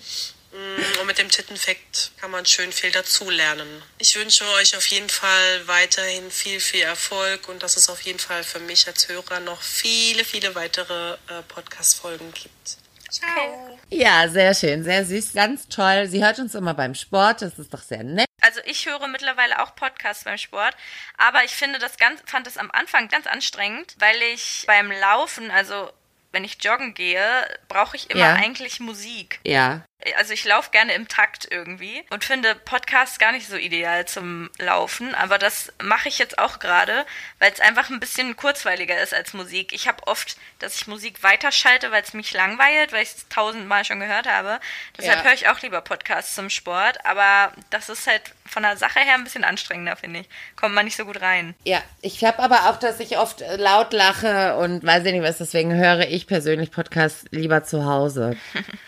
Mm, 0.50 1.00
und 1.02 1.08
mit 1.08 1.18
dem 1.18 1.30
Tittenfakt 1.30 2.12
kann 2.22 2.32
man 2.32 2.46
schön 2.46 2.72
viel 2.72 2.92
dazulernen. 2.92 3.84
Ich 3.98 4.16
wünsche 4.16 4.46
euch 4.52 4.78
auf 4.78 4.88
jeden 4.88 5.10
Fall 5.10 5.68
weiterhin 5.68 6.32
viel, 6.32 6.62
viel 6.62 6.84
Erfolg 6.84 7.50
und 7.50 7.64
dass 7.64 7.76
es 7.76 7.90
auf 7.90 8.00
jeden 8.02 8.20
Fall 8.20 8.46
für 8.46 8.60
mich 8.60 8.88
als 8.88 9.10
Hörer 9.10 9.42
noch 9.42 9.62
viele, 9.62 10.24
viele 10.24 10.56
weitere 10.56 11.16
äh, 11.28 11.44
Podcast-Folgen 11.50 12.34
gibt. 12.34 12.78
Ciao. 13.10 13.80
Ja, 13.90 14.28
sehr 14.28 14.54
schön, 14.54 14.84
sehr 14.84 15.06
süß, 15.06 15.34
ganz 15.34 15.68
toll. 15.68 16.08
Sie 16.08 16.24
hört 16.24 16.40
uns 16.40 16.56
immer 16.56 16.74
beim 16.74 16.94
Sport, 16.94 17.42
das 17.42 17.58
ist 17.58 17.74
doch 17.74 17.82
sehr 17.82 18.04
nett. 18.04 18.28
Also 18.42 18.60
ich 18.66 18.86
höre 18.86 19.08
mittlerweile 19.08 19.62
auch 19.62 19.76
Podcasts 19.76 20.24
beim 20.24 20.38
Sport, 20.38 20.76
aber 21.18 21.44
ich 21.44 21.52
finde 21.52 21.80
das 21.80 21.98
ganz, 21.98 22.22
fand 22.26 22.48
es 22.48 22.58
am 22.58 22.70
Anfang 22.72 23.08
ganz 23.08 23.28
anstrengend, 23.28 23.96
weil 24.00 24.16
ich 24.34 24.64
beim 24.68 24.92
Laufen, 24.92 25.52
also 25.52 25.90
wenn 26.32 26.44
ich 26.44 26.64
joggen 26.64 26.94
gehe, 26.94 27.22
brauche 27.68 27.96
ich 27.96 28.10
immer 28.10 28.20
ja. 28.20 28.34
eigentlich 28.34 28.80
Musik. 28.80 29.40
Ja. 29.44 29.82
Also 30.16 30.34
ich 30.34 30.46
laufe 30.46 30.70
gerne 30.70 30.94
im 30.94 31.08
Takt 31.08 31.48
irgendwie 31.50 32.04
und 32.12 32.24
finde 32.24 32.54
Podcasts 32.54 33.18
gar 33.18 33.32
nicht 33.32 33.48
so 33.48 33.56
ideal 33.56 34.08
zum 34.08 34.50
Laufen, 34.60 35.16
aber 35.16 35.40
das 35.40 35.74
mache 35.82 36.08
ich 36.08 36.20
jetzt 36.20 36.38
auch 36.38 36.60
gerade, 36.60 37.04
weil 37.40 37.52
es 37.52 37.60
einfach 37.60 37.90
ein 37.90 38.00
bisschen 38.00 38.38
kurzweiliger 38.38 39.02
ist 39.02 39.16
als 39.16 39.34
Musik. 39.34 39.74
Ich 39.74 39.88
habe 39.88 40.06
oft, 40.06 40.38
dass 40.60 40.76
ich 40.76 40.88
Musik 40.88 41.24
weiterschalte, 41.24 41.92
weil 41.92 42.04
es 42.04 42.14
mich 42.14 42.32
langweilt, 42.32 42.92
weil 42.92 43.04
ich 43.04 43.10
es 43.10 43.28
tausendmal 43.30 43.86
schon 43.86 44.00
gehört 44.00 44.28
habe. 44.28 44.60
Deshalb 44.98 45.20
ja. 45.20 45.24
höre 45.26 45.34
ich 45.34 45.50
auch 45.50 45.62
lieber 45.62 45.82
Podcasts 45.82 46.36
zum 46.36 46.52
Sport, 46.52 47.04
aber 47.04 47.52
das 47.72 47.90
ist 47.90 48.06
halt 48.06 48.22
von 48.46 48.64
der 48.64 48.78
Sache 48.78 49.00
her 49.00 49.16
ein 49.16 49.24
bisschen 49.24 49.44
anstrengender, 49.44 49.96
finde 49.96 50.22
ich. 50.22 50.30
Kommt 50.56 50.76
man 50.76 50.86
nicht 50.86 50.96
so 50.96 51.06
gut 51.06 51.22
rein. 51.22 51.56
Ja, 51.66 51.82
ich 52.02 52.24
habe 52.24 52.40
aber 52.40 52.70
auch, 52.70 52.78
dass 52.78 53.00
ich 53.00 53.18
oft 53.18 53.44
laut 53.58 53.94
lache 53.94 54.58
und 54.58 54.86
weiß 54.86 55.06
ich 55.06 55.14
nicht 55.14 55.24
was, 55.24 55.40
deswegen 55.40 55.74
höre 55.74 56.08
ich 56.08 56.28
persönlich 56.28 56.72
Podcasts 56.72 57.26
lieber 57.32 57.64
zu 57.64 57.84
Hause. 57.84 58.38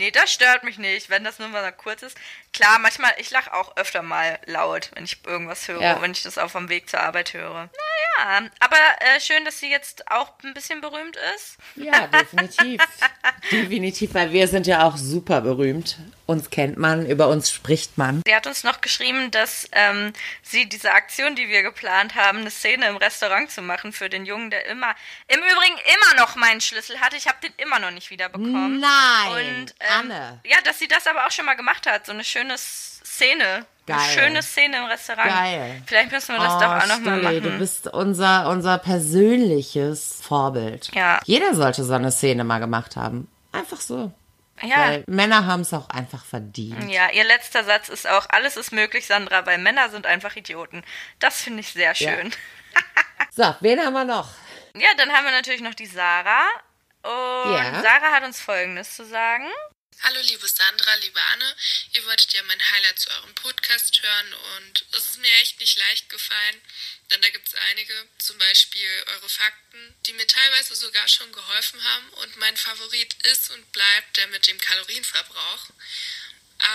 Nee, 0.00 0.10
das 0.10 0.32
stört 0.32 0.64
mich 0.64 0.78
nicht, 0.78 1.10
wenn 1.10 1.24
das 1.24 1.38
nur 1.38 1.48
mal 1.48 1.70
kurz 1.72 2.02
ist. 2.02 2.16
Klar, 2.52 2.78
manchmal, 2.80 3.12
ich 3.18 3.30
lache 3.30 3.52
auch 3.54 3.76
öfter 3.76 4.02
mal 4.02 4.38
laut, 4.46 4.90
wenn 4.94 5.04
ich 5.04 5.18
irgendwas 5.24 5.68
höre, 5.68 5.80
ja. 5.80 6.02
wenn 6.02 6.10
ich 6.12 6.24
das 6.24 6.36
auf 6.36 6.52
dem 6.52 6.68
Weg 6.68 6.90
zur 6.90 7.00
Arbeit 7.00 7.32
höre. 7.32 7.70
Naja, 8.18 8.50
aber 8.58 8.76
äh, 8.76 9.20
schön, 9.20 9.44
dass 9.44 9.60
sie 9.60 9.70
jetzt 9.70 10.10
auch 10.10 10.32
ein 10.42 10.52
bisschen 10.52 10.80
berühmt 10.80 11.16
ist. 11.36 11.56
Ja, 11.76 12.08
definitiv. 12.08 12.82
definitiv, 13.52 14.14
weil 14.14 14.32
wir 14.32 14.48
sind 14.48 14.66
ja 14.66 14.82
auch 14.82 14.96
super 14.96 15.40
berühmt. 15.42 15.98
Uns 16.26 16.50
kennt 16.50 16.76
man, 16.76 17.06
über 17.06 17.28
uns 17.28 17.50
spricht 17.50 17.98
man. 17.98 18.22
Sie 18.26 18.34
hat 18.34 18.46
uns 18.46 18.62
noch 18.62 18.80
geschrieben, 18.80 19.30
dass 19.30 19.68
ähm, 19.72 20.12
sie 20.42 20.68
diese 20.68 20.92
Aktion, 20.92 21.34
die 21.36 21.48
wir 21.48 21.62
geplant 21.62 22.14
haben, 22.14 22.38
eine 22.38 22.50
Szene 22.50 22.86
im 22.88 22.96
Restaurant 22.96 23.50
zu 23.50 23.62
machen 23.62 23.92
für 23.92 24.08
den 24.08 24.26
Jungen, 24.26 24.50
der 24.50 24.66
immer, 24.66 24.94
im 25.28 25.38
Übrigen 25.38 25.76
immer 25.76 26.20
noch 26.20 26.36
meinen 26.36 26.60
Schlüssel 26.60 27.00
hatte. 27.00 27.16
Ich 27.16 27.26
habe 27.26 27.38
den 27.42 27.52
immer 27.56 27.78
noch 27.78 27.90
nicht 27.90 28.10
wiederbekommen. 28.10 28.80
Nein. 28.80 29.62
Und, 29.62 29.74
ähm, 29.80 30.10
Anne. 30.10 30.40
Ja, 30.44 30.58
dass 30.64 30.78
sie 30.78 30.88
das 30.88 31.06
aber 31.06 31.26
auch 31.26 31.30
schon 31.30 31.46
mal 31.46 31.54
gemacht 31.54 31.86
hat. 31.86 32.06
So 32.06 32.12
eine 32.12 32.24
schöne 32.24 32.39
Szene. 32.58 33.66
Geil. 33.86 33.98
Eine 33.98 34.12
schöne 34.12 34.42
Szene 34.42 34.76
im 34.78 34.84
Restaurant. 34.84 35.28
Geil. 35.28 35.82
Vielleicht 35.86 36.12
müssen 36.12 36.34
wir 36.34 36.38
das 36.38 36.54
oh, 36.54 36.60
doch 36.60 36.68
auch 36.68 36.86
noch 36.86 37.00
mal 37.00 37.22
machen. 37.22 37.42
Du 37.42 37.58
bist 37.58 37.88
unser, 37.88 38.48
unser 38.48 38.78
persönliches 38.78 40.20
Vorbild. 40.22 40.90
Ja. 40.94 41.20
Jeder 41.24 41.54
sollte 41.54 41.82
so 41.84 41.92
eine 41.92 42.12
Szene 42.12 42.44
mal 42.44 42.58
gemacht 42.58 42.96
haben. 42.96 43.28
Einfach 43.52 43.80
so. 43.80 44.12
Ja. 44.62 44.76
Weil 44.76 45.04
Männer 45.06 45.46
haben 45.46 45.62
es 45.62 45.72
auch 45.72 45.88
einfach 45.88 46.24
verdient. 46.24 46.90
Ja, 46.90 47.10
ihr 47.10 47.24
letzter 47.24 47.64
Satz 47.64 47.88
ist 47.88 48.08
auch, 48.08 48.26
alles 48.28 48.56
ist 48.56 48.72
möglich, 48.72 49.06
Sandra, 49.06 49.46
weil 49.46 49.58
Männer 49.58 49.88
sind 49.88 50.06
einfach 50.06 50.36
Idioten. 50.36 50.82
Das 51.18 51.40
finde 51.40 51.60
ich 51.60 51.72
sehr 51.72 51.94
schön. 51.94 52.30
Ja. 52.30 52.80
so, 53.30 53.54
wen 53.60 53.80
haben 53.80 53.94
wir 53.94 54.04
noch? 54.04 54.28
Ja, 54.76 54.88
dann 54.96 55.10
haben 55.12 55.24
wir 55.24 55.32
natürlich 55.32 55.62
noch 55.62 55.74
die 55.74 55.86
Sarah. 55.86 56.46
Und 57.02 57.54
ja. 57.54 57.80
Sarah 57.80 58.12
hat 58.12 58.24
uns 58.24 58.40
Folgendes 58.40 58.94
zu 58.94 59.04
sagen. 59.04 59.46
Hallo 60.02 60.18
liebe 60.22 60.48
Sandra, 60.48 60.94
liebe 60.94 61.20
Anne, 61.20 61.56
ihr 61.92 62.04
wolltet 62.06 62.32
ja 62.32 62.42
mein 62.44 62.70
Highlight 62.70 62.98
zu 62.98 63.10
eurem 63.10 63.34
Podcast 63.34 64.02
hören 64.02 64.32
und 64.56 64.86
es 64.92 65.04
ist 65.04 65.18
mir 65.18 65.32
echt 65.42 65.60
nicht 65.60 65.76
leicht 65.76 66.08
gefallen, 66.08 66.62
denn 67.10 67.20
da 67.20 67.28
gibt 67.28 67.46
es 67.46 67.54
einige, 67.54 68.08
zum 68.18 68.38
Beispiel 68.38 68.88
eure 69.08 69.28
Fakten, 69.28 69.94
die 70.06 70.14
mir 70.14 70.26
teilweise 70.26 70.74
sogar 70.74 71.06
schon 71.06 71.30
geholfen 71.32 71.84
haben 71.84 72.08
und 72.14 72.36
mein 72.38 72.56
Favorit 72.56 73.14
ist 73.26 73.50
und 73.50 73.72
bleibt 73.72 74.16
der 74.16 74.26
mit 74.28 74.46
dem 74.46 74.58
Kalorienverbrauch. 74.58 75.66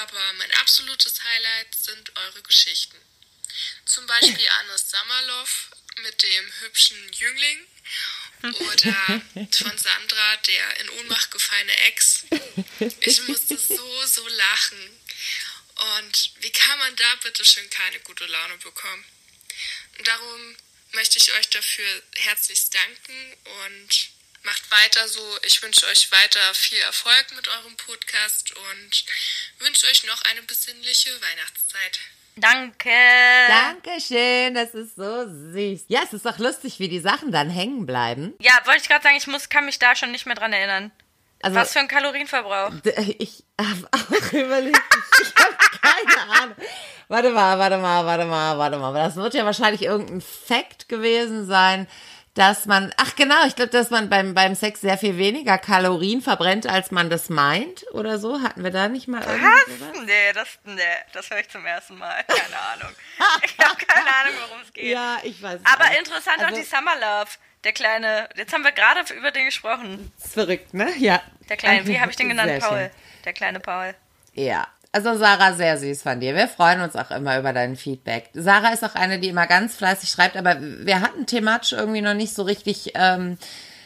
Aber 0.01 0.33
mein 0.33 0.51
absolutes 0.53 1.23
Highlight 1.23 1.73
sind 1.73 2.15
eure 2.15 2.43
Geschichten. 2.43 3.01
Zum 3.85 4.05
Beispiel 4.05 4.49
Annes 4.59 4.91
Sammerloff 4.91 5.71
mit 6.03 6.21
dem 6.21 6.53
hübschen 6.59 7.11
Jüngling 7.13 7.67
oder 8.41 9.21
von 9.57 9.77
Sandra, 9.77 10.37
der 10.37 10.77
in 10.81 10.89
Ohnmacht 10.89 11.31
gefallene 11.31 11.77
Ex. 11.87 12.25
Ich 12.99 13.21
musste 13.27 13.57
so, 13.57 14.05
so 14.05 14.27
lachen. 14.27 14.99
Und 15.97 16.31
wie 16.39 16.51
kann 16.51 16.77
man 16.79 16.95
da 16.95 17.15
bitte 17.23 17.43
schön 17.43 17.69
keine 17.69 17.99
gute 18.01 18.25
Laune 18.25 18.57
bekommen? 18.57 19.05
Darum 20.03 20.55
möchte 20.91 21.19
ich 21.19 21.31
euch 21.33 21.49
dafür 21.49 22.03
herzlichst 22.17 22.73
danken 22.73 23.37
und 23.63 24.09
macht 24.43 24.71
weiter 24.71 25.07
so. 25.07 25.39
Ich 25.43 25.61
wünsche 25.61 25.85
euch 25.87 26.11
weiter 26.11 26.53
viel 26.55 26.79
Erfolg 26.79 27.31
mit 27.31 27.47
eurem 27.47 27.75
Podcast 27.77 28.51
und 28.51 29.05
wünsche 29.59 29.87
euch 29.87 30.03
noch 30.03 30.21
eine 30.23 30.43
besinnliche 30.43 31.19
Weihnachtszeit. 31.21 31.99
Danke. 32.37 32.89
Dankeschön, 33.47 34.53
das 34.53 34.73
ist 34.73 34.95
so 34.95 35.25
süß. 35.27 35.85
Ja, 35.87 36.01
es 36.03 36.13
ist 36.13 36.25
doch 36.25 36.37
lustig, 36.37 36.79
wie 36.79 36.89
die 36.89 36.99
Sachen 36.99 37.31
dann 37.31 37.49
hängen 37.49 37.85
bleiben. 37.85 38.33
Ja, 38.39 38.53
wollte 38.65 38.81
ich 38.81 38.89
gerade 38.89 39.03
sagen, 39.03 39.15
ich 39.17 39.27
muss, 39.27 39.49
kann 39.49 39.65
mich 39.65 39.79
da 39.79 39.95
schon 39.95 40.11
nicht 40.11 40.25
mehr 40.25 40.35
dran 40.35 40.51
erinnern. 40.51 40.91
Also, 41.41 41.57
Was 41.57 41.73
für 41.73 41.79
ein 41.79 41.87
Kalorienverbrauch? 41.87 42.71
Ich 43.19 43.43
habe 43.59 43.87
auch 43.91 44.33
überlegt, 44.33 44.81
ich 45.21 45.33
habe 45.43 45.55
keine 45.81 46.41
Ahnung. 46.41 46.55
Warte 47.07 47.29
mal, 47.29 47.59
warte 47.59 47.77
mal, 47.77 48.05
warte 48.05 48.25
mal, 48.25 48.57
warte 48.57 48.77
mal. 48.79 48.93
Das 48.93 49.15
wird 49.15 49.33
ja 49.33 49.45
wahrscheinlich 49.45 49.83
irgendein 49.83 50.21
Fact 50.21 50.89
gewesen 50.89 51.45
sein, 51.45 51.87
dass 52.35 52.65
man, 52.65 52.93
ach 52.97 53.15
genau, 53.15 53.45
ich 53.47 53.55
glaube, 53.55 53.71
dass 53.71 53.89
man 53.89 54.09
beim, 54.09 54.33
beim 54.33 54.55
Sex 54.55 54.81
sehr 54.81 54.97
viel 54.97 55.17
weniger 55.17 55.57
Kalorien 55.57 56.21
verbrennt, 56.21 56.67
als 56.67 56.91
man 56.91 57.09
das 57.09 57.29
meint 57.29 57.85
oder 57.93 58.19
so. 58.19 58.41
Hatten 58.41 58.63
wir 58.63 58.71
da 58.71 58.89
nicht 58.89 59.07
mal 59.07 59.23
irgendwas? 59.23 59.61
Was? 59.79 60.01
Nee, 60.05 60.33
das, 60.33 60.47
nee, 60.65 60.81
das 61.13 61.29
höre 61.29 61.39
ich 61.39 61.49
zum 61.49 61.65
ersten 61.65 61.97
Mal. 61.97 62.23
Keine 62.27 62.59
Ahnung. 62.73 62.95
ich 63.43 63.57
habe 63.65 63.85
keine 63.85 64.07
Ahnung, 64.07 64.33
worum 64.47 64.61
es 64.61 64.73
geht. 64.73 64.83
Ja, 64.83 65.17
ich 65.23 65.41
weiß 65.41 65.61
Aber 65.63 65.97
interessant 65.97 66.39
also, 66.39 66.53
auch 66.53 66.59
die 66.59 66.65
Summer 66.65 66.95
Love. 66.95 67.31
Der 67.63 67.71
kleine, 67.73 68.29
jetzt 68.35 68.53
haben 68.53 68.63
wir 68.63 68.73
gerade 68.73 69.01
über 69.13 69.31
den 69.31 69.45
gesprochen. 69.45 70.11
Das 70.17 70.25
ist 70.25 70.33
verrückt, 70.33 70.73
ne? 70.73 70.93
Ja. 70.97 71.21
Der 71.49 71.57
kleine, 71.57 71.87
wie 71.87 71.99
habe 71.99 72.11
ich 72.11 72.17
den 72.17 72.29
genannt? 72.29 72.59
Paul. 72.59 72.77
Schön. 72.77 72.89
Der 73.23 73.33
kleine 73.33 73.59
Paul. 73.59 73.95
Ja, 74.33 74.67
also 74.95 75.17
Sarah, 75.17 75.51
sehr 75.51 75.77
süß 75.77 76.03
von 76.03 76.21
dir. 76.21 76.35
Wir 76.35 76.47
freuen 76.47 76.79
uns 76.79 76.95
auch 76.95 77.11
immer 77.11 77.37
über 77.37 77.51
dein 77.51 77.75
Feedback. 77.75 78.29
Sarah 78.33 78.69
ist 78.69 78.81
auch 78.85 78.95
eine, 78.95 79.19
die 79.19 79.27
immer 79.27 79.45
ganz 79.45 79.75
fleißig 79.75 80.09
schreibt, 80.09 80.37
aber 80.37 80.55
wir 80.61 81.01
hatten 81.01 81.25
thematisch 81.25 81.73
irgendwie 81.73 81.99
noch 81.99 82.13
nicht 82.13 82.33
so 82.33 82.43
richtig. 82.43 82.93
Ähm, 82.95 83.37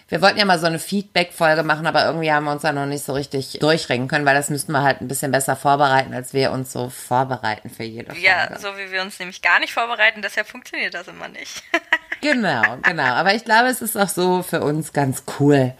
wir 0.07 0.21
wollten 0.21 0.37
ja 0.37 0.45
mal 0.45 0.59
so 0.59 0.67
eine 0.67 0.77
Feedback-Folge 0.77 1.63
machen, 1.63 1.87
aber 1.87 2.05
irgendwie 2.05 2.31
haben 2.31 2.43
wir 2.43 2.51
uns 2.51 2.61
da 2.61 2.71
noch 2.71 2.85
nicht 2.85 3.03
so 3.03 3.13
richtig 3.13 3.57
durchringen 3.59 4.07
können, 4.07 4.25
weil 4.25 4.35
das 4.35 4.51
müssten 4.51 4.71
wir 4.71 4.83
halt 4.83 5.01
ein 5.01 5.07
bisschen 5.07 5.31
besser 5.31 5.55
vorbereiten, 5.55 6.13
als 6.13 6.33
wir 6.33 6.51
uns 6.51 6.71
so 6.71 6.89
vorbereiten 6.89 7.71
für 7.71 7.83
jede 7.83 8.11
Folge. 8.11 8.21
Ja, 8.21 8.57
so 8.59 8.69
wie 8.77 8.91
wir 8.91 9.01
uns 9.01 9.17
nämlich 9.17 9.41
gar 9.41 9.59
nicht 9.59 9.73
vorbereiten, 9.73 10.21
deshalb 10.21 10.47
funktioniert 10.47 10.93
das 10.93 11.07
immer 11.07 11.27
nicht. 11.27 11.63
genau, 12.21 12.77
genau. 12.83 13.03
Aber 13.03 13.33
ich 13.33 13.45
glaube, 13.45 13.69
es 13.69 13.81
ist 13.81 13.97
auch 13.97 14.09
so 14.09 14.43
für 14.43 14.61
uns 14.61 14.93
ganz 14.93 15.23
cool, 15.39 15.73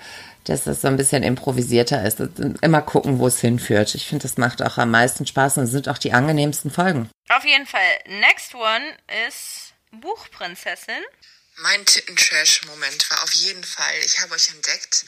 dass 0.50 0.64
das 0.64 0.82
so 0.82 0.88
ein 0.88 0.98
bisschen 0.98 1.24
improvisierter 1.24 2.06
ist. 2.06 2.20
Immer 2.62 2.82
gucken, 2.82 3.20
wo 3.20 3.28
es 3.28 3.40
hinführt. 3.40 3.96
Ich 3.96 4.08
finde, 4.08 4.24
das 4.24 4.38
macht 4.38 4.62
auch 4.62 4.78
am 4.78 4.92
meisten 4.92 5.26
Spaß 5.26 5.58
und 5.58 5.68
sind 5.68 5.88
auch 5.88 5.98
die 5.98 6.12
angenehmsten 6.14 6.72
Folgen. 6.72 7.10
Auf 7.30 7.46
jeden 7.46 7.68
Fall. 7.68 8.00
Next 8.08 8.56
one 8.56 8.98
ist 9.28 9.74
Buchprinzessin. 9.92 11.04
Mein 11.58 11.86
Titten-Trash-Moment 11.86 13.12
war 13.12 13.24
auf 13.24 13.34
jeden 13.34 13.64
Fall, 13.64 13.94
ich 14.06 14.22
habe 14.22 14.34
euch 14.34 14.50
entdeckt 14.50 15.06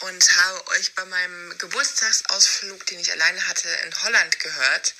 und 0.00 0.36
habe 0.38 0.68
euch 0.68 0.94
bei 0.94 1.04
meinem 1.04 1.58
Geburtstagsausflug, 1.58 2.86
den 2.86 3.00
ich 3.00 3.10
alleine 3.10 3.48
hatte, 3.48 3.68
in 3.84 4.02
Holland 4.02 4.38
gehört. 4.38 4.94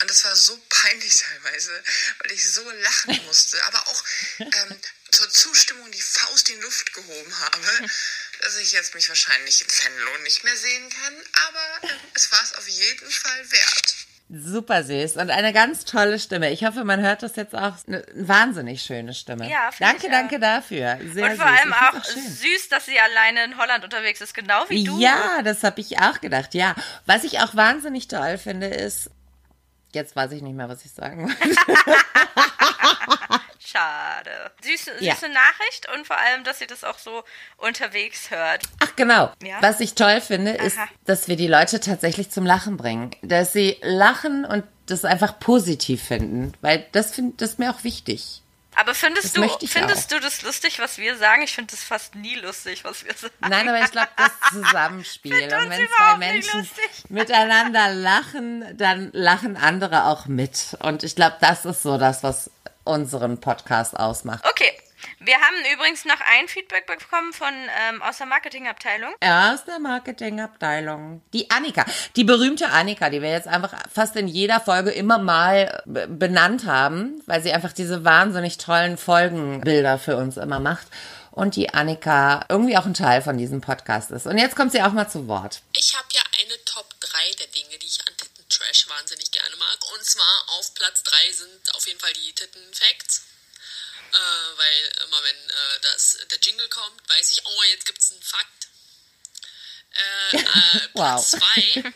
Und 0.00 0.10
das 0.10 0.24
war 0.24 0.34
so 0.34 0.60
peinlich 0.68 1.14
teilweise, 1.14 1.70
weil 2.18 2.32
ich 2.32 2.52
so 2.52 2.68
lachen 2.68 3.24
musste, 3.26 3.64
aber 3.66 3.86
auch 3.86 4.04
ähm, 4.40 4.80
zur 5.12 5.30
Zustimmung 5.30 5.88
die 5.92 6.02
Faust 6.02 6.50
in 6.50 6.56
die 6.56 6.62
Luft 6.62 6.92
gehoben 6.92 7.38
habe 7.38 7.60
dass 8.42 8.58
ich 8.58 8.72
jetzt 8.72 8.94
mich 8.94 9.08
wahrscheinlich 9.08 9.62
in 9.62 9.68
Fenlo 9.68 10.18
nicht 10.24 10.44
mehr 10.44 10.56
sehen 10.56 10.88
kann, 10.90 11.14
aber 11.48 11.88
äh, 11.88 11.94
es 12.14 12.30
war 12.32 12.42
es 12.42 12.54
auf 12.54 12.68
jeden 12.68 13.10
Fall 13.10 13.50
wert. 13.50 13.94
Super 14.34 14.82
süß 14.82 15.16
und 15.16 15.30
eine 15.30 15.52
ganz 15.52 15.84
tolle 15.84 16.18
Stimme. 16.18 16.50
Ich 16.50 16.64
hoffe, 16.64 16.84
man 16.84 17.00
hört 17.02 17.22
das 17.22 17.36
jetzt 17.36 17.54
auch. 17.54 17.74
Eine 17.86 18.02
wahnsinnig 18.14 18.80
schöne 18.82 19.12
Stimme. 19.12 19.48
Ja, 19.48 19.70
danke, 19.78 20.08
danke 20.08 20.40
dafür. 20.40 20.98
Sehr 21.12 21.30
und 21.32 21.36
vor 21.36 21.46
süß. 21.48 21.58
allem 21.58 21.72
auch, 21.74 21.94
auch 21.98 22.04
süß, 22.04 22.68
dass 22.70 22.86
sie 22.86 22.98
alleine 22.98 23.44
in 23.44 23.58
Holland 23.58 23.84
unterwegs 23.84 24.22
ist, 24.22 24.32
genau 24.32 24.64
wie 24.68 24.84
du. 24.84 24.98
Ja, 24.98 25.42
das 25.42 25.62
habe 25.62 25.82
ich 25.82 25.98
auch 26.00 26.20
gedacht. 26.20 26.54
Ja, 26.54 26.74
was 27.04 27.24
ich 27.24 27.40
auch 27.40 27.54
wahnsinnig 27.54 28.08
toll 28.08 28.38
finde, 28.38 28.68
ist. 28.68 29.10
Jetzt 29.92 30.16
weiß 30.16 30.32
ich 30.32 30.40
nicht 30.40 30.54
mehr, 30.54 30.70
was 30.70 30.82
ich 30.86 30.92
sagen 30.92 31.28
wollte. 31.28 31.56
Schade. 33.64 34.50
Süße, 34.62 34.92
süße 34.98 35.04
ja. 35.04 35.14
Nachricht 35.28 35.88
und 35.94 36.06
vor 36.06 36.18
allem, 36.18 36.42
dass 36.44 36.58
sie 36.58 36.66
das 36.66 36.82
auch 36.84 36.98
so 36.98 37.22
unterwegs 37.58 38.30
hört. 38.30 38.62
Ach 38.80 38.96
genau. 38.96 39.32
Ja? 39.42 39.58
Was 39.60 39.80
ich 39.80 39.94
toll 39.94 40.20
finde, 40.20 40.58
Aha. 40.58 40.66
ist, 40.66 40.78
dass 41.04 41.28
wir 41.28 41.36
die 41.36 41.46
Leute 41.46 41.78
tatsächlich 41.80 42.30
zum 42.30 42.44
Lachen 42.44 42.76
bringen. 42.76 43.12
Dass 43.22 43.52
sie 43.52 43.78
lachen 43.82 44.44
und 44.44 44.64
das 44.86 45.04
einfach 45.04 45.38
positiv 45.38 46.02
finden. 46.02 46.52
Weil 46.60 46.86
das, 46.92 47.14
find, 47.14 47.40
das 47.40 47.50
ist 47.50 47.58
mir 47.58 47.70
auch 47.70 47.84
wichtig. 47.84 48.42
Aber 48.74 48.94
findest 48.94 49.36
das 49.36 49.58
du, 49.58 49.66
findest 49.66 50.12
auch. 50.12 50.16
du 50.16 50.24
das 50.24 50.42
lustig, 50.42 50.78
was 50.78 50.96
wir 50.96 51.16
sagen? 51.18 51.42
Ich 51.42 51.52
finde 51.52 51.70
das 51.72 51.82
fast 51.82 52.14
nie 52.14 52.36
lustig, 52.36 52.84
was 52.84 53.04
wir 53.04 53.12
sagen. 53.12 53.34
Nein, 53.40 53.68
aber 53.68 53.80
ich 53.80 53.90
glaube, 53.90 54.08
das 54.16 54.30
Zusammenspiel. 54.50 55.34
und 55.34 55.70
wenn 55.70 55.88
zwei 55.88 56.16
Menschen 56.16 56.68
miteinander 57.10 57.92
lachen, 57.92 58.76
dann 58.76 59.10
lachen 59.12 59.56
andere 59.56 60.06
auch 60.06 60.26
mit. 60.26 60.76
Und 60.80 61.02
ich 61.04 61.14
glaube, 61.14 61.36
das 61.40 61.66
ist 61.66 61.82
so 61.82 61.98
das, 61.98 62.22
was 62.22 62.50
unseren 62.84 63.40
Podcast 63.40 63.98
ausmacht. 63.98 64.44
Okay. 64.48 64.72
Wir 65.18 65.34
haben 65.34 65.56
übrigens 65.72 66.04
noch 66.04 66.20
ein 66.32 66.48
Feedback 66.48 66.86
bekommen 66.86 67.32
von 67.32 67.52
ähm, 67.88 68.02
aus 68.02 68.18
der 68.18 68.26
Marketingabteilung. 68.26 69.12
Aus 69.20 69.64
der 69.64 69.78
Marketingabteilung. 69.80 71.22
Die 71.32 71.50
Annika, 71.50 71.84
die 72.16 72.24
berühmte 72.24 72.68
Annika, 72.68 73.10
die 73.10 73.22
wir 73.22 73.30
jetzt 73.30 73.48
einfach 73.48 73.74
fast 73.92 74.16
in 74.16 74.28
jeder 74.28 74.60
Folge 74.60 74.90
immer 74.90 75.18
mal 75.18 75.82
benannt 75.86 76.66
haben, 76.66 77.22
weil 77.26 77.42
sie 77.42 77.52
einfach 77.52 77.72
diese 77.72 78.04
wahnsinnig 78.04 78.58
tollen 78.58 78.96
Folgenbilder 78.96 79.98
für 79.98 80.16
uns 80.16 80.36
immer 80.36 80.60
macht. 80.60 80.86
Und 81.30 81.56
die 81.56 81.72
Annika 81.72 82.44
irgendwie 82.48 82.76
auch 82.76 82.84
ein 82.84 82.94
Teil 82.94 83.22
von 83.22 83.38
diesem 83.38 83.62
Podcast 83.62 84.10
ist. 84.10 84.26
Und 84.26 84.36
jetzt 84.36 84.54
kommt 84.54 84.70
sie 84.70 84.82
auch 84.82 84.92
mal 84.92 85.08
zu 85.08 85.28
Wort. 85.28 85.62
Ich 85.74 85.94
habe 85.96 86.06
ja 86.12 86.20
eine 86.42 86.62
Top 86.64 86.86
3 87.00 87.08
der 87.40 87.46
Dinge, 87.46 87.78
die 87.80 87.86
ich 87.86 87.98
an 88.06 88.14
Trash 88.52 88.86
wahnsinnig 88.88 89.30
gerne 89.30 89.56
mag. 89.56 89.78
Und 89.94 90.04
zwar 90.04 90.48
auf 90.50 90.74
Platz 90.74 91.02
3 91.02 91.32
sind 91.32 91.74
auf 91.74 91.86
jeden 91.86 92.00
Fall 92.00 92.12
die 92.14 92.32
Titten 92.32 92.74
Facts. 92.74 93.22
Äh, 94.12 94.58
weil 94.58 94.92
immer 95.06 95.22
wenn 95.22 95.36
äh, 95.36 95.80
das, 95.82 96.18
der 96.30 96.38
Jingle 96.40 96.68
kommt, 96.68 97.08
weiß 97.08 97.30
ich, 97.30 97.46
oh, 97.46 97.62
jetzt 97.64 97.86
gibt 97.86 97.98
es 97.98 98.12
einen 98.12 98.22
Fakt. 98.22 98.68
Äh, 99.92 100.36
äh 100.84 100.88
Platz 100.88 101.30
2 101.30 101.92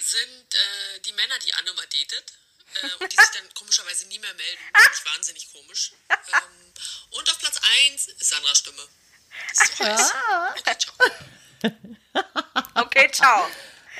sind 0.00 0.54
äh, 0.54 1.00
die 1.00 1.12
Männer, 1.12 1.38
die 1.40 1.54
Anne 1.54 1.72
mal 1.74 1.86
datet. 1.86 2.32
Äh, 2.74 2.94
und 2.98 3.12
die 3.12 3.16
sich 3.16 3.30
dann 3.34 3.54
komischerweise 3.54 4.06
nie 4.06 4.18
mehr 4.18 4.34
melden. 4.34 4.62
Finde 4.74 4.90
ich 4.94 5.04
wahnsinnig 5.14 5.52
komisch. 5.52 5.92
Ähm, 6.10 6.74
und 7.10 7.30
auf 7.30 7.38
Platz 7.38 7.60
1 7.86 8.08
ist 8.08 8.28
Sandras 8.28 8.58
Stimme. 8.58 8.88
ist 9.52 9.76
so 9.76 9.84
heiß. 9.84 10.12
Okay, 10.56 10.78
ciao. 10.78 10.96
Okay, 12.74 13.10
ciao. 13.12 13.50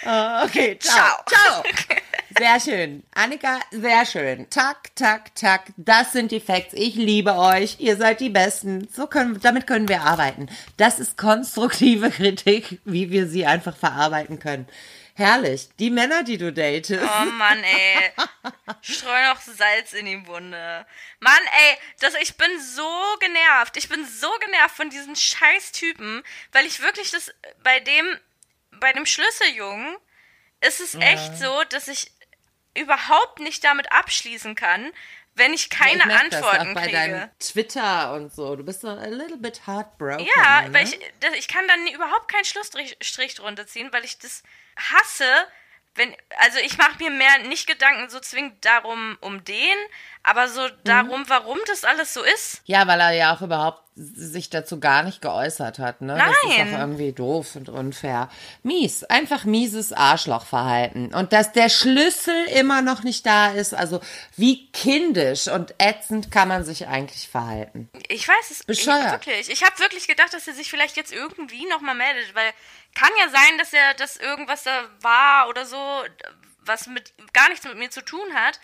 Uh, 0.05 0.45
okay, 0.45 0.79
ciao. 0.79 1.23
Ciao. 1.27 1.63
Sehr 2.39 2.61
schön. 2.61 3.03
Annika, 3.15 3.61
sehr 3.71 4.05
schön. 4.05 4.51
Tak, 4.51 4.95
tak, 4.95 5.35
tak. 5.35 5.73
Das 5.79 6.13
sind 6.13 6.33
die 6.33 6.41
Facts. 6.41 6.75
Ich 6.75 6.95
liebe 6.95 7.35
euch. 7.35 7.77
Ihr 7.79 7.97
seid 7.97 8.21
die 8.21 8.29
Besten. 8.29 8.89
So 8.93 9.07
können, 9.07 9.41
damit 9.41 9.67
können 9.67 9.89
wir 9.89 10.03
arbeiten. 10.03 10.51
Das 10.77 11.01
ist 11.01 11.17
konstruktive 11.17 12.11
Kritik, 12.11 12.79
wie 12.85 13.11
wir 13.11 13.27
sie 13.27 13.47
einfach 13.47 13.75
verarbeiten 13.75 14.39
können. 14.39 14.69
Herrlich. 15.15 15.71
Die 15.79 15.89
Männer, 15.89 16.25
die 16.25 16.37
du 16.37 16.53
datest. 16.53 17.03
Oh 17.03 17.25
Mann, 17.25 17.65
ey. 17.65 18.13
Streu 18.83 19.29
noch 19.29 19.41
Salz 19.41 19.95
in 19.95 20.05
die 20.05 20.27
Wunde. 20.27 20.85
Mann, 21.21 21.33
ey, 21.33 21.79
das, 22.01 22.13
ich 22.21 22.37
bin 22.37 22.51
so 22.61 23.17
genervt. 23.19 23.79
Ich 23.79 23.89
bin 23.89 24.05
so 24.05 24.29
genervt 24.45 24.77
von 24.77 24.91
diesen 24.91 25.17
scheiß 25.17 25.73
Typen, 25.73 26.23
weil 26.53 26.67
ich 26.67 26.83
wirklich 26.83 27.13
das 27.13 27.33
bei 27.63 27.81
dem 27.81 28.05
bei 28.81 28.93
dem 28.93 29.07
Schlüsseljungen 29.07 29.97
ist 30.61 30.81
es 30.81 30.95
ja. 30.95 31.01
echt 31.01 31.39
so, 31.39 31.63
dass 31.71 31.89
ich 31.89 32.11
überhaupt 32.77 33.41
nicht 33.41 33.65
damit 33.65 33.91
abschließen 33.93 34.55
kann, 34.55 34.93
wenn 35.35 35.53
ich 35.53 35.69
keine 35.71 36.01
ja, 36.01 36.07
ich 36.07 36.15
Antworten 36.15 36.59
das 36.59 36.69
auch 36.69 36.75
bei 36.75 36.87
kriege. 36.87 37.31
Twitter 37.39 38.15
und 38.15 38.35
so. 38.35 38.57
Du 38.57 38.65
bist 38.65 38.81
so 38.81 38.89
a 38.89 39.07
little 39.07 39.37
bit 39.37 39.67
heartbroken. 39.67 40.27
Ja, 40.37 40.63
ne? 40.63 40.75
weil 40.75 40.85
ich, 40.85 40.99
ich 41.39 41.49
kann 41.49 41.67
dann 41.69 41.87
überhaupt 41.89 42.29
keinen 42.29 42.45
Schlussstrich 42.45 43.35
drunter 43.35 43.67
ziehen, 43.67 43.93
weil 43.93 44.05
ich 44.05 44.19
das 44.19 44.43
hasse, 44.77 45.25
wenn, 45.95 46.15
also 46.41 46.59
ich 46.59 46.79
mache 46.79 46.99
mir 46.99 47.11
mehr 47.11 47.39
nicht 47.49 47.67
Gedanken 47.67 48.09
so 48.09 48.21
zwingend 48.21 48.65
darum, 48.65 49.19
um 49.21 49.45
den, 49.45 49.77
aber 50.23 50.49
so 50.49 50.69
darum, 50.85 51.21
mhm. 51.21 51.29
warum 51.29 51.59
das 51.67 51.85
alles 51.85 52.15
so 52.15 52.23
ist. 52.23 52.63
Ja, 52.65 52.87
weil 52.87 53.01
er 53.01 53.13
ja 53.13 53.35
auch 53.35 53.43
überhaupt 53.43 53.86
sich 53.97 54.51
dazu 54.51 54.79
gar 54.79 55.03
nicht 55.03 55.23
geäußert 55.23 55.79
hat, 55.79 56.03
ne? 56.03 56.17
Nein. 56.17 56.29
Das 56.29 56.37
ist 56.37 56.75
auch 56.75 56.79
irgendwie 56.79 57.13
doof 57.13 57.57
und 57.57 57.71
unfair. 57.71 58.29
Mies, 58.63 59.05
einfach 59.05 59.45
mieses 59.45 59.95
Arschlochverhalten. 59.95 61.15
Und 61.15 61.33
dass 61.33 61.53
der 61.53 61.71
Schlüssel 61.71 62.45
immer 62.55 62.83
noch 62.83 63.05
nicht 63.05 63.25
da 63.25 63.53
ist, 63.53 63.73
also 63.73 64.01
wie 64.37 64.71
kindisch 64.73 65.49
und 65.49 65.75
ätzend 65.79 66.31
kann 66.31 66.49
man 66.49 66.63
sich 66.63 66.89
eigentlich 66.89 67.29
verhalten. 67.29 67.89
Ich 68.09 68.29
weiß 68.29 68.51
es 68.51 68.65
Bescheuert. 68.65 69.07
Ich, 69.07 69.13
wirklich. 69.13 69.51
Ich 69.51 69.65
habe 69.65 69.79
wirklich 69.79 70.07
gedacht, 70.07 70.35
dass 70.35 70.47
er 70.47 70.55
sich 70.55 70.71
vielleicht 70.71 70.97
jetzt 70.99 71.13
irgendwie 71.13 71.67
nochmal 71.67 71.95
meldet, 71.95 72.35
weil 72.35 72.51
kann 72.95 73.11
ja 73.19 73.31
sein, 73.31 73.57
dass 73.59 73.73
er, 73.73 73.95
dass 73.95 74.19
irgendwas 74.19 74.63
da 74.65 74.85
war 75.01 75.49
oder 75.49 75.65
so, 75.65 75.79
was 76.61 76.87
mit 76.87 77.15
gar 77.33 77.49
nichts 77.49 77.65
mit 77.65 77.79
mir 77.79 77.91
zu 77.91 78.05
tun 78.05 78.35
hat. 78.35 78.61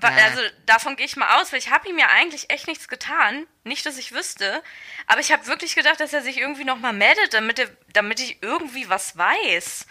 Also 0.00 0.42
davon 0.66 0.96
gehe 0.96 1.06
ich 1.06 1.16
mal 1.16 1.40
aus, 1.40 1.52
weil 1.52 1.58
ich 1.58 1.70
habe 1.70 1.88
ihm 1.88 1.98
ja 1.98 2.06
eigentlich 2.06 2.50
echt 2.50 2.66
nichts 2.68 2.88
getan. 2.88 3.46
Nicht, 3.64 3.84
dass 3.86 3.98
ich 3.98 4.12
wüsste. 4.12 4.62
Aber 5.06 5.20
ich 5.20 5.32
habe 5.32 5.46
wirklich 5.46 5.74
gedacht, 5.74 6.00
dass 6.00 6.12
er 6.12 6.22
sich 6.22 6.38
irgendwie 6.38 6.64
nochmal 6.64 6.92
meldet, 6.92 7.34
damit, 7.34 7.58
er, 7.58 7.68
damit 7.92 8.20
ich 8.20 8.42
irgendwie 8.42 8.88
was 8.88 9.16
weiß. 9.16 9.86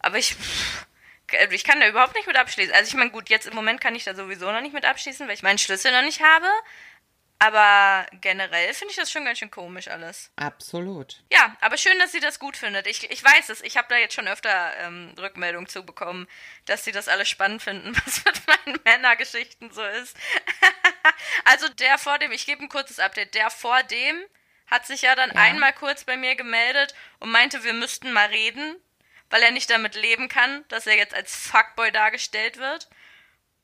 Aber 0.00 0.18
ich, 0.18 0.36
ich 1.50 1.64
kann 1.64 1.80
da 1.80 1.88
überhaupt 1.88 2.14
nicht 2.14 2.26
mit 2.26 2.36
abschließen. 2.36 2.74
Also 2.74 2.88
ich 2.88 2.94
meine, 2.94 3.10
gut, 3.10 3.28
jetzt 3.28 3.46
im 3.46 3.54
Moment 3.54 3.80
kann 3.80 3.94
ich 3.94 4.04
da 4.04 4.14
sowieso 4.14 4.50
noch 4.50 4.60
nicht 4.60 4.74
mit 4.74 4.84
abschließen, 4.84 5.26
weil 5.28 5.34
ich 5.34 5.42
meinen 5.42 5.58
Schlüssel 5.58 5.92
noch 5.92 6.02
nicht 6.02 6.22
habe. 6.22 6.48
Aber 7.42 8.06
generell 8.20 8.72
finde 8.72 8.92
ich 8.92 8.96
das 8.96 9.10
schon 9.10 9.24
ganz 9.24 9.40
schön 9.40 9.50
komisch 9.50 9.88
alles. 9.88 10.30
Absolut. 10.36 11.24
Ja, 11.32 11.56
aber 11.60 11.76
schön, 11.76 11.98
dass 11.98 12.12
sie 12.12 12.20
das 12.20 12.38
gut 12.38 12.56
findet. 12.56 12.86
Ich, 12.86 13.10
ich 13.10 13.24
weiß 13.24 13.48
es, 13.48 13.62
ich 13.62 13.76
habe 13.76 13.88
da 13.90 13.96
jetzt 13.96 14.14
schon 14.14 14.28
öfter 14.28 14.76
ähm, 14.78 15.12
Rückmeldungen 15.18 15.68
zu 15.68 15.84
bekommen, 15.84 16.28
dass 16.66 16.84
sie 16.84 16.92
das 16.92 17.08
alles 17.08 17.28
spannend 17.28 17.60
finden, 17.60 17.96
was 18.04 18.24
mit 18.24 18.46
meinen 18.46 18.78
Männergeschichten 18.84 19.72
so 19.72 19.82
ist. 19.82 20.16
also 21.44 21.68
der 21.68 21.98
vor 21.98 22.20
dem, 22.20 22.30
ich 22.30 22.46
gebe 22.46 22.62
ein 22.62 22.68
kurzes 22.68 23.00
Update, 23.00 23.34
der 23.34 23.50
vor 23.50 23.82
dem 23.82 24.22
hat 24.68 24.86
sich 24.86 25.02
ja 25.02 25.16
dann 25.16 25.30
ja. 25.30 25.36
einmal 25.36 25.72
kurz 25.72 26.04
bei 26.04 26.16
mir 26.16 26.36
gemeldet 26.36 26.94
und 27.18 27.32
meinte, 27.32 27.64
wir 27.64 27.72
müssten 27.72 28.12
mal 28.12 28.28
reden, 28.28 28.76
weil 29.30 29.42
er 29.42 29.50
nicht 29.50 29.68
damit 29.68 29.96
leben 29.96 30.28
kann, 30.28 30.64
dass 30.68 30.86
er 30.86 30.96
jetzt 30.96 31.14
als 31.14 31.34
Fuckboy 31.34 31.90
dargestellt 31.90 32.58
wird. 32.58 32.88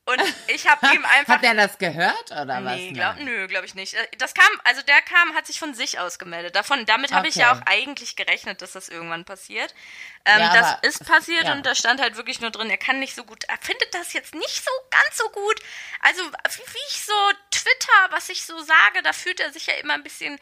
Und 0.08 0.22
ich 0.46 0.66
habe 0.66 0.86
ihm 0.94 1.04
einfach. 1.04 1.34
Hat 1.34 1.44
er 1.44 1.54
das 1.54 1.76
gehört 1.76 2.30
oder 2.30 2.64
was? 2.64 2.76
Nee, 2.76 2.92
glaub, 2.92 3.16
nö, 3.16 3.46
glaube 3.46 3.66
ich 3.66 3.74
nicht. 3.74 3.92
Äh, 3.92 4.08
das 4.16 4.32
kam, 4.32 4.48
also 4.64 4.80
der 4.80 5.02
kam, 5.02 5.34
hat 5.34 5.46
sich 5.46 5.58
von 5.58 5.74
sich 5.74 5.98
aus 5.98 6.18
gemeldet. 6.18 6.56
Davon, 6.56 6.86
damit 6.86 7.12
habe 7.12 7.28
okay. 7.28 7.28
ich 7.28 7.34
ja 7.36 7.52
auch 7.52 7.60
eigentlich 7.66 8.16
gerechnet, 8.16 8.62
dass 8.62 8.72
das 8.72 8.88
irgendwann 8.88 9.26
passiert. 9.26 9.74
Ähm, 10.24 10.40
ja, 10.40 10.54
das 10.54 10.96
ist 10.96 11.06
passiert 11.06 11.44
ja. 11.44 11.52
und 11.52 11.66
da 11.66 11.74
stand 11.74 12.00
halt 12.00 12.16
wirklich 12.16 12.40
nur 12.40 12.50
drin, 12.50 12.70
er 12.70 12.78
kann 12.78 13.00
nicht 13.00 13.14
so 13.14 13.24
gut, 13.24 13.44
er 13.44 13.58
findet 13.60 13.94
das 13.94 14.14
jetzt 14.14 14.34
nicht 14.34 14.64
so 14.64 14.70
ganz 14.90 15.16
so 15.16 15.28
gut. 15.28 15.60
Also 16.00 16.22
wie, 16.22 16.72
wie 16.72 16.86
ich 16.90 17.04
so 17.04 17.12
Twitter, 17.50 18.10
was 18.10 18.30
ich 18.30 18.44
so 18.44 18.58
sage, 18.58 19.02
da 19.02 19.12
fühlt 19.12 19.40
er 19.40 19.52
sich 19.52 19.66
ja 19.66 19.74
immer 19.74 19.94
ein 19.94 20.02
bisschen 20.02 20.38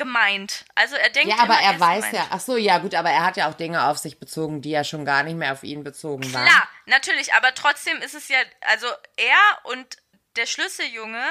gemeint. 0.00 0.64
Also 0.74 0.96
er 0.96 1.10
denkt 1.10 1.28
Ja, 1.28 1.42
aber 1.42 1.56
er, 1.56 1.74
er 1.74 1.80
weiß 1.80 2.12
ja, 2.12 2.26
ach 2.30 2.40
so, 2.40 2.56
ja 2.56 2.78
gut, 2.78 2.94
aber 2.94 3.10
er 3.10 3.22
hat 3.22 3.36
ja 3.36 3.50
auch 3.50 3.54
Dinge 3.54 3.84
auf 3.84 3.98
sich 3.98 4.18
bezogen, 4.18 4.62
die 4.62 4.70
ja 4.70 4.82
schon 4.82 5.04
gar 5.04 5.22
nicht 5.22 5.36
mehr 5.36 5.52
auf 5.52 5.62
ihn 5.62 5.84
bezogen 5.84 6.32
waren. 6.32 6.46
Klar, 6.46 6.68
natürlich, 6.86 7.34
aber 7.34 7.54
trotzdem 7.54 7.98
ist 7.98 8.14
es 8.14 8.28
ja, 8.28 8.38
also 8.62 8.86
er 9.16 9.36
und 9.64 9.98
der 10.36 10.46
Schlüsseljunge, 10.46 11.22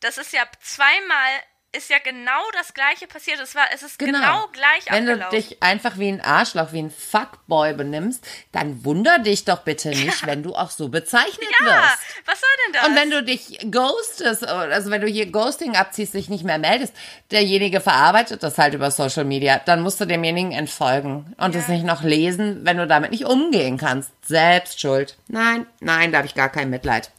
das 0.00 0.18
ist 0.18 0.32
ja 0.32 0.42
zweimal 0.60 1.30
ist 1.72 1.90
ja 1.90 1.98
genau 2.02 2.40
das 2.54 2.72
gleiche 2.72 3.06
passiert. 3.06 3.40
Es 3.40 3.54
war, 3.54 3.64
es 3.74 3.82
ist 3.82 3.98
genau, 3.98 4.18
genau 4.18 4.46
gleich 4.52 4.86
Wenn 4.88 5.08
abgelaufen. 5.08 5.30
du 5.30 5.36
dich 5.36 5.62
einfach 5.62 5.98
wie 5.98 6.08
ein 6.08 6.20
Arschloch, 6.20 6.72
wie 6.72 6.78
ein 6.78 6.90
Fuckboy 6.90 7.74
benimmst, 7.74 8.26
dann 8.52 8.84
wunder 8.84 9.18
dich 9.18 9.44
doch 9.44 9.60
bitte 9.60 9.90
nicht, 9.90 10.22
ja. 10.22 10.26
wenn 10.26 10.42
du 10.42 10.54
auch 10.54 10.70
so 10.70 10.88
bezeichnet 10.88 11.48
ja, 11.60 11.66
wirst. 11.66 11.98
was 12.24 12.40
soll 12.40 12.48
denn 12.64 12.72
das? 12.72 12.88
Und 12.88 12.96
wenn 12.96 13.10
du 13.10 13.22
dich 13.22 13.58
ghostest, 13.70 14.46
also 14.46 14.90
wenn 14.90 15.02
du 15.02 15.08
hier 15.08 15.30
Ghosting 15.30 15.76
abziehst, 15.76 16.14
dich 16.14 16.30
nicht 16.30 16.44
mehr 16.44 16.58
meldest, 16.58 16.94
derjenige 17.30 17.80
verarbeitet 17.80 18.42
das 18.42 18.56
halt 18.56 18.72
über 18.72 18.90
Social 18.90 19.24
Media, 19.24 19.60
dann 19.62 19.82
musst 19.82 20.00
du 20.00 20.06
demjenigen 20.06 20.52
entfolgen 20.52 21.34
und 21.36 21.54
ja. 21.54 21.60
es 21.60 21.68
nicht 21.68 21.84
noch 21.84 22.02
lesen, 22.02 22.64
wenn 22.64 22.78
du 22.78 22.86
damit 22.86 23.10
nicht 23.10 23.26
umgehen 23.26 23.76
kannst. 23.76 24.10
Selbst 24.26 24.80
schuld. 24.80 25.18
Nein, 25.28 25.66
nein, 25.80 26.12
da 26.12 26.18
habe 26.18 26.26
ich 26.26 26.34
gar 26.34 26.48
kein 26.48 26.70
Mitleid. 26.70 27.10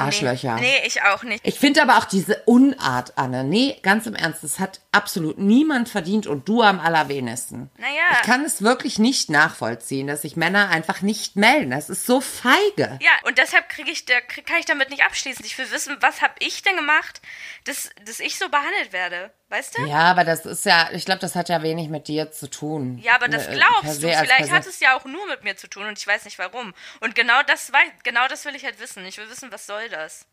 Arschlöcher. 0.00 0.56
Nee, 0.56 0.62
nee, 0.62 0.86
ich 0.86 1.02
auch 1.02 1.22
nicht. 1.22 1.46
Ich 1.46 1.58
finde 1.58 1.82
aber 1.82 1.98
auch 1.98 2.04
diese 2.04 2.42
Unart, 2.46 3.16
Anne. 3.16 3.44
Nee, 3.44 3.78
ganz 3.82 4.06
im 4.06 4.14
Ernst, 4.14 4.42
das 4.44 4.58
hat 4.58 4.80
absolut 4.92 5.38
niemand 5.38 5.88
verdient 5.88 6.26
und 6.26 6.48
du 6.48 6.62
am 6.62 6.80
allerwenigsten. 6.80 7.70
Naja. 7.78 7.92
Ich 8.14 8.22
kann 8.22 8.44
es 8.44 8.62
wirklich 8.62 8.98
nicht 8.98 9.30
nachvollziehen, 9.30 10.06
dass 10.06 10.22
sich 10.22 10.36
Männer 10.36 10.68
einfach 10.68 11.02
nicht 11.02 11.36
melden. 11.36 11.70
Das 11.70 11.90
ist 11.90 12.06
so 12.06 12.20
feige. 12.20 12.98
Ja, 13.00 13.10
und 13.24 13.38
deshalb 13.38 13.68
kriege 13.68 13.90
ich, 13.90 14.04
da, 14.04 14.20
kann 14.20 14.58
ich 14.58 14.66
damit 14.66 14.90
nicht 14.90 15.04
abschließen. 15.04 15.44
Ich 15.44 15.56
will 15.58 15.70
wissen, 15.70 15.96
was 16.00 16.22
habe 16.22 16.34
ich 16.38 16.62
denn 16.62 16.76
gemacht, 16.76 17.20
dass, 17.64 17.90
dass 18.04 18.20
ich 18.20 18.38
so 18.38 18.48
behandelt 18.48 18.92
werde. 18.92 19.32
Weißt 19.50 19.76
du? 19.76 19.84
Ja, 19.84 20.02
aber 20.02 20.22
das 20.22 20.46
ist 20.46 20.64
ja, 20.64 20.90
ich 20.92 21.04
glaube, 21.04 21.20
das 21.20 21.34
hat 21.34 21.48
ja 21.48 21.60
wenig 21.60 21.88
mit 21.88 22.06
dir 22.06 22.30
zu 22.30 22.48
tun. 22.48 22.98
Ja, 22.98 23.16
aber 23.16 23.26
das 23.26 23.48
äh, 23.48 23.56
glaubst 23.56 24.00
du. 24.00 24.08
Vielleicht 24.08 24.52
hat 24.52 24.64
es 24.64 24.78
ja 24.78 24.96
auch 24.96 25.04
nur 25.04 25.26
mit 25.26 25.42
mir 25.42 25.56
zu 25.56 25.68
tun 25.68 25.86
und 25.86 25.98
ich 25.98 26.06
weiß 26.06 26.24
nicht 26.24 26.38
warum. 26.38 26.72
Und 27.00 27.16
genau 27.16 27.42
das, 27.42 27.72
genau 28.04 28.28
das 28.28 28.44
will 28.44 28.54
ich 28.54 28.64
halt 28.64 28.78
wissen. 28.78 29.04
Ich 29.06 29.18
will 29.18 29.28
wissen, 29.28 29.50
was 29.50 29.66
soll 29.66 29.88
das? 29.88 30.24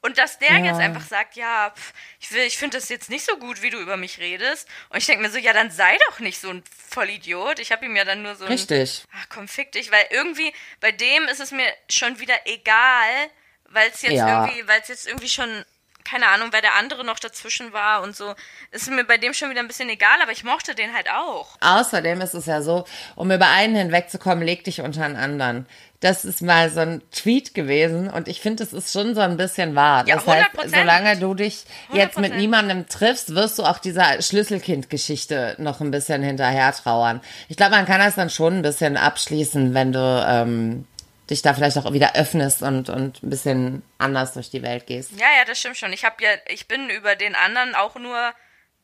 Und 0.00 0.16
dass 0.16 0.38
der 0.38 0.58
ja. 0.58 0.64
jetzt 0.64 0.80
einfach 0.80 1.06
sagt, 1.06 1.36
ja, 1.36 1.72
pff, 1.76 1.92
ich 2.20 2.32
will, 2.32 2.42
ich 2.42 2.56
finde 2.56 2.78
das 2.78 2.88
jetzt 2.88 3.10
nicht 3.10 3.26
so 3.26 3.36
gut, 3.36 3.60
wie 3.60 3.68
du 3.68 3.78
über 3.78 3.98
mich 3.98 4.18
redest. 4.18 4.66
Und 4.88 4.96
ich 4.96 5.06
denke 5.06 5.22
mir 5.22 5.30
so, 5.30 5.38
ja, 5.38 5.52
dann 5.52 5.70
sei 5.70 5.98
doch 6.08 6.20
nicht 6.20 6.40
so 6.40 6.48
ein 6.48 6.62
Vollidiot. 6.88 7.58
Ich 7.58 7.70
habe 7.70 7.84
ihm 7.84 7.94
ja 7.94 8.04
dann 8.04 8.22
nur 8.22 8.34
so 8.34 8.46
Richtig. 8.46 9.04
Ein, 9.12 9.18
ach 9.20 9.26
komm, 9.28 9.46
fick 9.46 9.72
dich. 9.72 9.92
Weil 9.92 10.06
irgendwie, 10.10 10.54
bei 10.80 10.90
dem 10.90 11.24
ist 11.24 11.40
es 11.40 11.50
mir 11.50 11.70
schon 11.90 12.18
wieder 12.18 12.34
egal, 12.46 13.28
weil 13.68 13.90
es 13.90 14.00
jetzt 14.00 14.12
ja. 14.12 14.46
irgendwie, 14.46 14.66
weil 14.66 14.80
es 14.80 14.88
jetzt 14.88 15.06
irgendwie 15.06 15.28
schon 15.28 15.64
keine 16.04 16.28
Ahnung, 16.28 16.52
weil 16.52 16.60
der 16.60 16.74
andere 16.76 17.04
noch 17.04 17.18
dazwischen 17.18 17.72
war 17.72 18.02
und 18.02 18.14
so. 18.14 18.34
Ist 18.70 18.90
mir 18.90 19.04
bei 19.04 19.16
dem 19.16 19.32
schon 19.32 19.50
wieder 19.50 19.60
ein 19.60 19.68
bisschen 19.68 19.88
egal, 19.88 20.20
aber 20.22 20.32
ich 20.32 20.44
mochte 20.44 20.74
den 20.74 20.94
halt 20.94 21.10
auch. 21.10 21.56
Außerdem 21.60 22.20
ist 22.20 22.34
es 22.34 22.46
ja 22.46 22.62
so, 22.62 22.84
um 23.16 23.30
über 23.30 23.48
einen 23.48 23.74
hinwegzukommen, 23.74 24.44
leg 24.44 24.64
dich 24.64 24.82
unter 24.82 25.04
einen 25.04 25.16
anderen. 25.16 25.66
Das 26.00 26.26
ist 26.26 26.42
mal 26.42 26.68
so 26.68 26.80
ein 26.80 27.02
Tweet 27.10 27.54
gewesen 27.54 28.10
und 28.10 28.28
ich 28.28 28.42
finde, 28.42 28.62
es 28.62 28.74
ist 28.74 28.92
schon 28.92 29.14
so 29.14 29.22
ein 29.22 29.38
bisschen 29.38 29.74
wahr. 29.74 30.06
Ja, 30.06 30.16
das 30.16 30.26
heißt, 30.26 30.50
solange 30.66 31.18
du 31.18 31.32
dich 31.32 31.64
100%. 31.90 31.96
jetzt 31.96 32.18
mit 32.18 32.36
niemandem 32.36 32.86
triffst, 32.86 33.34
wirst 33.34 33.58
du 33.58 33.62
auch 33.62 33.78
dieser 33.78 34.20
Schlüsselkind-Geschichte 34.20 35.56
noch 35.58 35.80
ein 35.80 35.90
bisschen 35.90 36.22
hinterher 36.22 36.72
trauern. 36.72 37.22
Ich 37.48 37.56
glaube, 37.56 37.76
man 37.76 37.86
kann 37.86 38.00
das 38.00 38.16
dann 38.16 38.28
schon 38.28 38.58
ein 38.58 38.62
bisschen 38.62 38.98
abschließen, 38.98 39.72
wenn 39.72 39.92
du 39.92 40.26
ähm, 40.28 40.86
dich 41.30 41.42
da 41.42 41.54
vielleicht 41.54 41.78
auch 41.78 41.92
wieder 41.92 42.14
öffnest 42.14 42.62
und, 42.62 42.90
und 42.90 43.22
ein 43.22 43.30
bisschen 43.30 43.82
anders 43.98 44.34
durch 44.34 44.50
die 44.50 44.62
Welt 44.62 44.86
gehst. 44.86 45.12
Ja, 45.12 45.26
ja, 45.38 45.44
das 45.46 45.58
stimmt 45.58 45.76
schon. 45.76 45.92
Ich 45.92 46.04
habe 46.04 46.22
ja, 46.22 46.30
ich 46.48 46.68
bin 46.68 46.90
über 46.90 47.16
den 47.16 47.34
anderen 47.34 47.74
auch 47.74 47.96
nur 47.96 48.34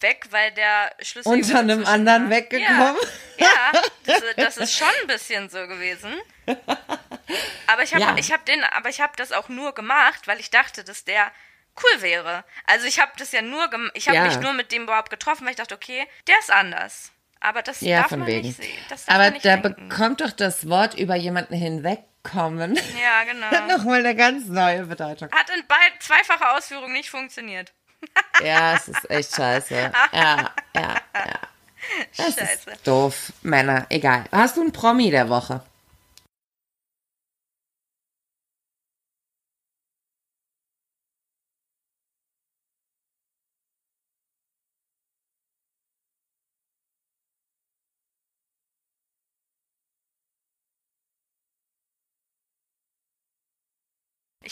weg, 0.00 0.26
weil 0.30 0.50
der 0.52 0.92
Schlüssel 1.00 1.32
unter 1.32 1.58
einem 1.58 1.84
anderen 1.84 2.24
war. 2.24 2.30
weggekommen. 2.30 2.96
Ja, 3.36 3.46
ja 3.46 3.82
das, 4.06 4.22
das, 4.36 4.56
ist 4.56 4.76
schon 4.76 4.88
ein 5.02 5.06
bisschen 5.06 5.50
so 5.50 5.66
gewesen. 5.66 6.14
Aber 7.66 7.82
ich 7.82 7.94
habe, 7.94 8.02
ja. 8.02 8.16
ich 8.18 8.32
habe 8.32 8.42
den, 8.44 8.64
aber 8.64 8.88
ich 8.88 9.00
habe 9.00 9.12
das 9.16 9.30
auch 9.30 9.48
nur 9.48 9.72
gemacht, 9.72 10.26
weil 10.26 10.40
ich 10.40 10.50
dachte, 10.50 10.82
dass 10.82 11.04
der 11.04 11.30
cool 11.80 12.02
wäre. 12.02 12.44
Also 12.66 12.86
ich 12.86 12.98
habe 12.98 13.12
das 13.18 13.30
ja 13.30 13.40
nur, 13.40 13.70
ich 13.94 14.08
habe 14.08 14.16
ja. 14.16 14.24
mich 14.24 14.40
nur 14.40 14.52
mit 14.52 14.72
dem 14.72 14.82
überhaupt 14.82 15.10
getroffen, 15.10 15.44
weil 15.44 15.52
ich 15.52 15.56
dachte, 15.56 15.76
okay, 15.76 16.08
der 16.26 16.38
ist 16.40 16.50
anders. 16.50 17.12
Aber 17.38 17.62
das 17.62 17.80
ja, 17.80 18.02
darf 18.02 18.10
man 18.10 18.26
wegen. 18.26 18.48
nicht 18.48 18.56
sehen. 18.56 18.68
Aber 19.06 19.30
da 19.30 19.56
denken. 19.56 19.88
bekommt 19.88 20.20
doch 20.20 20.32
das 20.32 20.68
Wort 20.68 20.94
über 20.94 21.14
jemanden 21.14 21.54
hinweg 21.54 22.00
kommen. 22.22 22.76
Ja, 23.00 23.24
genau. 23.24 23.46
Hat 23.50 23.68
nochmal 23.68 24.00
eine 24.00 24.14
ganz 24.14 24.46
neue 24.46 24.84
Bedeutung. 24.86 25.30
Hat 25.32 25.50
in 25.50 25.66
beid, 25.66 25.92
zweifacher 26.00 26.56
Ausführung 26.56 26.92
nicht 26.92 27.10
funktioniert. 27.10 27.72
ja, 28.44 28.74
es 28.74 28.88
ist 28.88 29.10
echt 29.10 29.34
scheiße. 29.34 29.74
Ja, 29.74 29.92
ja, 30.12 30.50
ja. 30.74 31.00
Das 32.16 32.34
scheiße. 32.34 32.70
ist 32.70 32.86
doof, 32.86 33.32
Männer. 33.42 33.86
Egal. 33.88 34.24
Hast 34.30 34.56
du 34.56 34.60
einen 34.60 34.72
Promi 34.72 35.10
der 35.10 35.28
Woche? 35.30 35.62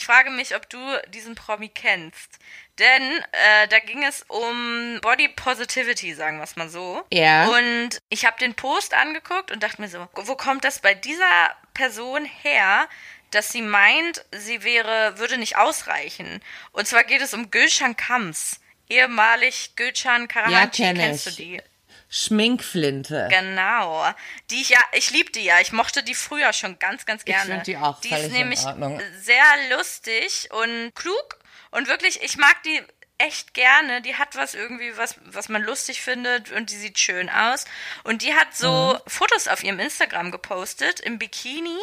Frage 0.09 0.31
mich, 0.31 0.55
ob 0.55 0.67
du 0.69 0.79
diesen 1.09 1.35
Promi 1.35 1.69
kennst. 1.69 2.39
Denn 2.79 3.03
äh, 3.31 3.67
da 3.67 3.77
ging 3.77 4.03
es 4.03 4.23
um 4.27 4.97
Body 5.03 5.27
Positivity, 5.27 6.15
sagen 6.15 6.37
wir 6.37 6.45
es 6.45 6.55
mal 6.55 6.69
so. 6.69 7.03
Ja. 7.11 7.47
Und 7.47 8.01
ich 8.09 8.25
habe 8.25 8.39
den 8.39 8.55
Post 8.55 8.95
angeguckt 8.95 9.51
und 9.51 9.61
dachte 9.61 9.79
mir 9.79 9.87
so, 9.87 10.07
wo 10.15 10.35
kommt 10.35 10.63
das 10.63 10.79
bei 10.79 10.95
dieser 10.95 11.55
Person 11.75 12.25
her, 12.25 12.89
dass 13.29 13.51
sie 13.51 13.61
meint, 13.61 14.25
sie 14.31 14.63
wäre, 14.63 15.19
würde 15.19 15.37
nicht 15.37 15.57
ausreichen? 15.57 16.41
Und 16.71 16.87
zwar 16.87 17.03
geht 17.03 17.21
es 17.21 17.35
um 17.35 17.51
Gülşan 17.51 17.95
Kams, 17.95 18.59
ehemalig 18.89 19.75
Gülşan 19.75 20.27
Karahanci. 20.27 20.83
Ja, 20.83 20.93
kennst 20.93 21.27
du 21.27 21.31
die? 21.31 21.61
Schminkflinte. 22.09 23.27
Genau. 23.29 24.05
Die 24.49 24.61
ich 24.61 24.69
ja, 24.69 24.79
ich 24.93 25.11
liebe 25.11 25.31
die 25.31 25.43
ja. 25.43 25.59
Ich 25.59 25.71
mochte 25.71 26.03
die 26.03 26.15
früher 26.15 26.53
schon 26.53 26.79
ganz, 26.79 27.05
ganz 27.05 27.23
gerne. 27.23 27.41
Ich 27.41 27.49
finde 27.49 27.63
die 27.63 27.77
auch 27.77 28.01
Die 28.01 28.09
ist 28.09 28.31
nämlich 28.31 28.59
sehr 28.59 29.77
lustig 29.77 30.49
und 30.51 30.93
klug 30.95 31.39
und 31.71 31.87
wirklich, 31.87 32.21
ich 32.23 32.37
mag 32.37 32.61
die 32.63 32.81
echt 33.19 33.53
gerne. 33.53 34.01
Die 34.01 34.15
hat 34.15 34.35
was 34.35 34.55
irgendwie, 34.55 34.97
was, 34.97 35.15
was 35.25 35.49
man 35.49 35.61
lustig 35.61 36.01
findet 36.01 36.51
und 36.51 36.71
die 36.71 36.77
sieht 36.77 36.97
schön 36.97 37.29
aus. 37.29 37.65
Und 38.03 38.23
die 38.23 38.33
hat 38.33 38.55
so 38.55 38.93
mhm. 38.93 39.09
Fotos 39.09 39.47
auf 39.47 39.63
ihrem 39.63 39.79
Instagram 39.79 40.31
gepostet 40.31 40.99
im 41.01 41.19
Bikini 41.19 41.77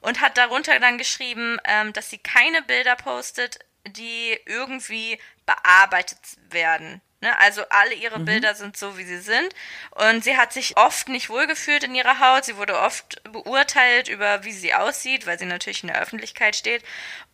und 0.00 0.20
hat 0.20 0.36
darunter 0.36 0.78
dann 0.78 0.98
geschrieben, 0.98 1.58
ähm, 1.64 1.92
dass 1.92 2.10
sie 2.10 2.18
keine 2.18 2.62
Bilder 2.62 2.94
postet, 2.94 3.58
die 3.86 4.38
irgendwie 4.46 5.18
bearbeitet 5.44 6.18
werden. 6.50 7.00
Ne? 7.22 7.38
Also 7.38 7.62
alle 7.70 7.94
ihre 7.94 8.18
mhm. 8.18 8.24
Bilder 8.24 8.54
sind 8.54 8.76
so, 8.76 8.98
wie 8.98 9.04
sie 9.04 9.20
sind. 9.20 9.54
Und 9.92 10.24
sie 10.24 10.36
hat 10.36 10.52
sich 10.52 10.76
oft 10.76 11.08
nicht 11.08 11.30
wohlgefühlt 11.30 11.84
in 11.84 11.94
ihrer 11.94 12.18
Haut. 12.18 12.44
Sie 12.44 12.56
wurde 12.56 12.78
oft 12.78 13.22
beurteilt 13.32 14.08
über, 14.08 14.42
wie 14.44 14.52
sie 14.52 14.74
aussieht, 14.74 15.24
weil 15.24 15.38
sie 15.38 15.46
natürlich 15.46 15.84
in 15.84 15.86
der 15.86 16.02
Öffentlichkeit 16.02 16.56
steht. 16.56 16.82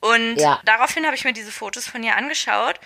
Und 0.01 0.37
ja. 0.37 0.61
daraufhin 0.65 1.07
habe 1.07 1.17
ich 1.17 1.25
mir 1.25 1.33
diese 1.33 1.51
Fotos 1.51 1.89
von 1.89 2.05
ihr 2.05 2.17
angeschaut. 2.17 2.79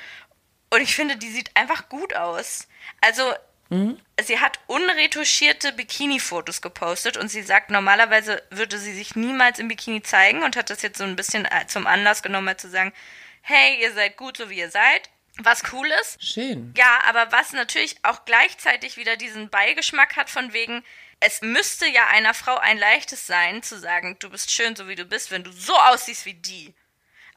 Und 0.70 0.80
ich 0.80 0.94
finde, 0.94 1.16
die 1.16 1.30
sieht 1.30 1.50
einfach 1.57 1.88
gut 1.88 2.14
aus. 2.14 2.68
Also 3.00 3.34
mhm. 3.68 3.98
Sie 4.24 4.38
hat 4.38 4.61
unretuschierte 4.68 5.72
Bikini-Fotos 5.72 6.62
gepostet 6.62 7.16
und 7.16 7.28
sie 7.28 7.42
sagt, 7.42 7.70
normalerweise 7.70 8.40
würde 8.50 8.78
sie 8.78 8.92
sich 8.92 9.16
niemals 9.16 9.59
im 9.59 9.66
Bikini 9.66 10.03
zeigen 10.03 10.44
und 10.44 10.55
hat 10.55 10.70
das 10.70 10.82
jetzt 10.82 10.98
so 10.98 11.05
ein 11.05 11.16
bisschen 11.16 11.46
äh, 11.46 11.66
zum 11.66 11.88
Anlass 11.88 12.22
genommen, 12.22 12.44
mal 12.44 12.57
zu 12.57 12.68
sagen, 12.68 12.92
hey, 13.40 13.80
ihr 13.80 13.92
seid 13.92 14.16
gut, 14.16 14.36
so 14.36 14.48
wie 14.50 14.59
ihr 14.59 14.70
seid 14.70 15.11
Was 15.38 15.62
cool 15.72 15.88
ist. 16.00 16.22
Schön. 16.22 16.74
Ja, 16.76 17.00
aber 17.04 17.32
was 17.32 17.52
natürlich 17.52 17.96
auch 18.02 18.24
gleichzeitig 18.24 18.96
wieder 18.96 19.16
diesen 19.16 19.48
Beigeschmack 19.48 20.16
hat 20.16 20.28
von 20.28 20.52
wegen, 20.52 20.84
es 21.20 21.40
müsste 21.40 21.86
ja 21.86 22.08
einer 22.08 22.34
Frau 22.34 22.56
ein 22.58 22.78
leichtes 22.78 23.26
sein, 23.26 23.62
zu 23.62 23.78
sagen, 23.78 24.16
du 24.18 24.28
bist 24.28 24.50
schön, 24.50 24.76
so 24.76 24.88
wie 24.88 24.94
du 24.94 25.04
bist, 25.04 25.30
wenn 25.30 25.44
du 25.44 25.52
so 25.52 25.74
aussiehst 25.74 26.26
wie 26.26 26.34
die. 26.34 26.74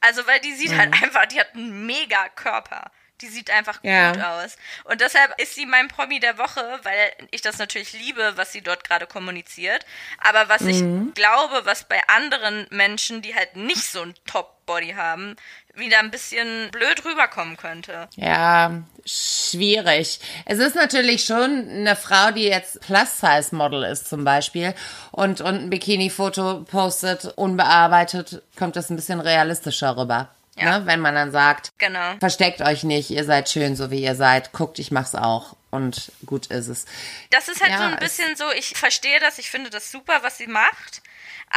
Also, 0.02 0.28
weil 0.28 0.40
die 0.40 0.54
sieht 0.54 0.76
halt 0.76 0.90
mhm. 0.90 0.94
halt 0.96 1.04
einfach, 1.04 1.26
die 1.28 1.40
hat 1.40 1.56
einen 1.56 1.86
mega 1.86 2.30
Körper. 2.30 2.92
Die 3.22 3.28
sieht 3.28 3.50
einfach 3.50 3.80
ja. 3.82 4.12
gut 4.12 4.22
aus. 4.22 4.58
Und 4.84 5.00
deshalb 5.00 5.40
ist 5.40 5.56
sie 5.56 5.66
mein 5.66 5.88
Promi 5.88 6.20
der 6.20 6.38
Woche, 6.38 6.80
weil 6.84 7.14
ich 7.32 7.42
das 7.42 7.58
natürlich 7.60 7.94
liebe, 7.94 8.34
was 8.36 8.52
sie 8.52 8.62
dort 8.62 8.84
gerade 8.84 9.08
kommuniziert. 9.08 9.86
Aber 10.18 10.50
was 10.50 10.62
mhm. 10.62 11.08
ich 11.08 11.16
glaube, 11.16 11.66
was 11.66 11.88
bei 11.88 12.02
anderen 12.10 12.68
Menschen, 12.72 13.22
die 13.22 13.34
halt 13.34 13.56
nicht 13.56 13.86
so 13.86 14.02
ein 14.02 14.16
Top-Body 14.26 14.94
haben, 14.94 15.38
wieder 15.76 16.00
ein 16.00 16.12
bisschen 16.12 16.70
blöd 16.72 17.04
rüberkommen 17.06 17.58
könnte. 17.58 18.08
Ja, 18.16 18.84
schwierig. 19.06 20.20
Es 20.46 20.60
ist 20.60 20.76
natürlich 20.76 21.26
schon 21.26 21.70
eine 21.70 21.96
Frau, 21.96 22.32
die 22.32 22.44
jetzt 22.44 22.82
Plus-Size-Model 22.82 23.84
ist 23.84 24.08
zum 24.08 24.24
Beispiel 24.24 24.74
und, 25.12 25.42
und 25.42 25.56
ein 25.56 25.70
Bikini-Foto 25.70 26.64
postet, 26.64 27.26
unbearbeitet, 27.36 28.42
kommt 28.58 28.76
das 28.76 28.90
ein 28.90 28.96
bisschen 28.96 29.20
realistischer 29.20 29.98
rüber. 29.98 30.30
Ja. 30.56 30.80
Ne? 30.80 30.86
Wenn 30.86 31.02
man 31.02 31.16
dann 31.16 31.32
sagt, 31.32 31.74
genau. 31.78 32.16
versteckt 32.20 32.62
euch 32.62 32.84
nicht, 32.84 33.10
ihr 33.10 33.26
seid 33.26 33.50
schön, 33.50 33.76
so 33.76 33.92
wie 33.92 34.02
ihr 34.02 34.16
seid, 34.16 34.54
guckt, 34.54 34.80
ich 34.80 34.90
mach's 34.92 35.14
auch 35.14 35.56
und 35.70 36.12
gut 36.26 36.48
ist 36.48 36.68
es. 36.68 36.86
Das 37.30 37.50
ist 37.50 37.62
halt 37.62 37.72
ja, 37.72 37.78
so 37.78 37.84
ein 37.84 37.98
bisschen 37.98 38.36
so, 38.38 38.46
ich 38.58 38.78
verstehe 38.78 39.20
das, 39.20 39.38
ich 39.38 39.50
finde 39.50 39.70
das 39.70 39.92
super, 39.92 40.20
was 40.22 40.38
sie 40.38 40.48
macht. 40.48 41.02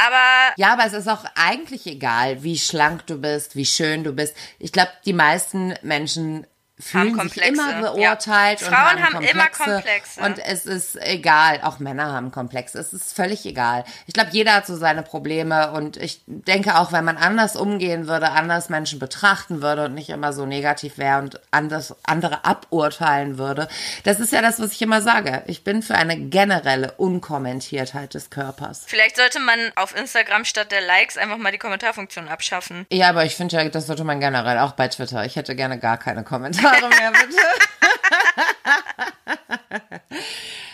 Aber. 0.05 0.53
Ja, 0.57 0.73
aber 0.73 0.85
es 0.85 0.93
ist 0.93 1.07
auch 1.07 1.25
eigentlich 1.35 1.85
egal, 1.85 2.43
wie 2.43 2.57
schlank 2.57 3.05
du 3.07 3.17
bist, 3.17 3.55
wie 3.55 3.65
schön 3.65 4.03
du 4.03 4.13
bist. 4.13 4.35
Ich 4.57 4.71
glaube, 4.71 4.91
die 5.05 5.13
meisten 5.13 5.73
Menschen 5.81 6.47
fühlen 6.79 7.19
sich 7.29 7.45
immer 7.45 7.81
beurteilt 7.81 8.61
ja. 8.61 8.67
und 8.67 8.73
Frauen 8.73 9.03
haben, 9.03 9.15
haben 9.15 9.25
immer 9.25 9.47
Komplexe. 9.49 10.21
Und 10.21 10.39
es 10.39 10.65
ist 10.65 10.95
egal, 11.01 11.59
auch 11.61 11.79
Männer 11.79 12.13
haben 12.13 12.31
Komplexe. 12.31 12.79
Es 12.79 12.93
ist 12.93 13.13
völlig 13.13 13.45
egal. 13.45 13.83
Ich 14.07 14.13
glaube, 14.13 14.29
jeder 14.31 14.53
hat 14.53 14.65
so 14.65 14.77
seine 14.77 15.03
Probleme 15.03 15.71
und 15.71 15.97
ich 15.97 16.21
denke 16.25 16.77
auch, 16.77 16.93
wenn 16.93 17.03
man 17.03 17.17
anders 17.17 17.57
umgehen 17.57 18.07
würde, 18.07 18.31
anders 18.31 18.69
Menschen 18.69 18.97
betrachten 18.97 19.61
würde 19.61 19.85
und 19.85 19.93
nicht 19.93 20.09
immer 20.09 20.31
so 20.31 20.45
negativ 20.45 20.97
wäre 20.97 21.19
und 21.19 21.41
anders 21.51 21.95
andere 22.03 22.45
aburteilen 22.45 23.37
würde. 23.37 23.67
Das 24.05 24.21
ist 24.21 24.31
ja 24.31 24.41
das, 24.41 24.61
was 24.61 24.71
ich 24.71 24.81
immer 24.81 25.01
sage. 25.01 25.43
Ich 25.47 25.65
bin 25.65 25.81
für 25.81 25.95
eine 25.95 26.17
generelle 26.17 26.93
Unkommentiertheit 26.93 28.13
des 28.13 28.29
Körpers. 28.29 28.83
Vielleicht 28.87 29.17
sollte 29.17 29.39
man 29.41 29.59
auf 29.75 29.95
Instagram 29.95 30.45
statt 30.45 30.71
der 30.71 30.81
Likes 30.81 31.17
einfach 31.17 31.37
mal 31.37 31.51
die 31.51 31.57
Kommentarfunktion 31.57 32.29
abschaffen. 32.29 32.85
Ja, 32.89 33.09
aber 33.09 33.25
ich 33.25 33.35
finde 33.35 33.57
ja, 33.57 33.67
das 33.67 33.87
sollte 33.87 34.05
man 34.05 34.21
generell 34.21 34.59
auch 34.59 34.71
bei 34.71 34.87
Twitter. 34.87 35.25
Ich 35.25 35.35
hätte 35.35 35.55
gerne 35.55 35.77
gar 35.77 35.97
keine 35.97 36.23
Kommentare. 36.23 36.68
Kommentare 36.69 36.89
mehr, 36.89 37.11
bitte. 37.11 37.41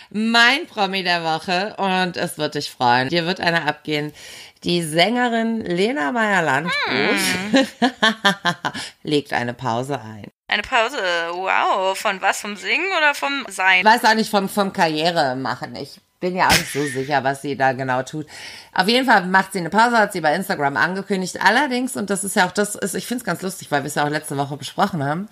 mein 0.09 0.67
Promi 0.67 1.03
der 1.03 1.23
Woche 1.23 1.75
und 1.77 2.17
es 2.17 2.37
wird 2.37 2.55
dich 2.55 2.69
freuen. 2.69 3.09
Dir 3.09 3.25
wird 3.25 3.39
einer 3.39 3.67
abgehen. 3.67 4.13
Die 4.63 4.81
Sängerin 4.81 5.61
Lena 5.61 6.11
Meyer-Landrut 6.11 6.73
hm. 6.87 7.67
legt 9.03 9.33
eine 9.33 9.53
Pause 9.53 10.01
ein. 10.01 10.31
Eine 10.47 10.63
Pause, 10.63 10.97
wow. 11.33 11.97
Von 11.97 12.21
was? 12.21 12.41
Vom 12.41 12.55
Singen 12.55 12.87
oder 12.97 13.13
vom 13.13 13.45
Sein? 13.47 13.79
Ich 13.79 13.85
weiß 13.85 14.05
auch 14.05 14.15
nicht, 14.15 14.29
vom, 14.29 14.49
vom 14.49 14.73
Karriere 14.73 15.35
machen. 15.35 15.75
Ich 15.75 15.99
bin 16.19 16.35
ja 16.35 16.47
auch 16.47 16.57
nicht 16.57 16.71
so 16.71 16.83
sicher, 16.85 17.23
was 17.23 17.41
sie 17.41 17.57
da 17.57 17.73
genau 17.73 18.01
tut. 18.03 18.25
Auf 18.73 18.87
jeden 18.87 19.05
Fall 19.05 19.25
macht 19.27 19.53
sie 19.53 19.59
eine 19.59 19.69
Pause, 19.69 19.97
hat 19.97 20.13
sie 20.13 20.21
bei 20.21 20.33
Instagram 20.33 20.77
angekündigt. 20.77 21.39
Allerdings, 21.41 21.95
und 21.95 22.09
das 22.09 22.23
ist 22.23 22.35
ja 22.35 22.47
auch 22.47 22.51
das, 22.51 22.75
ist, 22.75 22.95
ich 22.95 23.05
finde 23.05 23.19
es 23.19 23.25
ganz 23.25 23.41
lustig, 23.41 23.69
weil 23.69 23.83
wir 23.83 23.87
es 23.87 23.95
ja 23.95 24.05
auch 24.05 24.09
letzte 24.09 24.37
Woche 24.37 24.57
besprochen 24.57 25.03
haben, 25.03 25.27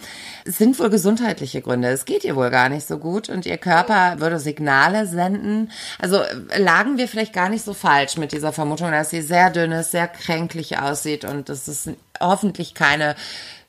es 0.46 0.58
sind 0.58 0.78
wohl 0.80 0.90
gesundheitliche 0.90 1.62
Gründe. 1.62 1.88
Es 1.90 2.06
geht 2.06 2.24
ihr 2.24 2.36
wohl 2.36 2.50
gar 2.50 2.70
nicht 2.70 2.88
so 2.88 2.98
gut 2.98 3.30
und 3.30 3.46
ihr 3.46 3.58
Körper 3.58 4.20
würde 4.20 4.40
Signale 4.40 5.08
senden. 5.08 5.72
Also 6.00 6.22
lagen 6.58 6.98
wir 6.98 7.08
vielleicht 7.08 7.34
gar 7.34 7.50
nicht 7.50 7.64
so 7.64 7.74
falsch 7.74 8.18
mit 8.18 8.32
dieser 8.32 8.52
Vermutung, 8.52 8.92
dass 8.92 9.10
sie 9.10 9.22
sehr 9.22 9.50
dünn 9.50 9.72
ist, 9.72 9.92
sehr 9.92 10.08
kränklich 10.08 10.80
aussieht 10.80 11.26
und 11.26 11.50
das 11.50 11.68
ist 11.68 11.90
hoffentlich 12.20 12.74
keine 12.74 13.16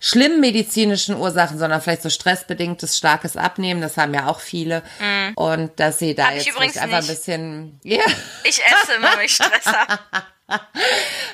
schlimmen 0.04 0.38
medizinischen 0.38 1.16
Ursachen, 1.16 1.58
sondern 1.58 1.80
vielleicht 1.80 2.02
so 2.02 2.10
stressbedingtes 2.10 2.98
starkes 2.98 3.38
Abnehmen. 3.38 3.80
Das 3.80 3.96
haben 3.96 4.12
ja 4.12 4.26
auch 4.26 4.40
viele. 4.40 4.82
Mm. 5.00 5.32
Und 5.34 5.80
dass 5.80 5.98
sie 5.98 6.14
da 6.14 6.26
Hab 6.26 6.34
jetzt 6.34 6.78
einfach 6.78 6.98
ein 6.98 7.06
bisschen. 7.06 7.80
Ja. 7.82 8.02
Ich 8.44 8.60
esse 8.62 8.94
immer, 8.98 9.16
wenn 9.16 9.24
ich 9.24 9.34
Stress 9.34 9.64
habe. 9.64 9.98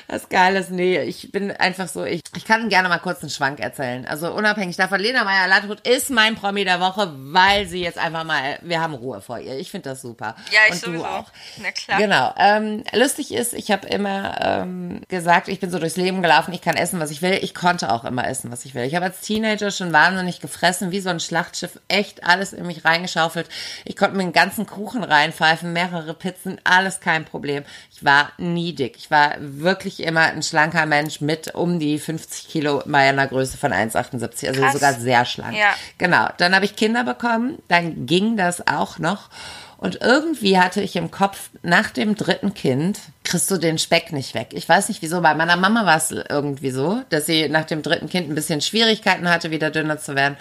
Das 0.07 0.27
Geile 0.27 0.59
ist, 0.59 0.71
nee, 0.71 0.99
ich 0.99 1.31
bin 1.31 1.51
einfach 1.51 1.87
so, 1.87 2.03
ich, 2.03 2.21
ich 2.35 2.43
kann 2.43 2.67
gerne 2.67 2.89
mal 2.89 2.99
kurz 2.99 3.21
einen 3.21 3.29
Schwank 3.29 3.61
erzählen. 3.61 4.05
Also 4.05 4.33
unabhängig 4.33 4.75
davon, 4.75 4.99
Lena 4.99 5.23
Meyer-Landrut 5.23 5.87
ist 5.87 6.09
mein 6.09 6.35
Promi 6.35 6.65
der 6.65 6.81
Woche, 6.81 7.13
weil 7.15 7.65
sie 7.65 7.81
jetzt 7.81 7.97
einfach 7.97 8.25
mal, 8.25 8.59
wir 8.61 8.81
haben 8.81 8.93
Ruhe 8.93 9.21
vor 9.21 9.39
ihr. 9.39 9.57
Ich 9.57 9.71
finde 9.71 9.89
das 9.89 10.01
super. 10.01 10.35
Ja, 10.51 10.59
ich 10.67 10.73
Und 10.73 10.81
sowieso. 10.81 11.03
Du 11.03 11.09
auch. 11.09 11.31
Na 11.61 11.71
klar. 11.71 11.97
Genau. 11.97 12.33
Ähm, 12.37 12.83
lustig 12.93 13.33
ist, 13.33 13.53
ich 13.53 13.71
habe 13.71 13.87
immer 13.87 14.35
ähm, 14.41 15.01
gesagt, 15.07 15.47
ich 15.47 15.61
bin 15.61 15.71
so 15.71 15.79
durchs 15.79 15.95
Leben 15.95 16.21
gelaufen, 16.21 16.53
ich 16.53 16.61
kann 16.61 16.75
essen, 16.75 16.99
was 16.99 17.11
ich 17.11 17.21
will. 17.21 17.39
Ich 17.41 17.55
konnte 17.55 17.89
auch 17.91 18.03
immer 18.03 18.27
essen, 18.27 18.51
was 18.51 18.65
ich 18.65 18.75
will. 18.75 18.83
Ich 18.83 18.95
habe 18.95 19.05
als 19.05 19.21
Teenager 19.21 19.71
schon 19.71 19.93
wahnsinnig 19.93 20.41
gefressen, 20.41 20.91
wie 20.91 20.99
so 20.99 21.09
ein 21.09 21.21
Schlachtschiff, 21.21 21.79
echt 21.87 22.25
alles 22.25 22.51
in 22.51 22.67
mich 22.67 22.83
reingeschaufelt. 22.83 23.47
Ich 23.85 23.95
konnte 23.95 24.17
mir 24.17 24.23
einen 24.23 24.33
ganzen 24.33 24.65
Kuchen 24.65 25.05
reinpfeifen, 25.05 25.71
mehrere 25.71 26.13
Pizzen, 26.13 26.59
alles 26.65 26.99
kein 26.99 27.23
Problem. 27.23 27.63
Ich 27.93 28.03
war 28.03 28.31
nie 28.37 28.73
dick. 28.73 29.00
Ich 29.01 29.09
war 29.09 29.31
wirklich 29.39 30.03
immer 30.03 30.21
ein 30.21 30.43
schlanker 30.43 30.85
Mensch 30.85 31.21
mit 31.21 31.55
um 31.55 31.79
die 31.79 31.97
50 31.97 32.47
Kilo 32.47 32.83
bei 32.85 33.09
einer 33.09 33.25
Größe 33.25 33.57
von 33.57 33.73
1,78. 33.73 34.47
Also 34.47 34.61
Krass. 34.61 34.73
sogar 34.73 34.93
sehr 34.93 35.25
schlank. 35.25 35.57
Ja. 35.57 35.73
Genau. 35.97 36.27
Dann 36.37 36.53
habe 36.53 36.65
ich 36.65 36.75
Kinder 36.75 37.03
bekommen. 37.03 37.57
Dann 37.67 38.05
ging 38.05 38.37
das 38.37 38.67
auch 38.67 38.99
noch. 38.99 39.29
Und 39.77 40.01
irgendwie 40.01 40.59
hatte 40.59 40.81
ich 40.81 40.95
im 40.95 41.09
Kopf, 41.09 41.49
nach 41.63 41.89
dem 41.89 42.15
dritten 42.15 42.53
Kind 42.53 42.99
kriegst 43.23 43.49
du 43.49 43.57
den 43.57 43.79
Speck 43.79 44.13
nicht 44.13 44.35
weg. 44.35 44.49
Ich 44.51 44.69
weiß 44.69 44.89
nicht 44.89 45.01
wieso. 45.01 45.19
Bei 45.21 45.33
meiner 45.33 45.57
Mama 45.57 45.87
war 45.87 45.97
es 45.97 46.11
irgendwie 46.11 46.69
so, 46.69 47.01
dass 47.09 47.25
sie 47.25 47.49
nach 47.49 47.65
dem 47.65 47.81
dritten 47.81 48.07
Kind 48.07 48.29
ein 48.29 48.35
bisschen 48.35 48.61
Schwierigkeiten 48.61 49.27
hatte, 49.27 49.49
wieder 49.49 49.71
dünner 49.71 49.97
zu 49.97 50.13
werden. 50.13 50.37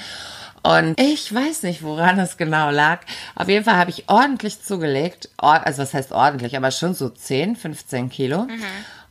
Und 0.62 1.00
ich 1.00 1.34
weiß 1.34 1.62
nicht, 1.62 1.82
woran 1.82 2.18
es 2.18 2.36
genau 2.36 2.70
lag. 2.70 3.00
Auf 3.34 3.48
jeden 3.48 3.64
Fall 3.64 3.76
habe 3.76 3.90
ich 3.90 4.08
ordentlich 4.08 4.62
zugelegt. 4.62 5.30
Also 5.38 5.82
was 5.82 5.94
heißt 5.94 6.12
ordentlich, 6.12 6.56
aber 6.56 6.70
schon 6.70 6.94
so 6.94 7.08
10, 7.08 7.56
15 7.56 8.10
Kilo. 8.10 8.42
Mhm. 8.42 8.62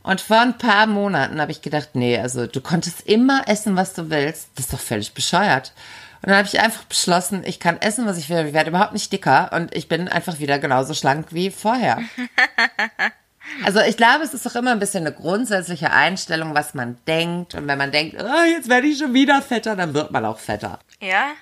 Und 0.02 0.20
vor 0.20 0.40
ein 0.40 0.56
paar 0.56 0.86
Monaten 0.86 1.40
habe 1.40 1.52
ich 1.52 1.60
gedacht, 1.60 1.90
nee, 1.94 2.18
also 2.18 2.46
du 2.46 2.60
konntest 2.60 3.06
immer 3.06 3.48
essen, 3.48 3.76
was 3.76 3.92
du 3.94 4.10
willst. 4.10 4.50
Das 4.54 4.66
ist 4.66 4.72
doch 4.72 4.80
völlig 4.80 5.12
bescheuert. 5.12 5.72
Und 6.22 6.28
dann 6.28 6.38
habe 6.38 6.48
ich 6.48 6.60
einfach 6.60 6.84
beschlossen, 6.84 7.42
ich 7.44 7.60
kann 7.60 7.80
essen, 7.80 8.06
was 8.06 8.18
ich 8.18 8.28
will. 8.30 8.46
Ich 8.46 8.52
werde 8.52 8.70
überhaupt 8.70 8.92
nicht 8.92 9.12
dicker 9.12 9.50
und 9.52 9.74
ich 9.74 9.88
bin 9.88 10.08
einfach 10.08 10.38
wieder 10.38 10.58
genauso 10.58 10.94
schlank 10.94 11.28
wie 11.30 11.50
vorher. 11.50 11.98
Also 13.64 13.80
ich 13.80 13.96
glaube, 13.96 14.24
es 14.24 14.32
ist 14.32 14.46
doch 14.46 14.54
immer 14.54 14.70
ein 14.70 14.78
bisschen 14.78 15.06
eine 15.06 15.14
grundsätzliche 15.14 15.90
Einstellung, 15.90 16.54
was 16.54 16.74
man 16.74 16.98
denkt. 17.06 17.54
Und 17.54 17.66
wenn 17.66 17.78
man 17.78 17.90
denkt, 17.90 18.16
oh, 18.22 18.44
jetzt 18.44 18.68
werde 18.68 18.86
ich 18.86 18.98
schon 18.98 19.12
wieder 19.12 19.42
fetter, 19.42 19.76
dann 19.76 19.92
wird 19.92 20.10
man 20.12 20.24
auch 20.24 20.38
fetter. 20.38 20.78
Ja, 21.00 21.32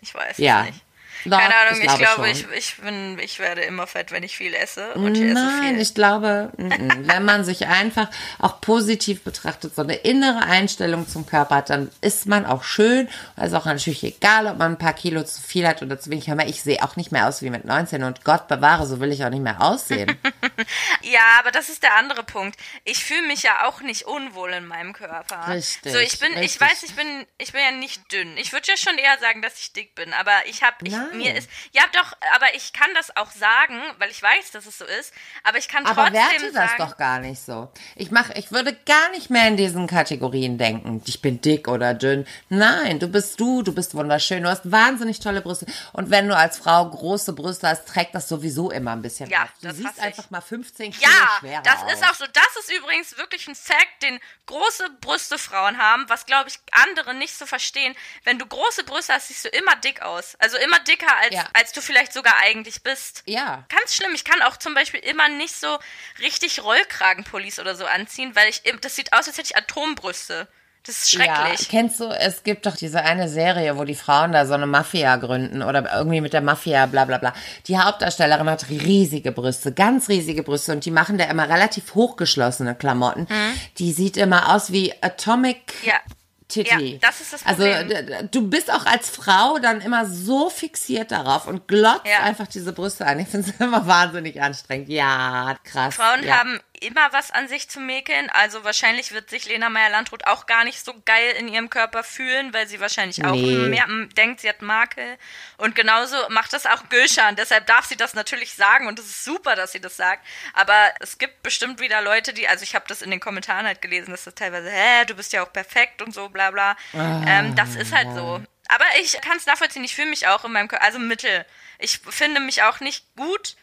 ich 0.00 0.14
weiß 0.14 0.38
ja. 0.38 0.64
nicht. 0.64 0.82
Doch, 1.24 1.38
Keine 1.38 1.54
Ahnung, 1.56 1.80
ich, 1.80 1.90
ich 1.90 1.98
glaube, 1.98 2.30
ich, 2.30 2.46
ich, 2.56 2.76
bin, 2.76 3.18
ich 3.18 3.38
werde 3.38 3.62
immer 3.62 3.86
fett, 3.86 4.12
wenn 4.12 4.22
ich 4.22 4.36
viel 4.36 4.54
esse. 4.54 4.92
Und 4.94 5.16
ich 5.16 5.32
Nein, 5.32 5.36
esse 5.36 5.62
viel. 5.62 5.80
ich 5.80 5.94
glaube, 5.94 6.50
wenn 6.56 7.24
man 7.24 7.44
sich 7.44 7.66
einfach 7.66 8.08
auch 8.38 8.60
positiv 8.60 9.22
betrachtet, 9.22 9.74
so 9.74 9.82
eine 9.82 9.94
innere 9.94 10.42
Einstellung 10.42 11.08
zum 11.08 11.26
Körper 11.26 11.56
hat, 11.56 11.70
dann 11.70 11.90
ist 12.00 12.26
man 12.26 12.46
auch 12.46 12.62
schön. 12.62 13.08
Also 13.36 13.56
auch 13.56 13.64
natürlich 13.64 14.04
egal, 14.04 14.46
ob 14.46 14.58
man 14.58 14.72
ein 14.72 14.78
paar 14.78 14.92
Kilo 14.92 15.22
zu 15.24 15.40
viel 15.40 15.66
hat 15.66 15.82
oder 15.82 15.98
zu 15.98 16.10
wenig. 16.10 16.28
Ich 16.46 16.62
sehe 16.62 16.82
auch 16.82 16.96
nicht 16.96 17.12
mehr 17.12 17.28
aus 17.28 17.42
wie 17.42 17.50
mit 17.50 17.64
19 17.64 18.02
und 18.04 18.24
Gott 18.24 18.48
bewahre, 18.48 18.86
so 18.86 19.00
will 19.00 19.12
ich 19.12 19.24
auch 19.24 19.30
nicht 19.30 19.42
mehr 19.42 19.60
aussehen. 19.60 20.18
ja, 21.02 21.38
aber 21.38 21.50
das 21.50 21.68
ist 21.68 21.82
der 21.82 21.96
andere 21.96 22.22
Punkt. 22.22 22.58
Ich 22.84 23.04
fühle 23.04 23.26
mich 23.26 23.42
ja 23.42 23.66
auch 23.66 23.80
nicht 23.80 24.04
unwohl 24.04 24.52
in 24.52 24.66
meinem 24.66 24.92
Körper. 24.92 25.48
Richtig. 25.48 25.92
So, 25.92 25.98
ich 25.98 26.18
bin, 26.18 26.32
richtig. 26.32 26.54
ich 26.54 26.60
weiß, 26.60 26.82
ich 26.84 26.94
bin, 26.94 27.26
ich 27.38 27.52
bin 27.52 27.60
ja 27.60 27.70
nicht 27.72 28.12
dünn. 28.12 28.36
Ich 28.36 28.52
würde 28.52 28.66
ja 28.68 28.76
schon 28.76 28.98
eher 28.98 29.18
sagen, 29.18 29.42
dass 29.42 29.58
ich 29.58 29.72
dick 29.72 29.94
bin, 29.94 30.12
aber 30.12 30.32
ich 30.46 30.62
habe, 30.62 30.76
mir 31.16 31.34
ist, 31.34 31.48
ja 31.72 31.82
doch, 31.92 32.12
aber 32.34 32.54
ich 32.54 32.72
kann 32.72 32.90
das 32.94 33.16
auch 33.16 33.30
sagen, 33.30 33.80
weil 33.98 34.10
ich 34.10 34.22
weiß, 34.22 34.50
dass 34.52 34.66
es 34.66 34.78
so 34.78 34.84
ist, 34.84 35.12
aber 35.44 35.58
ich 35.58 35.68
kann 35.68 35.86
aber 35.86 36.04
trotzdem 36.04 36.14
werte 36.14 36.52
das 36.52 36.70
sagen, 36.70 36.74
doch 36.78 36.96
gar 36.96 37.18
nicht 37.20 37.40
so. 37.40 37.70
Ich 37.96 38.10
mach, 38.10 38.30
ich 38.30 38.52
würde 38.52 38.76
gar 38.86 39.10
nicht 39.10 39.30
mehr 39.30 39.48
in 39.48 39.56
diesen 39.56 39.86
Kategorien 39.86 40.58
denken. 40.58 41.02
Ich 41.06 41.22
bin 41.22 41.40
dick 41.40 41.68
oder 41.68 41.94
dünn. 41.94 42.26
Nein, 42.48 42.98
du 42.98 43.08
bist 43.08 43.38
du, 43.40 43.62
du 43.62 43.72
bist 43.72 43.94
wunderschön, 43.94 44.42
du 44.42 44.48
hast 44.48 44.70
wahnsinnig 44.70 45.20
tolle 45.20 45.40
Brüste. 45.40 45.66
Und 45.92 46.10
wenn 46.10 46.28
du 46.28 46.36
als 46.36 46.58
Frau 46.58 46.88
große 46.88 47.32
Brüste 47.32 47.68
hast, 47.68 47.86
trägt 47.88 48.14
das 48.14 48.28
sowieso 48.28 48.70
immer 48.70 48.92
ein 48.92 49.02
bisschen 49.02 49.28
ja, 49.30 49.44
auf. 49.44 49.50
Du 49.60 49.68
das 49.68 49.76
siehst 49.76 50.00
einfach 50.00 50.24
ich. 50.24 50.30
mal 50.30 50.40
15 50.40 50.92
Kilo 50.92 51.10
ja, 51.10 51.30
schwerer 51.38 51.62
das 51.62 51.82
aus. 51.82 51.92
ist 51.92 52.04
auch 52.04 52.14
so. 52.14 52.24
Das 52.32 52.56
ist 52.60 52.72
übrigens 52.72 53.16
wirklich 53.16 53.46
ein 53.48 53.54
Fact, 53.54 54.02
den 54.02 54.18
große 54.46 54.90
Brüste 55.00 55.38
Frauen 55.38 55.78
haben, 55.78 56.04
was 56.08 56.26
glaube 56.26 56.48
ich 56.48 56.58
andere 56.72 57.14
nicht 57.14 57.36
so 57.36 57.46
verstehen. 57.46 57.94
Wenn 58.24 58.38
du 58.38 58.46
große 58.46 58.84
Brüste 58.84 59.14
hast, 59.14 59.28
siehst 59.28 59.44
du 59.44 59.48
immer 59.48 59.76
dick 59.76 60.02
aus. 60.02 60.36
Also 60.38 60.56
immer 60.58 60.78
dicker 60.98 61.16
als, 61.22 61.34
Ja. 61.34 61.44
als 61.52 61.72
du 61.72 61.80
vielleicht 61.80 62.12
sogar 62.12 62.34
eigentlich 62.42 62.82
bist. 62.82 63.22
Ja. 63.26 63.64
Ganz 63.68 63.94
schlimm. 63.94 64.14
Ich 64.14 64.24
kann 64.24 64.42
auch 64.42 64.56
zum 64.56 64.74
Beispiel 64.74 65.00
immer 65.00 65.28
nicht 65.28 65.54
so 65.54 65.78
richtig 66.20 66.62
Rollkragenpullis 66.62 67.58
oder 67.58 67.74
so 67.74 67.86
anziehen, 67.86 68.34
weil 68.34 68.48
ich, 68.48 68.62
das 68.80 68.96
sieht 68.96 69.12
aus, 69.12 69.26
als 69.28 69.38
hätte 69.38 69.50
ich 69.52 69.56
Atombrüste. 69.56 70.48
Das 70.86 70.96
ist 71.02 71.10
schrecklich. 71.10 71.60
Ja, 71.60 71.66
kennst 71.68 72.00
du, 72.00 72.04
es 72.06 72.44
gibt 72.44 72.64
doch 72.64 72.74
diese 72.74 73.02
eine 73.02 73.28
Serie, 73.28 73.76
wo 73.76 73.84
die 73.84 73.96
Frauen 73.96 74.32
da 74.32 74.46
so 74.46 74.54
eine 74.54 74.66
Mafia 74.66 75.16
gründen 75.16 75.62
oder 75.62 75.92
irgendwie 75.94 76.22
mit 76.22 76.32
der 76.32 76.40
Mafia, 76.40 76.86
bla 76.86 77.04
bla 77.04 77.18
bla. 77.18 77.34
Die 77.66 77.76
Hauptdarstellerin 77.78 78.48
hat 78.48 78.70
riesige 78.70 79.32
Brüste, 79.32 79.72
ganz 79.74 80.08
riesige 80.08 80.42
Brüste 80.42 80.72
und 80.72 80.86
die 80.86 80.90
machen 80.90 81.18
da 81.18 81.24
immer 81.24 81.46
relativ 81.48 81.94
hochgeschlossene 81.94 82.74
Klamotten. 82.74 83.26
Mhm. 83.28 83.60
Die 83.78 83.92
sieht 83.92 84.16
immer 84.16 84.54
aus 84.54 84.72
wie 84.72 84.94
Atomic 85.02 85.74
ja. 85.84 86.00
Titty. 86.48 86.92
Ja, 86.94 86.98
das 87.00 87.20
ist 87.20 87.32
das 87.34 87.46
also, 87.46 87.62
Problem. 87.62 88.06
Also 88.14 88.28
du 88.30 88.48
bist 88.48 88.72
auch 88.72 88.86
als 88.86 89.10
Frau 89.10 89.58
dann 89.58 89.82
immer 89.82 90.06
so 90.06 90.48
fixiert 90.48 91.12
darauf 91.12 91.46
und 91.46 91.68
glotzt 91.68 92.06
ja. 92.06 92.22
einfach 92.24 92.46
diese 92.46 92.72
Brüste 92.72 93.06
an. 93.06 93.20
Ich 93.20 93.28
finde 93.28 93.50
es 93.50 93.60
immer 93.60 93.86
wahnsinnig 93.86 94.40
anstrengend. 94.40 94.88
Ja, 94.88 95.56
krass. 95.62 95.94
Frauen 95.94 96.24
ja. 96.24 96.38
haben 96.38 96.58
immer 96.78 97.12
was 97.12 97.30
an 97.30 97.48
sich 97.48 97.68
zu 97.68 97.80
mäkeln. 97.80 98.30
Also 98.30 98.64
wahrscheinlich 98.64 99.12
wird 99.12 99.30
sich 99.30 99.46
Lena 99.46 99.68
Meyer-Landrut 99.68 100.26
auch 100.26 100.46
gar 100.46 100.64
nicht 100.64 100.84
so 100.84 100.94
geil 101.04 101.34
in 101.38 101.48
ihrem 101.48 101.70
Körper 101.70 102.02
fühlen, 102.02 102.52
weil 102.52 102.66
sie 102.66 102.80
wahrscheinlich 102.80 103.24
auch 103.24 103.32
nee. 103.32 103.68
mehr 103.68 103.86
denkt, 104.16 104.40
sie 104.40 104.48
hat 104.48 104.62
Makel. 104.62 105.18
Und 105.56 105.74
genauso 105.74 106.16
macht 106.30 106.52
das 106.52 106.66
auch 106.66 106.88
Gülschan. 106.88 107.36
Deshalb 107.36 107.66
darf 107.66 107.86
sie 107.86 107.96
das 107.96 108.14
natürlich 108.14 108.54
sagen 108.54 108.86
und 108.86 108.98
es 108.98 109.06
ist 109.06 109.24
super, 109.24 109.56
dass 109.56 109.72
sie 109.72 109.80
das 109.80 109.96
sagt. 109.96 110.26
Aber 110.54 110.92
es 111.00 111.18
gibt 111.18 111.42
bestimmt 111.42 111.80
wieder 111.80 112.02
Leute, 112.02 112.32
die, 112.32 112.48
also 112.48 112.62
ich 112.62 112.74
habe 112.74 112.84
das 112.88 113.02
in 113.02 113.10
den 113.10 113.20
Kommentaren 113.20 113.66
halt 113.66 113.82
gelesen, 113.82 114.10
dass 114.10 114.24
das 114.24 114.34
teilweise, 114.34 114.70
hä, 114.70 115.04
du 115.06 115.14
bist 115.14 115.32
ja 115.32 115.42
auch 115.42 115.52
perfekt 115.52 116.02
und 116.02 116.14
so, 116.14 116.28
bla 116.28 116.50
bla. 116.50 116.76
Ah, 116.92 117.24
ähm, 117.26 117.54
das 117.56 117.76
ist 117.76 117.92
halt 117.92 118.08
so. 118.14 118.42
Aber 118.68 118.84
ich 119.00 119.20
kann 119.20 119.36
es 119.36 119.46
nachvollziehen, 119.46 119.84
ich 119.84 119.94
fühle 119.94 120.10
mich 120.10 120.26
auch 120.26 120.44
in 120.44 120.52
meinem 120.52 120.68
Körper, 120.68 120.84
also 120.84 120.98
mittel. 120.98 121.46
Ich 121.78 121.98
finde 121.98 122.40
mich 122.40 122.62
auch 122.62 122.80
nicht 122.80 123.04
gut 123.16 123.56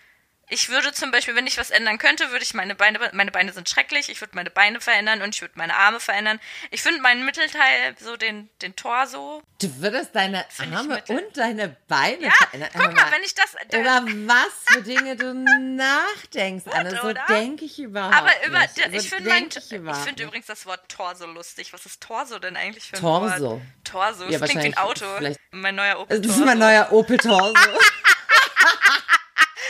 ich 0.50 0.70
würde 0.70 0.92
zum 0.94 1.12
Beispiel, 1.12 1.36
wenn 1.36 1.48
ich 1.48 1.58
was 1.58 1.72
ändern 1.72 1.98
könnte, 1.98 2.30
würde 2.32 2.44
ich 2.44 2.54
meine 2.54 2.76
Beine, 2.76 3.00
meine 3.14 3.32
Beine 3.32 3.52
sind 3.52 3.68
schrecklich, 3.68 4.10
ich 4.10 4.22
würde 4.22 4.36
meine 4.36 4.52
Beine 4.52 4.80
verändern 4.80 5.22
und 5.22 5.34
ich 5.34 5.42
würde 5.42 5.54
meine 5.58 5.76
Arme 5.76 6.00
verändern. 6.00 6.40
Ich 6.72 6.84
finde 6.84 7.02
meinen 7.02 7.26
Mittelteil, 7.26 7.96
so 8.00 8.16
den, 8.16 8.50
den 8.62 8.76
Torso. 8.76 9.42
Du 9.60 9.82
würdest 9.82 10.14
deine 10.14 10.46
Arme 10.74 11.04
und 11.08 11.38
deine 11.38 11.76
Beine 11.88 12.26
ja, 12.26 12.32
verändern. 12.32 12.70
Guck 12.74 12.94
mal, 12.94 13.12
wenn 13.12 13.24
ich 13.24 13.34
das. 13.34 13.56
Über 13.74 14.04
was 14.28 14.54
für 14.68 14.82
Dinge 14.84 15.16
du 15.16 15.34
nachdenkst, 15.34 16.66
Anne. 16.72 17.00
So 17.02 17.14
denke 17.28 17.66
ich 17.66 17.80
überhaupt 17.80 18.16
Aber 18.16 18.32
über, 18.46 18.60
nicht. 18.60 18.78
ich 18.78 19.10
so 19.10 19.16
finde 19.16 19.32
ich, 19.48 19.72
ich 19.72 19.98
finde 19.98 20.24
übrigens 20.24 20.46
das 20.46 20.66
Wort 20.66 20.88
Torso 20.90 21.26
lustig. 21.26 21.74
Was 21.74 21.86
ist 21.86 22.02
Torso 22.02 22.38
denn 22.38 22.56
eigentlich 22.56 22.86
für 22.86 22.98
ein 22.98 23.02
Torso. 23.02 23.26
Wort? 23.26 23.38
Torso. 23.40 23.62
Torso. 23.84 24.26
Ja, 24.30 24.40
das 24.40 24.50
klingt 24.50 24.64
wie 24.64 24.68
ein 24.68 24.78
Auto. 24.78 25.06
Mein 25.52 25.76
neuer 25.76 26.00
Opel 26.00 26.22
Torso. 26.22 26.28
Das 26.28 26.38
ist 26.38 26.46
mein 26.46 26.60
neuer 26.60 26.92
Opel 26.92 27.18
Torso. 27.18 27.56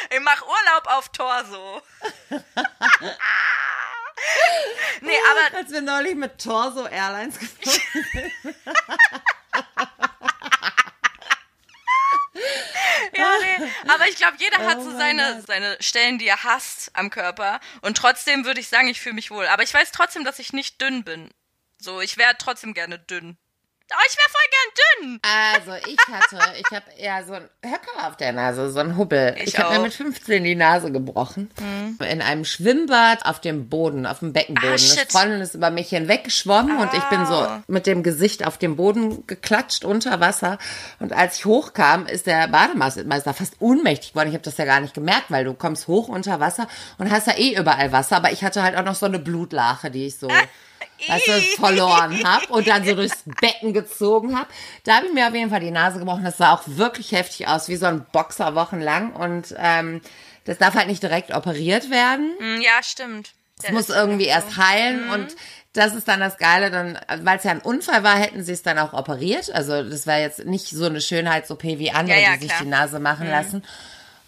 Ich 0.10 0.20
mach 0.22 0.42
Urlaub 0.42 0.88
auf 0.88 1.10
Torso. 1.10 1.82
nee, 5.02 5.18
aber. 5.32 5.58
Als 5.58 5.72
wir 5.72 5.82
neulich 5.82 6.16
mit 6.16 6.42
Torso 6.42 6.88
Airlines 6.88 7.40
geflogen 7.40 7.82
sind. 8.12 8.36
ja, 13.14 13.38
nee. 13.42 13.72
Aber 13.88 14.08
ich 14.08 14.16
glaube, 14.18 14.38
jeder 14.40 14.58
hat 14.60 14.78
oh 14.78 14.84
so 14.84 14.92
seine, 14.92 15.42
seine 15.42 15.78
Stellen, 15.80 16.18
die 16.20 16.28
er 16.28 16.44
hasst 16.44 16.92
am 16.94 17.10
Körper. 17.10 17.60
Und 17.82 17.98
trotzdem 17.98 18.46
würde 18.46 18.60
ich 18.60 18.68
sagen, 18.70 18.88
ich 18.88 19.02
fühle 19.02 19.16
mich 19.16 19.32
wohl. 19.32 19.48
Aber 19.48 19.64
ich 19.64 19.74
weiß 19.74 19.92
trotzdem, 19.92 20.24
dass 20.24 20.40
ich 20.40 20.54
nicht 20.54 20.82
dünn 20.82 21.04
bin. 21.04 21.30
So, 21.80 22.02
ich 22.02 22.18
wäre 22.18 22.36
trotzdem 22.38 22.74
gerne 22.74 23.00
dünn. 23.00 23.38
Oh, 23.92 24.06
ich 24.08 24.18
wäre 24.18 24.30
voll 24.32 24.50
gern 24.52 24.72
dünn. 24.82 25.20
Also, 25.22 25.88
ich 25.88 26.00
hatte, 26.12 26.60
ich 26.60 26.76
habe 26.76 26.92
eher 26.98 27.24
so 27.24 27.34
einen 27.34 27.50
Höcker 27.64 28.08
auf 28.08 28.18
der 28.18 28.34
Nase, 28.34 28.72
so 28.72 28.80
einen 28.80 28.98
Hubbel. 28.98 29.36
Ich, 29.38 29.50
ich 29.50 29.60
habe 29.60 29.76
mir 29.76 29.84
mit 29.84 29.94
15 29.94 30.44
die 30.44 30.56
Nase 30.56 30.92
gebrochen. 30.92 31.52
Mhm. 31.60 32.00
In 32.04 32.22
einem 32.24 32.46
Schwimmbad 32.46 33.26
auf 33.26 33.40
dem 33.42 33.70
Boden, 33.70 34.08
auf 34.08 34.20
dem 34.20 34.34
Beckenboden. 34.34 34.70
Ah, 34.70 35.00
Eine 35.00 35.08
Freundin 35.08 35.42
ist 35.42 35.54
über 35.54 35.70
mich 35.70 35.90
hinweggeschwommen 35.90 36.78
oh. 36.78 36.82
und 36.82 36.94
ich 36.96 37.04
bin 37.06 37.28
so 37.28 37.36
ah. 37.36 37.64
mit 37.68 37.86
dem 37.86 38.02
Gesicht 38.02 38.48
auf 38.48 38.58
dem 38.58 38.76
Boden 38.76 39.28
geklatscht 39.28 39.86
unter 39.86 40.20
Wasser. 40.20 40.58
Und 41.00 41.14
als 41.14 41.38
ich 41.38 41.46
hochkam, 41.46 42.08
ist 42.08 42.26
der 42.26 42.48
Bademeister 42.48 43.36
fast 43.36 43.58
ohnmächtig 43.60 44.14
geworden. 44.14 44.30
Ich 44.30 44.34
habe 44.34 44.44
das 44.44 44.58
ja 44.58 44.66
gar 44.66 44.80
nicht 44.80 44.96
gemerkt, 44.96 45.30
weil 45.30 45.46
du 45.46 45.54
kommst 45.54 45.88
hoch 45.88 46.08
unter 46.08 46.40
Wasser 46.40 46.68
und 46.98 47.12
hast 47.12 47.28
ja 47.28 47.38
eh 47.38 47.56
überall 47.56 47.92
Wasser. 47.92 48.18
Aber 48.18 48.32
ich 48.32 48.44
hatte 48.44 48.64
halt 48.64 48.76
auch 48.76 48.86
noch 48.86 48.96
so 48.96 49.06
eine 49.06 49.20
Blutlache, 49.20 49.92
die 49.92 50.08
ich 50.08 50.18
so 50.18 50.28
weißt 51.08 51.28
du, 51.28 51.42
verloren 51.58 52.24
habe 52.24 52.48
und 52.48 52.68
dann 52.68 52.86
so 52.86 52.96
durchs 52.96 53.24
Becken 53.42 53.74
gezogen 53.74 54.38
habe. 54.38 54.48
Da 54.84 54.98
habe 54.98 55.08
ich 55.08 55.14
mir 55.14 55.28
auf 55.28 55.34
jeden 55.34 55.50
Fall 55.50 55.60
die 55.60 55.72
Nase 55.72 56.00
gebrochen. 56.00 56.24
Das 56.24 56.38
sah 56.38 56.54
auch 56.54 56.64
wirklich 56.66 57.12
heftig 57.12 57.48
aus, 57.48 57.68
wie 57.70 57.76
so 57.76 57.86
ein 57.86 58.06
Boxer 58.12 58.56
wochenlang. 58.56 59.14
Und 59.14 59.56
ähm, 59.58 60.02
das 60.46 60.58
darf 60.58 60.76
halt 60.76 60.88
nicht 60.88 61.04
direkt 61.04 61.34
operiert 61.34 61.90
werden. 61.90 62.34
Mm, 62.40 62.62
ja, 62.62 62.82
stimmt. 62.82 63.34
Es 63.64 63.72
muss 63.72 63.90
irgendwie 63.90 64.26
erst 64.26 64.58
heilen 64.58 65.06
mhm. 65.06 65.12
und 65.12 65.36
das 65.74 65.94
ist 65.94 66.08
dann 66.08 66.20
das 66.20 66.38
Geile, 66.38 66.72
dann, 66.72 66.98
weil 67.24 67.38
es 67.38 67.44
ja 67.44 67.52
ein 67.52 67.62
Unfall 67.62 68.04
war, 68.04 68.16
hätten 68.18 68.44
sie 68.44 68.54
es 68.54 68.64
dann 68.64 68.80
auch 68.80 68.94
operiert. 68.94 69.52
Also 69.52 69.84
das 69.84 70.08
wäre 70.08 70.22
jetzt 70.22 70.46
nicht 70.46 70.70
so 70.70 70.86
eine 70.86 71.02
Schönheits-OP 71.02 71.64
wie 71.64 71.92
andere, 71.92 72.20
ja, 72.20 72.32
ja, 72.32 72.38
die 72.38 72.48
sich 72.48 72.58
die 72.60 72.66
Nase 72.66 73.00
machen 73.00 73.26
mhm. 73.26 73.32
lassen. 73.32 73.64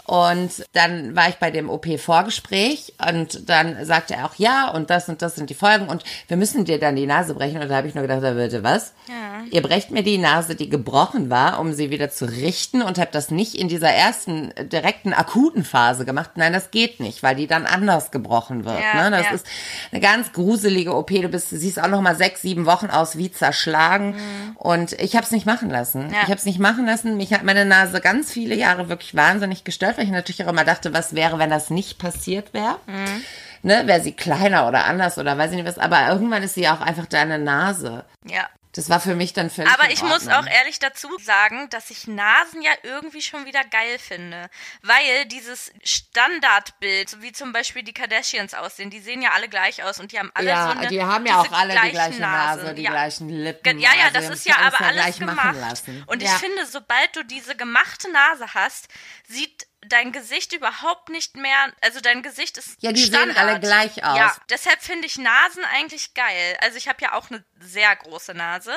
Und 0.08 0.66
dann 0.72 1.18
war 1.18 1.28
ich 1.28 1.36
bei 1.36 1.52
dem 1.52 1.70
OP-Vorgespräch 1.70 2.94
und 3.10 3.50
dann 3.50 3.84
sagte 3.86 4.14
er 4.14 4.26
auch, 4.26 4.36
ja, 4.36 4.72
und 4.72 4.90
das 4.90 5.10
und 5.10 5.22
das 5.22 5.36
sind 5.36 5.50
die 5.50 5.54
Folgen 5.54 5.90
und 5.90 6.06
wir 6.30 6.38
müssen 6.38 6.64
dir 6.64 6.80
dann 6.80 6.96
die 6.96 7.06
Nase 7.06 7.34
brechen. 7.34 7.62
Und 7.62 7.68
da 7.68 7.76
habe 7.76 7.90
ich 7.90 7.94
nur 7.94 8.04
gedacht, 8.04 8.24
da 8.24 8.32
bitte 8.32 8.64
was? 8.64 8.94
Ja. 9.10 9.44
Ihr 9.52 9.62
brecht 9.62 9.92
mir 9.92 10.04
die 10.04 10.18
Nase, 10.18 10.56
die 10.56 10.70
gebrochen 10.70 11.30
war, 11.30 11.60
um 11.60 11.74
sie 11.74 11.90
wieder 11.90 12.10
zu 12.10 12.24
richten 12.24 12.82
und 12.82 13.00
habt 13.00 13.16
das 13.16 13.32
nicht 13.32 13.56
in 13.56 13.68
dieser 13.68 13.90
ersten 13.90 14.54
direkten 14.58 15.12
akuten 15.12 15.66
Phase 15.66 16.06
gemacht. 16.06 16.32
Nein, 16.36 16.54
das 16.54 16.72
geht 16.72 17.02
nicht, 17.02 17.22
weil 17.22 17.36
die 17.36 17.48
dann 17.48 17.66
anders 17.66 18.10
gebrochen 18.10 18.64
wird. 18.64 18.80
Ja, 18.80 19.10
ne? 19.10 19.12
Das 19.12 19.26
ja. 19.26 19.32
ist 19.32 19.46
eine 19.92 20.00
ganz 20.00 20.32
gruselige 20.32 20.96
OP. 20.96 21.10
Du 21.10 21.28
bist, 21.28 21.50
siehst 21.50 21.84
auch 21.84 21.90
noch 21.90 22.02
mal 22.02 22.16
sechs, 22.16 22.42
sieben 22.42 22.66
Wochen 22.66 22.90
aus 22.90 23.18
wie 23.18 23.30
zerschlagen. 23.30 24.12
Mhm. 24.12 24.56
Und 24.56 24.94
ich 24.94 25.18
habe 25.18 25.26
es 25.26 25.32
nicht 25.32 25.46
machen 25.46 25.70
lassen. 25.70 26.08
Ich 26.12 26.30
habe 26.30 26.36
es 26.36 26.46
nicht 26.46 26.60
machen 26.60 26.86
lassen. 26.86 27.18
Mich 27.18 27.34
hat 27.34 27.44
meine 27.44 27.66
Nase 27.66 28.00
ganz 28.00 28.32
viele 28.32 28.56
Jahre 28.56 28.88
wirklich 28.88 29.14
wahnsinnig 29.14 29.66
gestört 29.66 29.97
weil 29.98 30.06
ich 30.06 30.12
natürlich 30.12 30.44
auch 30.44 30.50
immer 30.50 30.64
dachte, 30.64 30.94
was 30.94 31.16
wäre, 31.16 31.40
wenn 31.40 31.50
das 31.50 31.70
nicht 31.70 32.00
passiert 32.00 32.54
wäre. 32.54 32.80
Mhm. 32.86 33.24
Ne, 33.64 33.88
wäre 33.88 34.02
sie 34.02 34.14
kleiner 34.14 34.68
oder 34.68 34.86
anders 34.86 35.18
oder 35.18 35.38
weiß 35.38 35.52
ich 35.52 35.58
nicht 35.58 35.68
was, 35.68 35.80
aber 35.80 36.08
irgendwann 36.10 36.44
ist 36.44 36.54
sie 36.54 36.68
auch 36.70 36.80
einfach 36.80 37.08
deine 37.08 37.40
Nase. 37.40 38.06
Ja. 38.24 38.48
Das 38.78 38.92
war 38.92 39.00
für 39.00 39.16
mich 39.16 39.34
dann 39.34 39.50
völlig. 39.50 39.74
Aber 39.74 39.92
ich 39.92 40.04
muss 40.04 40.28
auch 40.28 40.46
ehrlich 40.46 40.78
dazu 40.78 41.10
sagen, 41.20 41.68
dass 41.72 41.90
ich 41.90 42.06
Nasen 42.06 42.62
ja 42.62 42.70
irgendwie 42.84 43.24
schon 43.24 43.48
wieder 43.48 43.64
geil 43.64 43.98
finde. 43.98 44.52
Weil 44.84 45.26
dieses 45.26 45.72
Standardbild, 45.84 47.20
wie 47.24 47.32
zum 47.32 47.54
Beispiel 47.54 47.82
die 47.82 47.94
Kardashians 47.94 48.54
aussehen, 48.54 48.92
die 48.92 49.00
sehen 49.00 49.24
ja 49.24 49.32
alle 49.32 49.50
gleich 49.50 49.84
aus 49.84 50.00
und 50.00 50.12
die 50.12 50.20
haben 50.20 50.30
alle 50.36 50.50
ja, 50.50 50.72
so 50.72 50.78
eine. 50.78 50.88
Die 50.90 51.02
haben 51.02 51.26
ja 51.26 51.42
auch 51.42 51.52
alle 51.52 51.74
die 51.74 51.90
gleiche 51.90 52.22
Nase, 52.22 52.62
Nase 52.62 52.76
die 52.76 52.84
ja. 52.84 52.92
gleichen 52.92 53.30
Lippen. 53.30 53.80
Ja, 53.80 53.90
ja, 53.98 54.06
also 54.14 54.20
das 54.20 54.30
ist 54.30 54.46
ja 54.46 54.58
aber 54.58 54.82
alles 54.82 55.18
gemacht. 55.18 55.84
Und 56.06 56.22
ja. 56.22 56.30
ich 56.30 56.38
finde, 56.38 56.68
sobald 56.68 57.16
du 57.16 57.24
diese 57.24 57.56
gemachte 57.56 58.12
Nase 58.12 58.54
hast, 58.54 58.90
sieht 59.28 59.66
dein 59.90 60.12
Gesicht 60.12 60.54
überhaupt 60.54 61.10
nicht 61.10 61.36
mehr, 61.36 61.72
also 61.82 62.00
dein 62.00 62.24
Gesicht 62.24 62.58
ist 62.58 62.78
Ja, 62.82 62.92
die 62.92 63.02
Standard. 63.04 63.36
sehen 63.36 63.48
alle 63.48 63.60
gleich 63.60 64.04
aus. 64.04 64.18
Ja, 64.18 64.36
deshalb 64.50 64.82
finde 64.82 65.08
ich 65.08 65.18
Nasen 65.18 65.64
eigentlich 65.74 66.14
geil. 66.14 66.58
Also 66.62 66.78
ich 66.78 66.88
habe 66.88 67.00
ja 67.02 67.14
auch 67.14 67.30
eine 67.30 67.44
sehr 67.60 67.96
große 67.96 68.34
Nase 68.34 68.74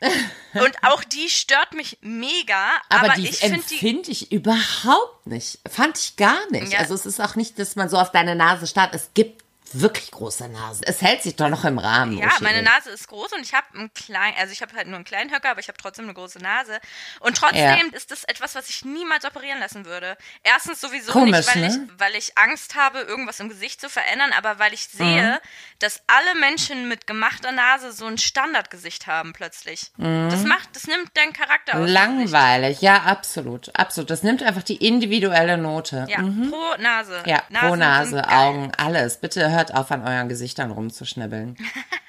und 0.54 0.82
auch 0.82 1.04
die 1.04 1.28
stört 1.28 1.74
mich 1.74 1.98
mega, 2.00 2.80
aber, 2.88 3.06
aber 3.10 3.14
die 3.14 3.28
ich 3.28 3.38
finde 3.38 3.60
die 3.70 3.78
finde 3.78 4.10
ich 4.10 4.32
überhaupt 4.32 5.26
nicht. 5.26 5.58
Fand 5.70 5.98
ich 5.98 6.16
gar 6.16 6.50
nicht. 6.50 6.72
Ja. 6.72 6.78
Also 6.80 6.94
es 6.94 7.06
ist 7.06 7.20
auch 7.20 7.34
nicht, 7.36 7.58
dass 7.58 7.76
man 7.76 7.88
so 7.88 7.98
auf 7.98 8.12
deine 8.12 8.34
Nase 8.34 8.66
starrt. 8.66 8.94
Es 8.94 9.10
gibt 9.14 9.41
wirklich 9.80 10.10
große 10.10 10.48
Nase. 10.48 10.82
Es 10.86 11.00
hält 11.02 11.22
sich 11.22 11.36
doch 11.36 11.48
noch 11.48 11.64
im 11.64 11.78
Rahmen. 11.78 12.18
Ja, 12.18 12.28
Uschi. 12.28 12.44
meine 12.44 12.62
Nase 12.62 12.90
ist 12.90 13.08
groß 13.08 13.32
und 13.32 13.40
ich 13.40 13.54
habe 13.54 13.66
einen 13.74 13.92
kleinen, 13.94 14.36
also 14.38 14.52
ich 14.52 14.62
habe 14.62 14.74
halt 14.74 14.86
nur 14.86 14.96
einen 14.96 15.04
kleinen 15.04 15.32
Höcker, 15.32 15.50
aber 15.50 15.60
ich 15.60 15.68
habe 15.68 15.78
trotzdem 15.78 16.04
eine 16.04 16.14
große 16.14 16.38
Nase. 16.38 16.80
Und 17.20 17.36
trotzdem 17.36 17.60
ja. 17.60 17.96
ist 17.96 18.10
das 18.10 18.24
etwas, 18.24 18.54
was 18.54 18.68
ich 18.68 18.84
niemals 18.84 19.24
operieren 19.24 19.60
lassen 19.60 19.84
würde. 19.84 20.16
Erstens 20.42 20.80
sowieso 20.80 21.12
Komisch, 21.12 21.36
nicht, 21.36 21.54
weil, 21.54 21.62
ne? 21.62 21.68
ich, 21.68 22.00
weil 22.00 22.14
ich 22.14 22.38
Angst 22.38 22.74
habe, 22.74 23.00
irgendwas 23.00 23.40
im 23.40 23.48
Gesicht 23.48 23.80
zu 23.80 23.88
verändern, 23.88 24.32
aber 24.36 24.58
weil 24.58 24.72
ich 24.72 24.86
sehe, 24.88 25.32
mhm. 25.32 25.38
dass 25.78 26.02
alle 26.06 26.38
Menschen 26.40 26.88
mit 26.88 27.06
gemachter 27.06 27.52
Nase 27.52 27.92
so 27.92 28.06
ein 28.06 28.18
Standardgesicht 28.18 29.06
haben 29.06 29.32
plötzlich. 29.32 29.92
Mhm. 29.96 30.28
Das 30.30 30.44
macht, 30.44 30.74
das 30.74 30.86
nimmt 30.86 31.16
deinen 31.16 31.32
Charakter 31.32 31.78
aus. 31.78 31.88
Langweilig, 31.88 32.80
ja, 32.80 33.02
absolut, 33.02 33.74
absolut. 33.74 34.10
Das 34.10 34.22
nimmt 34.22 34.42
einfach 34.42 34.62
die 34.62 34.76
individuelle 34.76 35.56
Note. 35.58 36.06
Ja, 36.08 36.18
mhm. 36.18 36.50
pro 36.50 36.82
Nase. 36.82 37.22
Ja, 37.26 37.42
Nasen 37.48 37.68
pro 37.68 37.76
Nase, 37.76 38.28
Augen, 38.28 38.72
alles. 38.76 39.18
Bitte 39.18 39.50
hört 39.50 39.61
hört 39.62 39.74
auf, 39.74 39.92
an 39.92 40.02
euren 40.02 40.28
Gesichtern 40.28 40.72
rumzuschnibbeln. 40.72 41.56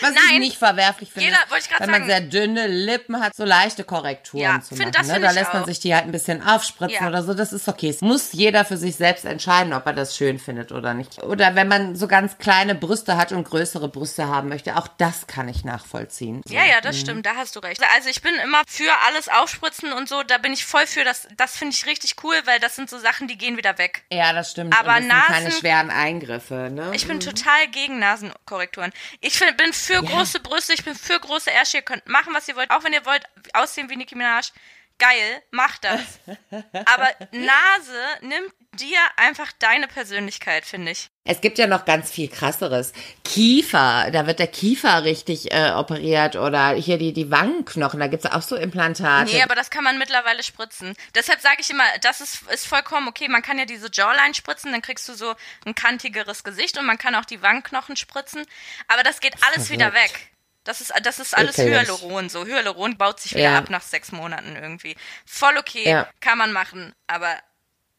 Was 0.00 0.14
Nein, 0.14 0.34
ich 0.34 0.38
nicht 0.38 0.58
verwerflich 0.58 1.10
finde, 1.10 1.28
jeder, 1.28 1.38
wenn 1.78 1.90
man 1.90 2.00
sagen, 2.00 2.06
sehr 2.06 2.20
dünne 2.20 2.66
Lippen 2.66 3.20
hat, 3.20 3.34
so 3.34 3.44
leichte 3.44 3.84
Korrekturen 3.84 4.42
ja, 4.42 4.60
zu 4.60 4.74
machen. 4.74 4.90
Ne? 4.90 5.20
Da 5.20 5.30
lässt 5.30 5.52
man 5.52 5.64
sich 5.64 5.80
die 5.80 5.94
halt 5.94 6.04
ein 6.04 6.12
bisschen 6.12 6.42
aufspritzen 6.42 7.02
ja. 7.02 7.08
oder 7.08 7.22
so. 7.22 7.34
Das 7.34 7.52
ist 7.52 7.68
okay. 7.68 7.88
Es 7.88 8.00
muss 8.00 8.32
jeder 8.32 8.64
für 8.64 8.76
sich 8.76 8.96
selbst 8.96 9.24
entscheiden, 9.24 9.72
ob 9.72 9.86
er 9.86 9.92
das 9.92 10.16
schön 10.16 10.38
findet 10.38 10.72
oder 10.72 10.94
nicht. 10.94 11.22
Oder 11.22 11.54
wenn 11.54 11.68
man 11.68 11.96
so 11.96 12.08
ganz 12.08 12.38
kleine 12.38 12.74
Brüste 12.74 13.16
hat 13.16 13.32
und 13.32 13.48
größere 13.48 13.88
Brüste 13.88 14.28
haben 14.28 14.48
möchte, 14.48 14.76
auch 14.76 14.88
das 14.88 15.26
kann 15.26 15.48
ich 15.48 15.64
nachvollziehen. 15.64 16.42
Ja, 16.48 16.64
ja, 16.64 16.80
das 16.80 16.96
mhm. 16.96 17.00
stimmt. 17.00 17.26
Da 17.26 17.36
hast 17.36 17.56
du 17.56 17.60
recht. 17.60 17.80
Also 17.94 18.08
ich 18.08 18.22
bin 18.22 18.34
immer 18.36 18.62
für 18.66 18.90
alles 19.06 19.28
aufspritzen 19.28 19.92
und 19.92 20.08
so. 20.08 20.22
Da 20.22 20.38
bin 20.38 20.52
ich 20.52 20.64
voll 20.64 20.86
für. 20.86 21.04
Das, 21.04 21.28
das 21.36 21.56
finde 21.56 21.74
ich 21.74 21.86
richtig 21.86 22.16
cool, 22.22 22.36
weil 22.44 22.60
das 22.60 22.76
sind 22.76 22.90
so 22.90 22.98
Sachen, 22.98 23.28
die 23.28 23.38
gehen 23.38 23.56
wieder 23.56 23.78
weg. 23.78 24.04
Ja, 24.10 24.32
das 24.32 24.50
stimmt. 24.50 24.78
Aber 24.78 24.94
das 24.94 25.04
Nasen, 25.04 25.24
sind 25.26 25.34
keine 25.34 25.52
schweren 25.52 25.90
Eingriffe. 25.90 26.70
Ne? 26.72 26.90
Ich 26.92 27.06
bin 27.06 27.16
mhm. 27.16 27.20
total 27.20 27.68
gegen 27.68 27.98
Nasenkorrekturen. 27.98 28.92
Ich 29.20 29.38
find, 29.38 29.56
bin 29.56 29.72
für 29.72 29.87
für 29.88 29.94
ja. 29.94 30.00
große 30.02 30.40
Brüste, 30.40 30.74
ich 30.74 30.84
bin 30.84 30.94
für 30.94 31.18
große 31.18 31.50
Ärsche. 31.50 31.78
Ihr 31.78 31.82
könnt 31.82 32.06
machen, 32.06 32.34
was 32.34 32.46
ihr 32.46 32.56
wollt. 32.56 32.70
Auch 32.70 32.84
wenn 32.84 32.92
ihr 32.92 33.06
wollt, 33.06 33.24
aussehen 33.54 33.88
wie 33.88 33.96
Nicki 33.96 34.14
Minaj 34.14 34.52
geil, 34.98 35.42
mach 35.50 35.78
das. 35.78 36.00
Aber 36.72 37.08
Nase 37.32 38.02
nimmt 38.22 38.52
dir 38.78 38.98
einfach 39.16 39.52
deine 39.58 39.88
Persönlichkeit, 39.88 40.64
finde 40.64 40.92
ich. 40.92 41.10
Es 41.24 41.40
gibt 41.40 41.58
ja 41.58 41.66
noch 41.66 41.84
ganz 41.84 42.10
viel 42.10 42.28
krasseres. 42.28 42.92
Kiefer, 43.24 44.10
da 44.12 44.26
wird 44.26 44.38
der 44.38 44.46
Kiefer 44.46 45.04
richtig 45.04 45.52
äh, 45.52 45.72
operiert 45.72 46.36
oder 46.36 46.70
hier 46.70 46.98
die, 46.98 47.12
die 47.12 47.30
Wangenknochen, 47.30 48.00
da 48.00 48.06
gibt 48.06 48.24
es 48.24 48.30
auch 48.30 48.42
so 48.42 48.56
Implantate. 48.56 49.32
Nee, 49.32 49.42
aber 49.42 49.54
das 49.54 49.70
kann 49.70 49.84
man 49.84 49.98
mittlerweile 49.98 50.42
spritzen. 50.42 50.94
Deshalb 51.14 51.40
sage 51.40 51.58
ich 51.60 51.70
immer, 51.70 51.84
das 52.02 52.20
ist, 52.20 52.42
ist 52.50 52.66
vollkommen 52.66 53.08
okay. 53.08 53.28
Man 53.28 53.42
kann 53.42 53.58
ja 53.58 53.64
diese 53.64 53.88
Jawline 53.92 54.34
spritzen, 54.34 54.72
dann 54.72 54.82
kriegst 54.82 55.08
du 55.08 55.14
so 55.14 55.34
ein 55.66 55.74
kantigeres 55.74 56.44
Gesicht 56.44 56.78
und 56.78 56.86
man 56.86 56.98
kann 56.98 57.14
auch 57.14 57.24
die 57.24 57.42
Wangenknochen 57.42 57.96
spritzen. 57.96 58.46
Aber 58.86 59.02
das 59.02 59.20
geht 59.20 59.34
alles 59.42 59.66
Verrückt. 59.66 59.70
wieder 59.70 59.92
weg. 59.92 60.30
Das 60.68 60.82
ist, 60.82 60.92
das 61.02 61.18
ist 61.18 61.34
alles 61.34 61.58
okay, 61.58 61.70
Hyaluron. 61.70 62.28
So, 62.28 62.44
Hyaluron 62.44 62.98
baut 62.98 63.20
sich 63.20 63.32
wieder 63.32 63.52
ja. 63.52 63.58
ab 63.58 63.70
nach 63.70 63.80
sechs 63.80 64.12
Monaten 64.12 64.54
irgendwie. 64.54 64.96
Voll 65.24 65.56
okay, 65.56 65.88
ja. 65.88 66.06
kann 66.20 66.36
man 66.36 66.52
machen. 66.52 66.92
Aber 67.06 67.34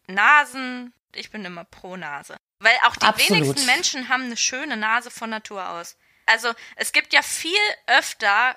Nasen, 0.05 0.93
ich 1.15 1.31
bin 1.31 1.43
immer 1.43 1.63
pro 1.63 1.97
Nase. 1.97 2.35
Weil 2.59 2.75
auch 2.85 2.95
die 2.95 3.07
Absolut. 3.07 3.41
wenigsten 3.41 3.65
Menschen 3.65 4.07
haben 4.09 4.25
eine 4.25 4.37
schöne 4.37 4.77
Nase 4.77 5.09
von 5.09 5.31
Natur 5.31 5.67
aus. 5.67 5.97
Also 6.27 6.49
es 6.75 6.91
gibt 6.91 7.11
ja 7.11 7.23
viel 7.23 7.57
öfter 7.87 8.55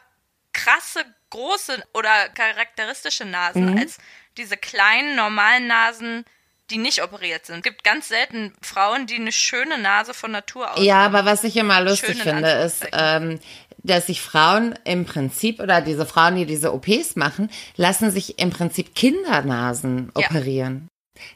krasse, 0.52 1.06
große 1.30 1.82
oder 1.94 2.28
charakteristische 2.34 3.24
Nasen 3.24 3.70
mhm. 3.70 3.78
als 3.78 3.96
diese 4.36 4.58
kleinen, 4.58 5.16
normalen 5.16 5.68
Nasen, 5.68 6.26
die 6.68 6.76
nicht 6.76 7.02
operiert 7.02 7.46
sind. 7.46 7.56
Es 7.56 7.62
gibt 7.62 7.82
ganz 7.82 8.08
selten 8.08 8.52
Frauen, 8.60 9.06
die 9.06 9.16
eine 9.16 9.32
schöne 9.32 9.78
Nase 9.78 10.12
von 10.12 10.32
Natur 10.32 10.72
aus 10.72 10.84
Ja, 10.84 10.96
haben. 10.96 11.14
aber 11.14 11.30
was 11.30 11.44
ich 11.44 11.56
immer 11.56 11.80
lustig 11.80 12.22
finde, 12.22 12.50
ist, 12.50 12.86
ähm, 12.92 13.40
dass 13.82 14.06
sich 14.06 14.20
Frauen 14.20 14.74
im 14.84 15.04
Prinzip 15.04 15.60
oder 15.60 15.80
diese 15.80 16.06
Frauen, 16.06 16.36
die 16.36 16.46
diese 16.46 16.72
OPs 16.72 17.16
machen, 17.16 17.50
lassen 17.76 18.10
sich 18.10 18.38
im 18.38 18.50
Prinzip 18.50 18.94
Kindernasen 18.94 20.12
ja. 20.16 20.26
operieren. 20.26 20.88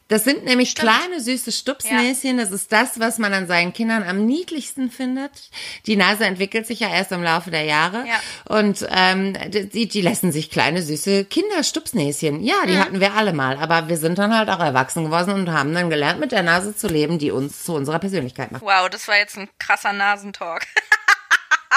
Das 0.08 0.24
sind 0.24 0.44
nämlich 0.44 0.70
Stimmt. 0.70 0.88
kleine 0.88 1.20
süße 1.20 1.50
Stupsnäschen. 1.50 2.38
Ja. 2.38 2.44
Das 2.44 2.52
ist 2.52 2.72
das, 2.72 3.00
was 3.00 3.18
man 3.18 3.32
an 3.34 3.46
seinen 3.46 3.72
Kindern 3.72 4.04
am 4.04 4.24
niedlichsten 4.24 4.90
findet. 4.90 5.50
Die 5.86 5.96
Nase 5.96 6.24
entwickelt 6.24 6.66
sich 6.66 6.80
ja 6.80 6.88
erst 6.88 7.12
im 7.12 7.22
Laufe 7.22 7.50
der 7.50 7.64
Jahre. 7.64 8.04
Ja. 8.06 8.56
Und 8.56 8.86
ähm, 8.88 9.36
die, 9.50 9.88
die 9.88 10.00
lassen 10.00 10.30
sich 10.30 10.50
kleine 10.50 10.82
süße 10.82 11.24
Kinderstupsnäschen. 11.24 12.42
Ja, 12.42 12.54
die 12.66 12.74
mhm. 12.74 12.78
hatten 12.78 13.00
wir 13.00 13.14
alle 13.14 13.32
mal. 13.32 13.56
Aber 13.58 13.88
wir 13.88 13.96
sind 13.96 14.18
dann 14.18 14.36
halt 14.36 14.48
auch 14.48 14.60
erwachsen 14.60 15.04
geworden 15.04 15.32
und 15.32 15.52
haben 15.52 15.74
dann 15.74 15.90
gelernt, 15.90 16.20
mit 16.20 16.32
der 16.32 16.42
Nase 16.42 16.76
zu 16.76 16.86
leben, 16.86 17.18
die 17.18 17.32
uns 17.32 17.64
zu 17.64 17.74
unserer 17.74 17.98
Persönlichkeit 17.98 18.52
macht. 18.52 18.62
Wow, 18.62 18.88
das 18.88 19.08
war 19.08 19.16
jetzt 19.16 19.36
ein 19.36 19.48
krasser 19.58 19.92
Nasentalk. 19.92 20.66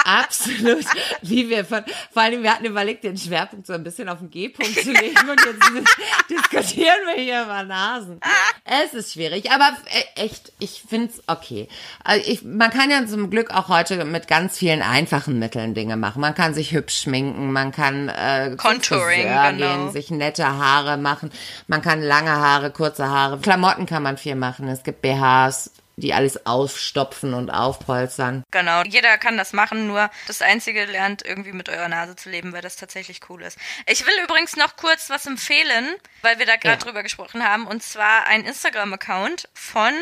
Absolut. 0.04 0.84
Wie 1.22 1.48
wir 1.48 1.64
von, 1.64 1.84
vor 2.12 2.22
allem, 2.22 2.42
wir 2.42 2.52
hatten 2.52 2.64
überlegt, 2.64 3.04
den 3.04 3.16
Schwerpunkt 3.16 3.66
so 3.66 3.72
ein 3.72 3.84
bisschen 3.84 4.08
auf 4.08 4.18
den 4.18 4.30
G-Punkt 4.30 4.74
zu 4.74 4.92
legen 4.92 5.28
und 5.28 5.40
jetzt 5.44 5.90
diskutieren 6.30 6.96
wir 7.06 7.22
hier 7.22 7.42
über 7.44 7.62
Nasen. 7.64 8.20
Es 8.64 8.94
ist 8.94 9.12
schwierig, 9.12 9.50
aber 9.50 9.76
äh, 9.86 10.24
echt, 10.24 10.52
ich 10.58 10.82
find's 10.88 11.22
okay. 11.26 11.68
Also 12.04 12.24
ich, 12.30 12.42
man 12.42 12.70
kann 12.70 12.90
ja 12.90 13.06
zum 13.06 13.30
Glück 13.30 13.50
auch 13.50 13.68
heute 13.68 14.04
mit 14.04 14.28
ganz 14.28 14.58
vielen 14.58 14.82
einfachen 14.82 15.38
Mitteln 15.38 15.74
Dinge 15.74 15.96
machen. 15.96 16.20
Man 16.20 16.34
kann 16.34 16.54
sich 16.54 16.72
hübsch 16.72 17.02
schminken, 17.02 17.52
man 17.52 17.72
kann 17.72 18.08
äh, 18.08 18.56
Contouring 18.56 19.28
genau. 19.28 19.56
gehen, 19.56 19.92
sich 19.92 20.10
nette 20.10 20.46
Haare 20.46 20.96
machen, 20.96 21.30
man 21.66 21.82
kann 21.82 22.02
lange 22.02 22.30
Haare, 22.30 22.70
kurze 22.70 23.08
Haare, 23.08 23.38
Klamotten 23.38 23.86
kann 23.86 24.02
man 24.02 24.16
viel 24.16 24.34
machen. 24.34 24.68
Es 24.68 24.82
gibt 24.82 25.02
BHs, 25.02 25.70
die 26.00 26.14
alles 26.14 26.46
aufstopfen 26.46 27.34
und 27.34 27.50
aufpolstern. 27.50 28.44
Genau, 28.50 28.82
jeder 28.82 29.18
kann 29.18 29.36
das 29.36 29.52
machen, 29.52 29.86
nur 29.86 30.10
das 30.26 30.42
Einzige 30.42 30.84
lernt 30.86 31.24
irgendwie 31.24 31.52
mit 31.52 31.68
eurer 31.68 31.88
Nase 31.88 32.16
zu 32.16 32.30
leben, 32.30 32.52
weil 32.52 32.62
das 32.62 32.76
tatsächlich 32.76 33.20
cool 33.28 33.42
ist. 33.42 33.58
Ich 33.86 34.06
will 34.06 34.14
übrigens 34.24 34.56
noch 34.56 34.76
kurz 34.76 35.10
was 35.10 35.26
empfehlen, 35.26 35.94
weil 36.22 36.38
wir 36.38 36.46
da 36.46 36.56
gerade 36.56 36.78
ja. 36.78 36.84
drüber 36.84 37.02
gesprochen 37.02 37.46
haben, 37.46 37.66
und 37.66 37.82
zwar 37.82 38.26
ein 38.26 38.44
Instagram-Account 38.44 39.48
von 39.54 39.92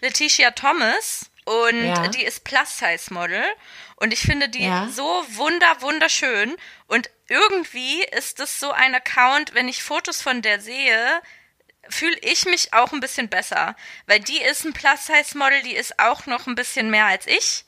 Letitia 0.00 0.50
Thomas. 0.50 1.30
Und 1.44 1.84
ja. 1.84 2.08
die 2.08 2.24
ist 2.24 2.42
Plus-Size-Model. 2.42 3.44
Und 3.94 4.12
ich 4.12 4.20
finde 4.20 4.48
die 4.48 4.64
ja. 4.64 4.88
so 4.88 5.24
wunder, 5.28 5.80
wunderschön. 5.80 6.56
Und 6.88 7.08
irgendwie 7.28 8.02
ist 8.02 8.40
das 8.40 8.58
so 8.58 8.72
ein 8.72 8.96
Account, 8.96 9.54
wenn 9.54 9.68
ich 9.68 9.84
Fotos 9.84 10.20
von 10.20 10.42
der 10.42 10.60
sehe, 10.60 11.22
fühle 11.90 12.16
ich 12.22 12.46
mich 12.46 12.72
auch 12.72 12.92
ein 12.92 13.00
bisschen 13.00 13.28
besser, 13.28 13.76
weil 14.06 14.20
die 14.20 14.40
ist 14.40 14.64
ein 14.64 14.72
Plus-Size-Model, 14.72 15.62
die 15.62 15.76
ist 15.76 15.98
auch 15.98 16.26
noch 16.26 16.46
ein 16.46 16.54
bisschen 16.54 16.90
mehr 16.90 17.06
als 17.06 17.26
ich. 17.26 17.65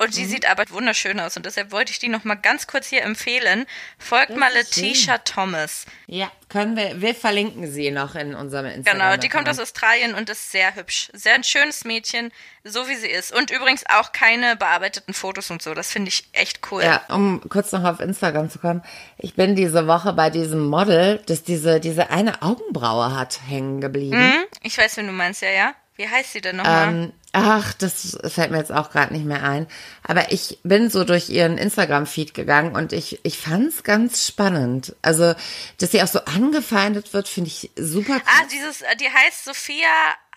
Und 0.00 0.16
die 0.16 0.24
mhm. 0.24 0.28
sieht 0.28 0.50
aber 0.50 0.64
wunderschön 0.70 1.20
aus 1.20 1.36
und 1.36 1.44
deshalb 1.44 1.72
wollte 1.72 1.92
ich 1.92 1.98
die 1.98 2.08
noch 2.08 2.24
mal 2.24 2.34
ganz 2.34 2.66
kurz 2.66 2.86
hier 2.86 3.02
empfehlen. 3.02 3.66
Folgt 3.98 4.34
mal 4.34 4.50
Letitia 4.50 5.18
Thomas. 5.18 5.84
Ja, 6.06 6.32
können 6.48 6.74
wir, 6.74 7.02
wir 7.02 7.14
verlinken 7.14 7.70
sie 7.70 7.90
noch 7.90 8.14
in 8.14 8.34
unserem 8.34 8.64
Instagram. 8.64 8.98
Genau, 8.98 9.16
die 9.18 9.28
kommt 9.28 9.46
aus 9.46 9.58
Australien 9.58 10.14
und 10.14 10.30
ist 10.30 10.52
sehr 10.52 10.74
hübsch. 10.74 11.10
Sehr 11.12 11.34
ein 11.34 11.44
schönes 11.44 11.84
Mädchen, 11.84 12.32
so 12.64 12.88
wie 12.88 12.94
sie 12.94 13.08
ist. 13.08 13.30
Und 13.30 13.50
übrigens 13.50 13.84
auch 13.90 14.12
keine 14.12 14.56
bearbeiteten 14.56 15.12
Fotos 15.12 15.50
und 15.50 15.60
so. 15.60 15.74
Das 15.74 15.92
finde 15.92 16.08
ich 16.08 16.24
echt 16.32 16.72
cool. 16.72 16.82
Ja, 16.82 17.02
um 17.10 17.42
kurz 17.50 17.70
noch 17.72 17.84
auf 17.84 18.00
Instagram 18.00 18.48
zu 18.48 18.58
kommen. 18.58 18.82
Ich 19.18 19.34
bin 19.34 19.54
diese 19.54 19.86
Woche 19.86 20.14
bei 20.14 20.30
diesem 20.30 20.66
Model, 20.66 21.20
das 21.26 21.42
diese, 21.42 21.78
diese 21.78 22.08
eine 22.08 22.40
Augenbraue 22.40 23.14
hat, 23.14 23.38
hängen 23.46 23.82
geblieben. 23.82 24.16
Mhm, 24.16 24.44
ich 24.62 24.78
weiß, 24.78 24.96
wen 24.96 25.08
du 25.08 25.12
meinst, 25.12 25.42
ja, 25.42 25.50
ja. 25.50 25.74
Wie 26.00 26.08
heißt 26.08 26.32
sie 26.32 26.40
denn 26.40 26.56
nochmal? 26.56 26.88
Ähm, 26.88 27.12
ach, 27.32 27.74
das 27.74 28.16
fällt 28.24 28.50
mir 28.50 28.56
jetzt 28.56 28.72
auch 28.72 28.90
gerade 28.90 29.12
nicht 29.12 29.26
mehr 29.26 29.42
ein. 29.42 29.66
Aber 30.02 30.32
ich 30.32 30.58
bin 30.62 30.88
so 30.88 31.04
durch 31.04 31.28
ihren 31.28 31.58
Instagram-Feed 31.58 32.32
gegangen 32.32 32.74
und 32.74 32.94
ich, 32.94 33.20
ich 33.22 33.36
fand 33.36 33.68
es 33.68 33.82
ganz 33.82 34.26
spannend. 34.26 34.96
Also, 35.02 35.34
dass 35.76 35.90
sie 35.90 36.02
auch 36.02 36.06
so 36.06 36.20
angefeindet 36.20 37.12
wird, 37.12 37.28
finde 37.28 37.48
ich 37.48 37.70
super 37.76 38.18
krass. 38.18 38.34
Ah, 38.40 38.46
dieses, 38.50 38.80
äh, 38.80 38.96
die 38.96 39.10
heißt 39.10 39.44
Sophia 39.44 39.86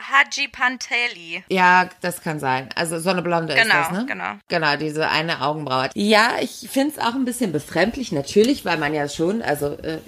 Haji 0.10 0.48
Panteli. 0.48 1.44
Ja, 1.50 1.90
das 2.02 2.22
kann 2.22 2.40
sein. 2.40 2.70
Also 2.76 3.00
so 3.00 3.10
eine 3.10 3.22
Blonde 3.22 3.56
genau, 3.56 3.64
ist 3.64 3.74
das, 3.74 3.92
ne? 3.92 4.06
Genau, 4.08 4.34
genau. 4.48 4.76
diese 4.76 5.10
eine 5.10 5.42
Augenbraue. 5.42 5.90
Ja, 5.96 6.32
ich 6.42 6.68
finde 6.70 6.96
es 6.96 7.00
auch 7.00 7.16
ein 7.16 7.26
bisschen 7.26 7.52
befremdlich, 7.52 8.12
natürlich, 8.12 8.66
weil 8.66 8.78
man 8.78 8.94
ja 8.94 9.08
schon, 9.08 9.42
also 9.42 9.78
äh, 9.78 10.00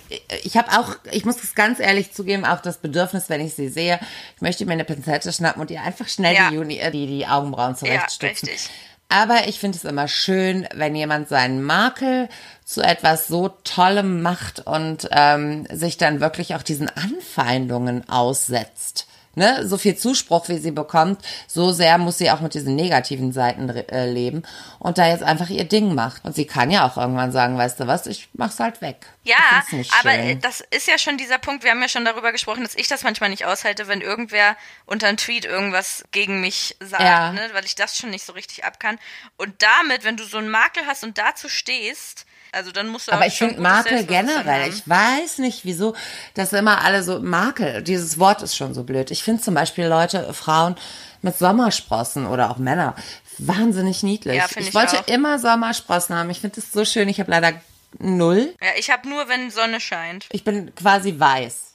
ich 0.44 0.58
habe 0.58 0.72
auch, 0.72 0.96
ich 1.12 1.26
muss 1.26 1.44
es 1.44 1.56
ganz 1.56 1.80
ehrlich 1.80 2.14
zugeben, 2.14 2.46
auch 2.46 2.62
das 2.62 2.78
Bedürfnis, 2.78 3.30
wenn 3.30 3.42
ich 3.42 3.54
sie 3.54 3.70
sehe, 3.70 4.00
ich 4.36 4.42
möchte 4.42 4.66
mir 4.66 4.74
eine 4.74 4.86
Pinzette 4.86 5.32
schnappen 5.32 5.62
und 5.62 5.72
ihr 5.72 5.82
einfach 5.82 6.08
schnell 6.08 6.36
ja. 6.36 6.50
die, 6.50 6.56
Juni, 6.56 6.78
äh, 6.78 6.92
die, 6.92 7.08
die 7.08 7.28
Augenbrauen 7.28 7.76
zurechtstutzen. 7.76 8.48
Ja, 8.48 8.54
richtig. 8.54 8.70
Aber 9.08 9.48
ich 9.48 9.60
finde 9.60 9.78
es 9.78 9.86
immer 9.86 10.08
schön, 10.08 10.68
wenn 10.74 10.96
jemand 10.96 11.30
seinen 11.30 11.62
Makel 11.62 12.28
zu 12.64 12.82
etwas 12.82 13.28
so 13.28 13.50
Tollem 13.64 14.24
macht 14.24 14.66
und 14.66 15.08
ähm, 15.12 15.68
sich 15.72 15.98
dann 15.98 16.20
wirklich 16.20 16.56
auch 16.56 16.64
diesen 16.64 16.90
Anfeindungen 16.90 18.10
aussetzt 18.10 19.08
ne, 19.36 19.68
so 19.68 19.78
viel 19.78 19.96
Zuspruch, 19.96 20.50
wie 20.50 20.58
sie 20.58 20.72
bekommt, 20.72 21.22
so 21.48 21.72
sehr 21.72 21.98
muss 21.98 22.18
sie 22.18 22.32
auch 22.32 22.42
mit 22.42 22.54
diesen 22.54 22.76
negativen 22.76 23.32
Seiten 23.32 23.70
äh, 23.70 24.10
leben 24.10 24.44
und 24.80 24.98
da 24.98 25.08
jetzt 25.08 25.24
einfach 25.24 25.50
ihr 25.50 25.66
Ding 25.66 25.94
macht. 25.94 26.26
Und 26.26 26.36
sie 26.36 26.46
kann 26.46 26.72
ja 26.72 26.88
auch 26.88 26.98
irgendwann 26.98 27.32
sagen, 27.32 27.58
weißt 27.58 27.80
du 27.80 27.88
was, 27.88 28.08
ich 28.08 28.30
mach's 28.34 28.60
halt 28.60 28.82
weg. 28.82 29.06
Ja, 29.24 29.64
aber 30.00 30.14
schön. 30.14 30.40
das 30.42 30.62
ist 30.72 30.88
ja 30.88 30.98
schon 30.98 31.18
dieser 31.18 31.38
Punkt, 31.38 31.64
wir 31.64 31.72
haben 31.72 31.82
ja 31.82 31.90
schon 31.90 32.06
darüber 32.06 32.32
gesprochen, 32.32 32.64
dass 32.64 32.76
ich 32.76 32.88
das 32.88 33.04
manchmal 33.04 33.30
nicht 33.30 33.46
aushalte, 33.46 33.88
wenn 33.88 34.02
irgendwer 34.02 34.56
unter 34.86 35.08
einem 35.08 35.18
Tweet 35.18 35.46
irgendwas 35.46 36.04
gegen 36.12 36.42
mich 36.42 36.76
sagt, 36.80 37.04
ja. 37.04 37.32
ne, 37.32 37.50
weil 37.54 37.66
ich 37.66 37.76
das 37.76 37.98
schon 37.98 38.10
nicht 38.10 38.26
so 38.26 38.34
richtig 38.34 38.64
ab 38.66 38.80
kann. 38.80 39.00
Und 39.38 39.62
damit, 39.62 40.04
wenn 40.04 40.18
du 40.18 40.24
so 40.24 40.38
einen 40.38 40.50
Makel 40.50 40.84
hast 40.88 41.04
und 41.04 41.18
dazu 41.18 41.50
stehst, 41.50 42.26
also 42.56 42.72
dann 42.72 42.88
musst 42.88 43.08
du 43.08 43.12
Aber 43.12 43.28
ich 43.28 43.38
finde 43.38 43.62
Makel 43.62 44.06
generell, 44.06 44.70
ich 44.70 44.88
weiß 44.88 45.40
nicht, 45.40 45.66
wieso 45.66 45.94
das 46.36 46.54
immer 46.54 46.84
alle 46.84 47.04
so 47.04 47.20
Makel, 47.20 47.84
dieses 47.84 48.18
Wort 48.18 48.42
ist 48.42 48.56
schon 48.56 48.74
so 48.74 48.84
blöd. 48.84 49.12
Ich 49.12 49.24
finde 49.24 49.42
zum 49.42 49.54
Beispiel 49.54 49.86
Leute, 49.86 50.34
Frauen 50.34 50.76
mit 51.22 51.38
Sommersprossen 51.38 52.26
oder 52.26 52.50
auch 52.50 52.58
Männer 52.58 52.96
wahnsinnig 53.38 54.04
niedlich. 54.04 54.38
Ja, 54.38 54.46
ich, 54.50 54.56
ich 54.58 54.74
wollte 54.74 55.00
auch. 55.00 55.08
immer 55.08 55.38
Sommersprossen 55.38 56.16
haben. 56.16 56.30
Ich 56.30 56.40
finde 56.40 56.62
das 56.62 56.72
so 56.72 56.86
schön. 56.86 57.10
Ich 57.10 57.20
habe 57.20 57.30
leider 57.30 57.54
null. 58.00 58.54
Ja, 58.62 58.70
ich 58.78 58.90
habe 58.90 59.10
nur, 59.10 59.28
wenn 59.28 59.52
Sonne 59.52 59.82
scheint. 59.82 60.28
Ich 60.32 60.44
bin 60.44 60.74
quasi 60.76 61.20
weiß. 61.20 61.75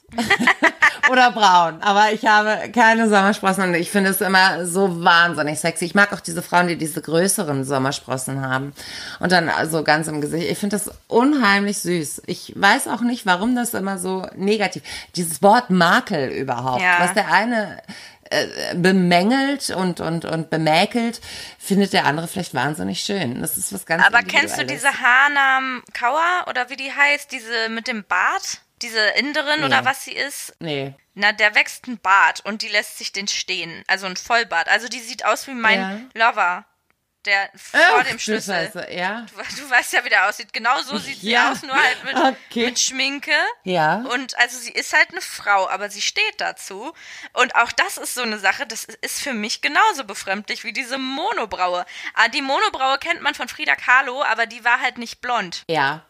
Oder 1.11 1.31
braun. 1.31 1.81
Aber 1.81 2.11
ich 2.11 2.25
habe 2.25 2.69
keine 2.71 3.09
Sommersprossen 3.09 3.65
und 3.65 3.75
ich 3.75 3.91
finde 3.91 4.11
es 4.11 4.21
immer 4.21 4.65
so 4.65 5.03
wahnsinnig 5.03 5.59
sexy. 5.59 5.85
Ich 5.85 5.95
mag 5.95 6.13
auch 6.13 6.19
diese 6.19 6.41
Frauen, 6.41 6.67
die 6.67 6.77
diese 6.77 7.01
größeren 7.01 7.63
Sommersprossen 7.63 8.41
haben. 8.47 8.73
Und 9.19 9.31
dann 9.31 9.51
so 9.69 9.83
ganz 9.83 10.07
im 10.07 10.21
Gesicht. 10.21 10.49
Ich 10.49 10.57
finde 10.57 10.77
das 10.77 10.91
unheimlich 11.07 11.79
süß. 11.79 12.23
Ich 12.27 12.53
weiß 12.55 12.87
auch 12.87 13.01
nicht, 13.01 13.25
warum 13.25 13.55
das 13.55 13.73
immer 13.73 13.97
so 13.97 14.27
negativ. 14.35 14.83
Dieses 15.15 15.41
Wort 15.41 15.69
Makel 15.69 16.29
überhaupt. 16.29 16.81
Ja. 16.81 16.99
Was 16.99 17.13
der 17.13 17.31
eine 17.31 17.81
äh, 18.29 18.75
bemängelt 18.75 19.71
und, 19.71 19.99
und, 19.99 20.23
und 20.23 20.49
bemäkelt, 20.49 21.19
findet 21.59 21.91
der 21.91 22.05
andere 22.05 22.29
vielleicht 22.29 22.53
wahnsinnig 22.53 23.01
schön. 23.01 23.41
Das 23.41 23.57
ist 23.57 23.73
was 23.73 23.85
ganz 23.85 24.05
Aber 24.05 24.21
kennst 24.23 24.57
du 24.57 24.65
diese 24.65 24.87
Hanam 24.87 25.83
Kauer 25.93 26.45
oder 26.47 26.69
wie 26.69 26.77
die 26.77 26.91
heißt, 26.91 27.31
diese 27.31 27.69
mit 27.69 27.87
dem 27.87 28.05
Bart? 28.05 28.61
Diese 28.81 28.99
Inderin 28.99 29.59
nee. 29.59 29.65
oder 29.65 29.85
was 29.85 30.03
sie 30.05 30.13
ist? 30.13 30.55
Nee. 30.59 30.93
Na, 31.13 31.31
der 31.33 31.55
wächst 31.55 31.87
ein 31.87 31.99
Bart 31.99 32.41
und 32.45 32.61
die 32.61 32.69
lässt 32.69 32.97
sich 32.97 33.11
den 33.11 33.27
stehen. 33.27 33.83
Also 33.87 34.05
ein 34.05 34.17
Vollbart. 34.17 34.69
Also 34.69 34.87
die 34.87 34.99
sieht 34.99 35.25
aus 35.25 35.47
wie 35.47 35.53
mein 35.53 36.09
ja. 36.13 36.27
Lover. 36.27 36.65
der 37.25 37.49
vor 37.53 38.03
dem 38.03 38.17
Schlüssel. 38.17 38.71
Scheiße, 38.71 38.91
ja. 38.91 39.25
Du, 39.29 39.61
du, 39.61 39.69
weißt 39.69 39.93
ja, 39.93 40.03
wie 40.03 40.09
der 40.09 40.27
aussieht. 40.27 40.53
Genau 40.53 40.81
so 40.81 40.97
sieht 40.97 41.21
sie 41.21 41.31
ja. 41.31 41.51
aus, 41.51 41.61
nur 41.61 41.75
halt 41.75 42.03
mit, 42.03 42.15
okay. 42.15 42.65
mit 42.65 42.79
Schminke. 42.79 43.35
Ja. 43.63 43.97
Und 44.11 44.37
also 44.39 44.57
sie 44.57 44.71
ist 44.71 44.93
halt 44.93 45.11
eine 45.11 45.21
Frau, 45.21 45.67
aber 45.69 45.89
sie 45.89 46.01
steht 46.01 46.39
dazu. 46.39 46.93
Und 47.33 47.55
auch 47.55 47.71
das 47.71 47.97
ist 47.97 48.15
so 48.15 48.23
eine 48.23 48.39
Sache, 48.39 48.65
das 48.65 48.85
ist 48.85 49.21
für 49.21 49.33
mich 49.33 49.61
genauso 49.61 50.03
befremdlich 50.03 50.63
wie 50.63 50.73
diese 50.73 50.97
Monobraue. 50.97 51.85
Ah, 52.15 52.27
die 52.29 52.41
Monobraue 52.41 52.97
kennt 52.97 53.21
man 53.21 53.35
von 53.35 53.47
Frida 53.47 53.75
Kahlo, 53.75 54.23
aber 54.23 54.45
die 54.45 54.63
war 54.63 54.81
halt 54.81 54.97
nicht 54.97 55.21
blond. 55.21 55.63
Ja. 55.67 56.05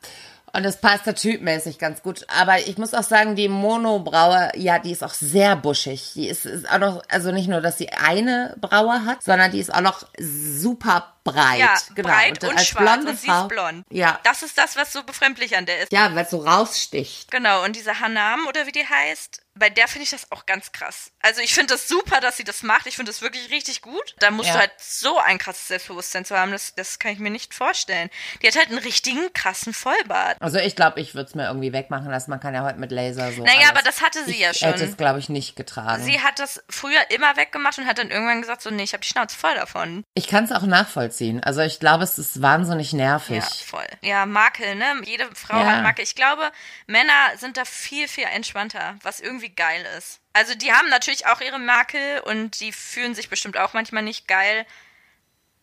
Und 0.54 0.64
das 0.64 0.82
passt 0.82 1.08
da 1.08 1.14
typmäßig 1.14 1.80
ganz 1.80 2.02
gut. 2.02 2.26
Aber 2.28 2.60
ich 2.60 2.78
muss 2.78 2.94
auch 2.94 3.04
sagen, 3.04 3.36
die 3.36 3.48
Monobraue, 3.48 4.52
ja, 4.56 4.80
die 4.80 4.92
ist 4.92 5.04
auch 5.04 5.14
sehr 5.14 5.56
buschig. 5.56 6.12
Die 6.16 6.28
ist, 6.28 6.46
ist 6.46 6.70
auch 6.70 6.80
noch, 6.80 7.04
also 7.10 7.32
nicht 7.32 7.48
nur, 7.48 7.62
dass 7.62 7.78
sie 7.78 7.90
eine 7.90 8.56
Braue 8.60 9.06
hat, 9.06 9.24
sondern 9.24 9.52
die 9.52 9.60
ist 9.60 9.74
auch 9.74 9.82
noch 9.82 10.06
super 10.20 11.14
breit. 11.24 11.60
Ja, 11.60 11.76
genau. 11.96 12.10
breit 12.10 12.44
und, 12.44 12.50
und 12.50 12.62
schwarz 12.62 13.06
und 13.06 13.20
sie 13.20 13.28
Frau, 13.28 13.44
ist 13.44 13.48
blond. 13.50 13.86
Ja. 13.90 14.20
Das 14.24 14.44
ist 14.44 14.58
das, 14.58 14.76
was 14.76 14.92
so 14.92 15.04
befremdlich 15.04 15.56
an 15.56 15.66
der 15.66 15.84
ist. 15.84 15.92
Ja, 15.92 16.14
weil 16.16 16.26
es 16.26 16.32
so 16.32 16.40
raussticht. 16.40 17.32
Genau, 17.32 17.64
und 17.64 17.76
diese 17.76 18.00
Hanam, 18.00 18.48
oder 18.48 18.66
wie 18.68 18.72
die 18.72 18.86
heißt, 18.86 19.41
bei 19.54 19.70
der 19.70 19.88
finde 19.88 20.04
ich 20.04 20.10
das 20.12 20.32
auch 20.32 20.46
ganz 20.46 20.72
krass. 20.72 21.12
Also 21.22 21.42
ich 21.42 21.54
finde 21.54 21.74
das 21.74 21.88
super, 21.88 22.22
dass 22.22 22.38
sie 22.38 22.44
das 22.44 22.64
macht. 22.64 22.88
Ich 22.88 22.96
finde 22.96 23.12
das 23.12 23.22
wirklich 23.22 23.52
richtig 23.52 23.82
gut. 23.82 24.16
Da 24.20 24.32
musst 24.32 24.48
ja. 24.48 24.54
du 24.54 24.60
halt 24.60 24.72
so 24.78 25.20
ein 25.20 25.38
krasses 25.38 25.68
Selbstbewusstsein 25.68 26.26
zu 26.26 26.38
haben, 26.38 26.52
das, 26.52 26.74
das 26.76 27.00
kann 27.00 27.12
ich 27.12 27.20
mir 27.20 27.30
nicht 27.30 27.54
vorstellen. 27.54 28.10
Die 28.42 28.48
hat 28.48 28.56
halt 28.56 28.70
einen 28.70 28.80
richtigen 28.80 29.32
krassen 29.34 29.74
Vollbart. 29.74 30.38
Also 30.42 30.58
ich 30.58 30.76
glaube, 30.76 31.02
ich 31.02 31.16
würde 31.16 31.28
es 31.28 31.36
mir 31.36 31.48
irgendwie 31.48 31.74
wegmachen 31.74 32.10
lassen. 32.10 32.32
Man 32.32 32.40
kann 32.40 32.54
ja 32.54 32.64
heute 32.64 32.80
mit 32.80 32.92
Laser 32.92 33.32
so. 33.32 33.44
Naja, 33.44 33.60
alles. 33.60 33.70
aber 33.70 33.82
das 33.82 34.02
hatte 34.02 34.24
sie 34.26 34.32
ich 34.32 34.40
ja 34.40 34.54
schon. 34.54 34.70
hätte 34.70 34.86
es, 34.86 34.98
glaube 34.98 35.20
ich, 35.20 35.30
nicht 35.30 35.56
getragen. 35.56 36.04
Sie 36.04 36.22
hat 36.22 36.40
das 36.40 36.64
früher 36.70 37.12
immer 37.12 37.36
weggemacht 37.36 37.78
und 37.78 37.88
hat 37.88 37.98
dann 37.98 38.10
irgendwann 38.10 38.42
gesagt, 38.42 38.62
so, 38.62 38.70
nee, 38.70 38.84
ich 38.84 38.94
habe 38.94 39.02
die 39.02 39.10
Schnauze 39.10 39.38
voll 39.38 39.54
davon. 39.56 40.04
Ich 40.14 40.28
kann 40.28 40.46
es 40.46 40.52
auch 40.52 40.64
nachvollziehen. 40.64 41.44
Also 41.44 41.62
ich 41.62 41.80
glaube, 41.80 42.04
es 42.04 42.18
ist 42.18 42.42
wahnsinnig 42.42 42.94
nervig. 42.94 43.44
Ja, 43.44 43.66
voll. 43.66 43.88
Ja, 44.02 44.26
Makel, 44.26 44.76
ne? 44.76 45.02
Jede 45.04 45.28
Frau 45.36 45.58
ja. 45.58 45.66
hat 45.66 45.84
Makel. 45.84 46.04
Ich 46.04 46.16
glaube, 46.16 46.52
Männer 46.88 47.38
sind 47.38 47.58
da 47.58 47.66
viel, 47.66 48.08
viel 48.08 48.26
entspannter, 48.26 48.96
was 49.04 49.20
irgendwie 49.20 49.41
geil 49.50 49.86
ist. 49.98 50.20
Also 50.34 50.56
die 50.56 50.72
haben 50.72 50.90
natürlich 50.90 51.28
auch 51.28 51.42
ihre 51.42 51.60
Makel 51.60 52.22
und 52.26 52.60
die 52.60 52.72
fühlen 52.72 53.16
sich 53.16 53.30
bestimmt 53.30 53.58
auch 53.58 53.74
manchmal 53.74 54.04
nicht 54.04 54.28
geil. 54.28 54.66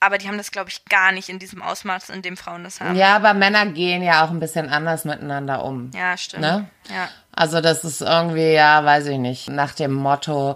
Aber 0.01 0.19
die 0.19 0.29
haben 0.29 0.39
das, 0.39 0.53
glaube 0.53 0.71
ich, 0.71 0.85
gar 0.85 1.11
nicht 1.11 1.29
in 1.29 1.41
diesem 1.41 1.61
Ausmaß, 1.61 2.11
in 2.11 2.23
dem 2.23 2.37
Frauen 2.37 2.63
das 2.63 2.81
haben. 2.81 2.95
Ja, 2.95 3.17
aber 3.17 3.35
Männer 3.35 3.67
gehen 3.67 4.03
ja 4.03 4.25
auch 4.25 4.31
ein 4.31 4.39
bisschen 4.39 4.69
anders 4.69 5.05
miteinander 5.05 5.65
um. 5.65 5.91
Ja, 5.93 6.17
stimmt. 6.17 6.43
Ne? 6.43 6.69
Ja. 6.89 7.09
Also 7.33 7.61
das 7.61 7.83
ist 7.83 8.01
irgendwie, 8.01 8.53
ja, 8.53 8.85
weiß 8.85 9.07
ich 9.07 9.19
nicht, 9.19 9.49
nach 9.49 9.73
dem 9.75 9.93
Motto, 9.93 10.55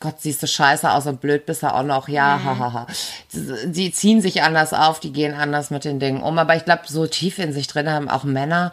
Gott, 0.00 0.20
siehst 0.20 0.42
du 0.42 0.48
scheiße 0.48 0.90
aus 0.90 1.06
und 1.06 1.20
blöd 1.20 1.46
bist 1.46 1.62
du 1.62 1.72
auch 1.72 1.84
noch. 1.84 2.08
Ja, 2.08 2.38
mhm. 2.38 2.44
hahaha. 2.46 2.86
Die 3.32 3.92
ziehen 3.92 4.22
sich 4.22 4.42
anders 4.42 4.72
auf, 4.72 4.98
die 4.98 5.12
gehen 5.12 5.34
anders 5.34 5.70
mit 5.70 5.84
den 5.84 6.00
Dingen 6.00 6.22
um. 6.22 6.38
Aber 6.38 6.56
ich 6.56 6.64
glaube, 6.64 6.82
so 6.86 7.06
tief 7.06 7.38
in 7.38 7.52
sich 7.52 7.68
drin 7.68 7.90
haben 7.90 8.08
auch 8.08 8.24
Männer 8.24 8.72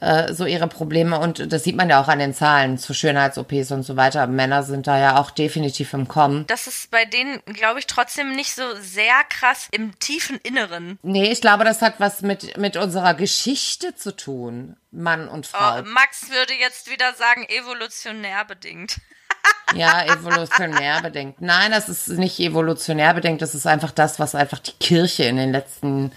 äh, 0.00 0.32
so 0.32 0.44
ihre 0.44 0.68
Probleme 0.68 1.18
und 1.18 1.52
das 1.52 1.64
sieht 1.64 1.76
man 1.76 1.88
ja 1.88 2.02
auch 2.02 2.08
an 2.08 2.18
den 2.18 2.34
Zahlen 2.34 2.78
zu 2.78 2.92
Schönheits-OPs 2.92 3.72
und 3.72 3.82
so 3.82 3.96
weiter. 3.96 4.26
Männer 4.26 4.62
sind 4.62 4.86
da 4.86 4.98
ja 4.98 5.18
auch 5.18 5.30
definitiv 5.30 5.92
im 5.94 6.06
Kommen. 6.06 6.46
Das 6.48 6.66
ist 6.66 6.90
bei 6.90 7.04
denen, 7.04 7.40
glaube 7.46 7.78
ich, 7.78 7.86
trotzdem 7.86 8.36
nicht 8.36 8.54
so 8.54 8.62
sehr 8.80 9.24
krass 9.28 9.68
im 9.70 9.98
tiefen 9.98 10.38
Inneren. 10.42 10.98
Nee, 11.02 11.30
ich 11.30 11.40
glaube, 11.40 11.64
das 11.64 11.80
hat 11.82 11.94
was 11.98 12.22
mit, 12.22 12.56
mit 12.58 12.76
unserer 12.76 13.14
Geschichte 13.14 13.94
zu 13.94 14.14
tun. 14.14 14.76
Mann 14.90 15.28
und 15.28 15.46
Frau. 15.46 15.78
Oh, 15.78 15.82
Max 15.82 16.30
würde 16.30 16.54
jetzt 16.54 16.90
wieder 16.90 17.14
sagen, 17.14 17.46
evolutionär 17.48 18.44
bedingt. 18.44 18.96
Ja, 19.74 20.04
evolutionär 20.04 21.02
bedingt. 21.02 21.40
Nein, 21.40 21.72
das 21.72 21.88
ist 21.88 22.08
nicht 22.08 22.38
evolutionär 22.38 23.14
bedingt. 23.14 23.42
Das 23.42 23.54
ist 23.54 23.66
einfach 23.66 23.90
das, 23.90 24.20
was 24.20 24.36
einfach 24.36 24.60
die 24.60 24.72
Kirche 24.72 25.24
in 25.24 25.36
den 25.36 25.50
letzten 25.50 26.12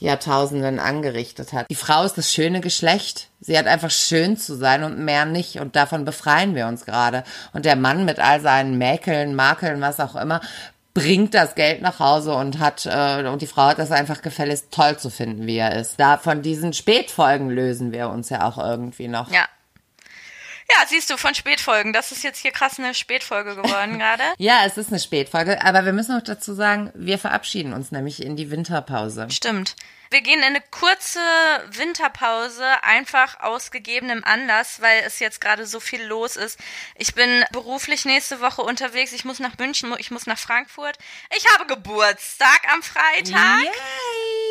Jahrtausenden 0.00 0.78
angerichtet 0.78 1.52
hat. 1.52 1.70
Die 1.70 1.74
Frau 1.74 2.04
ist 2.04 2.18
das 2.18 2.32
schöne 2.32 2.60
Geschlecht. 2.60 3.28
Sie 3.40 3.56
hat 3.56 3.66
einfach 3.66 3.90
schön 3.90 4.36
zu 4.36 4.56
sein 4.56 4.82
und 4.82 4.98
mehr 4.98 5.26
nicht. 5.26 5.60
Und 5.60 5.76
davon 5.76 6.04
befreien 6.04 6.54
wir 6.54 6.66
uns 6.66 6.84
gerade. 6.84 7.22
Und 7.52 7.64
der 7.64 7.76
Mann 7.76 8.04
mit 8.04 8.18
all 8.18 8.40
seinen 8.40 8.78
Mäkeln, 8.78 9.34
Makeln, 9.34 9.80
was 9.80 10.00
auch 10.00 10.16
immer, 10.16 10.40
bringt 10.94 11.34
das 11.34 11.54
Geld 11.54 11.82
nach 11.82 12.00
Hause 12.00 12.34
und 12.34 12.58
hat 12.58 12.86
äh, 12.86 13.26
und 13.28 13.42
die 13.42 13.46
Frau 13.46 13.66
hat 13.66 13.78
das 13.78 13.92
einfach 13.92 14.22
gefälligst 14.22 14.72
toll 14.72 14.96
zu 14.98 15.10
finden, 15.10 15.46
wie 15.46 15.56
er 15.56 15.76
ist. 15.76 16.00
Da 16.00 16.18
von 16.18 16.42
diesen 16.42 16.72
Spätfolgen 16.72 17.48
lösen 17.48 17.92
wir 17.92 18.08
uns 18.08 18.28
ja 18.28 18.48
auch 18.48 18.58
irgendwie 18.58 19.06
noch. 19.06 19.30
Ja, 19.30 19.44
ja, 20.72 20.86
siehst 20.88 21.10
du, 21.10 21.16
von 21.16 21.34
Spätfolgen. 21.34 21.92
Das 21.92 22.12
ist 22.12 22.22
jetzt 22.22 22.38
hier 22.38 22.52
krass 22.52 22.78
eine 22.78 22.94
Spätfolge 22.94 23.56
geworden 23.56 23.98
gerade. 23.98 24.22
ja, 24.38 24.62
es 24.64 24.76
ist 24.76 24.88
eine 24.90 25.00
Spätfolge, 25.00 25.62
aber 25.64 25.84
wir 25.84 25.92
müssen 25.92 26.16
auch 26.16 26.22
dazu 26.22 26.54
sagen, 26.54 26.90
wir 26.94 27.18
verabschieden 27.18 27.72
uns 27.72 27.92
nämlich 27.92 28.22
in 28.22 28.36
die 28.36 28.50
Winterpause. 28.50 29.28
Stimmt. 29.30 29.76
Wir 30.12 30.22
gehen 30.22 30.40
in 30.40 30.44
eine 30.44 30.60
kurze 30.72 31.20
Winterpause, 31.70 32.64
einfach 32.82 33.38
aus 33.40 33.70
gegebenem 33.70 34.24
Anlass, 34.24 34.80
weil 34.80 35.04
es 35.06 35.20
jetzt 35.20 35.40
gerade 35.40 35.66
so 35.66 35.78
viel 35.78 36.02
los 36.02 36.34
ist. 36.34 36.58
Ich 36.96 37.14
bin 37.14 37.44
beruflich 37.52 38.04
nächste 38.04 38.40
Woche 38.40 38.62
unterwegs. 38.62 39.12
Ich 39.12 39.24
muss 39.24 39.38
nach 39.38 39.56
München, 39.58 39.94
ich 39.98 40.10
muss 40.10 40.26
nach 40.26 40.38
Frankfurt. 40.38 40.98
Ich 41.36 41.46
habe 41.52 41.66
Geburtstag 41.66 42.60
am 42.72 42.82
Freitag. 42.82 43.62
Yay. 43.62 44.49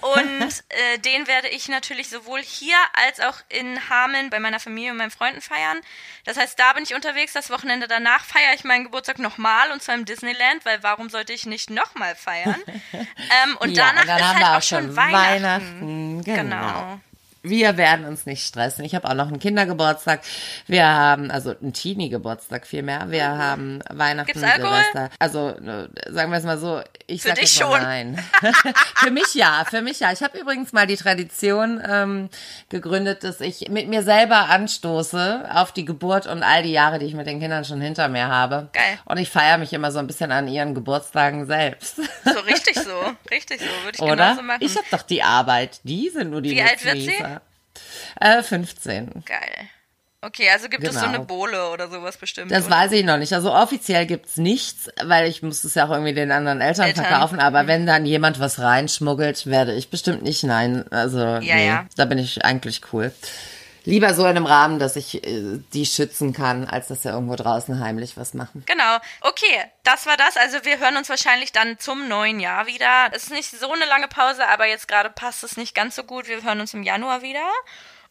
Und 0.00 0.64
äh, 0.68 0.98
den 0.98 1.26
werde 1.26 1.48
ich 1.48 1.68
natürlich 1.68 2.08
sowohl 2.08 2.42
hier 2.42 2.76
als 2.92 3.20
auch 3.20 3.36
in 3.48 3.88
Hameln 3.88 4.30
bei 4.30 4.40
meiner 4.40 4.60
Familie 4.60 4.90
und 4.92 4.98
meinen 4.98 5.10
Freunden 5.10 5.40
feiern. 5.40 5.80
Das 6.24 6.36
heißt, 6.36 6.58
da 6.58 6.72
bin 6.72 6.84
ich 6.84 6.94
unterwegs. 6.94 7.32
Das 7.32 7.50
Wochenende 7.50 7.88
danach 7.88 8.24
feiere 8.24 8.54
ich 8.54 8.64
meinen 8.64 8.84
Geburtstag 8.84 9.18
nochmal 9.18 9.70
und 9.72 9.82
zwar 9.82 9.94
im 9.94 10.04
Disneyland, 10.04 10.64
weil 10.64 10.82
warum 10.82 11.08
sollte 11.08 11.32
ich 11.32 11.46
nicht 11.46 11.70
nochmal 11.70 12.14
feiern? 12.14 12.60
ähm, 12.92 13.56
und 13.60 13.70
ja, 13.70 13.86
danach 13.86 14.06
dann 14.06 14.18
ist 14.18 14.44
halt 14.44 14.56
auch 14.56 14.62
schon 14.62 14.96
Weihnachten. 14.96 15.42
Weihnachten 15.42 16.24
genau. 16.24 16.42
genau. 16.42 17.00
Wir 17.44 17.76
werden 17.76 18.06
uns 18.06 18.24
nicht 18.24 18.46
stressen. 18.46 18.86
Ich 18.86 18.94
habe 18.94 19.06
auch 19.06 19.12
noch 19.12 19.28
einen 19.28 19.38
Kindergeburtstag. 19.38 20.22
Wir 20.66 20.86
haben, 20.86 21.30
also 21.30 21.50
einen 21.50 21.74
Teenie-Geburtstag 21.74 22.66
vielmehr. 22.66 23.10
Wir 23.10 23.28
mhm. 23.28 23.38
haben 23.38 23.80
Weihnachten, 23.90 24.32
Gibt's 24.32 24.42
Alkohol? 24.42 24.78
Silvester. 24.92 25.10
Also 25.18 25.54
sagen 26.10 26.30
wir 26.30 26.38
es 26.38 26.44
mal 26.44 26.56
so, 26.56 26.80
ich 27.06 27.20
für 27.20 27.28
sag 27.28 27.38
dich 27.38 27.52
schon. 27.52 27.82
nein. 27.82 28.18
für 28.96 29.10
mich 29.10 29.34
ja, 29.34 29.66
für 29.68 29.82
mich 29.82 30.00
ja. 30.00 30.10
Ich 30.10 30.22
habe 30.22 30.38
übrigens 30.38 30.72
mal 30.72 30.86
die 30.86 30.96
Tradition 30.96 31.82
ähm, 31.86 32.30
gegründet, 32.70 33.24
dass 33.24 33.42
ich 33.42 33.68
mit 33.68 33.88
mir 33.88 34.02
selber 34.02 34.48
anstoße 34.48 35.46
auf 35.52 35.72
die 35.72 35.84
Geburt 35.84 36.26
und 36.26 36.42
all 36.42 36.62
die 36.62 36.72
Jahre, 36.72 36.98
die 36.98 37.04
ich 37.04 37.14
mit 37.14 37.26
den 37.26 37.40
Kindern 37.40 37.66
schon 37.66 37.82
hinter 37.82 38.08
mir 38.08 38.28
habe. 38.28 38.70
Geil. 38.72 38.98
Und 39.04 39.18
ich 39.18 39.28
feiere 39.28 39.58
mich 39.58 39.74
immer 39.74 39.92
so 39.92 39.98
ein 39.98 40.06
bisschen 40.06 40.32
an 40.32 40.48
ihren 40.48 40.74
Geburtstagen 40.74 41.46
selbst. 41.46 41.96
So 41.96 42.40
richtig 42.40 42.76
so, 42.76 43.14
richtig 43.30 43.60
so, 43.60 43.84
würde 43.84 43.96
ich 43.96 44.00
Oder? 44.00 44.16
genauso 44.16 44.42
machen. 44.42 44.60
Ich 44.60 44.76
habe 44.76 44.86
doch 44.90 45.02
die 45.02 45.22
Arbeit. 45.22 45.80
Die 45.84 46.08
sind 46.08 46.30
nur 46.30 46.40
die 46.40 46.52
Wie 46.52 46.62
alt 46.62 46.82
wird 46.84 46.96
sie? 46.96 47.14
Äh, 48.20 48.42
15. 48.42 49.24
Geil. 49.24 49.68
Okay, 50.24 50.48
also 50.50 50.68
gibt 50.68 50.82
genau. 50.82 50.94
es 50.94 51.00
so 51.00 51.06
eine 51.06 51.18
genau. 51.18 51.26
Bohle 51.26 51.68
oder 51.70 51.88
sowas 51.90 52.16
bestimmt? 52.16 52.50
Das 52.50 52.66
oder? 52.66 52.76
weiß 52.76 52.92
ich 52.92 53.04
noch 53.04 53.18
nicht. 53.18 53.34
Also 53.34 53.52
offiziell 53.52 54.06
gibt's 54.06 54.38
nichts, 54.38 54.88
weil 55.02 55.28
ich 55.28 55.42
muss 55.42 55.64
es 55.64 55.74
ja 55.74 55.86
auch 55.86 55.90
irgendwie 55.90 56.14
den 56.14 56.32
anderen 56.32 56.62
Eltern, 56.62 56.86
Eltern. 56.86 57.04
verkaufen. 57.04 57.40
Aber 57.40 57.64
mhm. 57.64 57.66
wenn 57.68 57.86
dann 57.86 58.06
jemand 58.06 58.40
was 58.40 58.58
reinschmuggelt, 58.58 59.46
werde 59.46 59.74
ich 59.74 59.90
bestimmt 59.90 60.22
nicht 60.22 60.42
nein. 60.42 60.90
Also 60.90 61.18
ja, 61.18 61.40
nee, 61.40 61.66
ja. 61.66 61.86
da 61.96 62.06
bin 62.06 62.18
ich 62.18 62.42
eigentlich 62.44 62.80
cool. 62.92 63.12
Lieber 63.86 64.14
so 64.14 64.22
in 64.22 64.28
einem 64.28 64.46
Rahmen, 64.46 64.78
dass 64.78 64.96
ich 64.96 65.26
äh, 65.26 65.60
die 65.74 65.84
schützen 65.84 66.32
kann, 66.32 66.66
als 66.66 66.88
dass 66.88 67.04
wir 67.04 67.12
irgendwo 67.12 67.36
draußen 67.36 67.80
heimlich 67.80 68.16
was 68.16 68.32
machen. 68.32 68.64
Genau. 68.64 68.96
Okay, 69.20 69.62
das 69.82 70.06
war 70.06 70.16
das. 70.16 70.38
Also 70.38 70.64
wir 70.64 70.78
hören 70.78 70.96
uns 70.96 71.10
wahrscheinlich 71.10 71.52
dann 71.52 71.78
zum 71.78 72.08
neuen 72.08 72.40
Jahr 72.40 72.66
wieder. 72.66 73.10
Es 73.12 73.24
ist 73.24 73.32
nicht 73.32 73.50
so 73.50 73.70
eine 73.70 73.84
lange 73.84 74.08
Pause, 74.08 74.48
aber 74.48 74.66
jetzt 74.66 74.88
gerade 74.88 75.10
passt 75.10 75.44
es 75.44 75.58
nicht 75.58 75.74
ganz 75.74 75.96
so 75.96 76.04
gut. 76.04 76.28
Wir 76.28 76.42
hören 76.42 76.62
uns 76.62 76.72
im 76.72 76.82
Januar 76.82 77.20
wieder. 77.20 77.46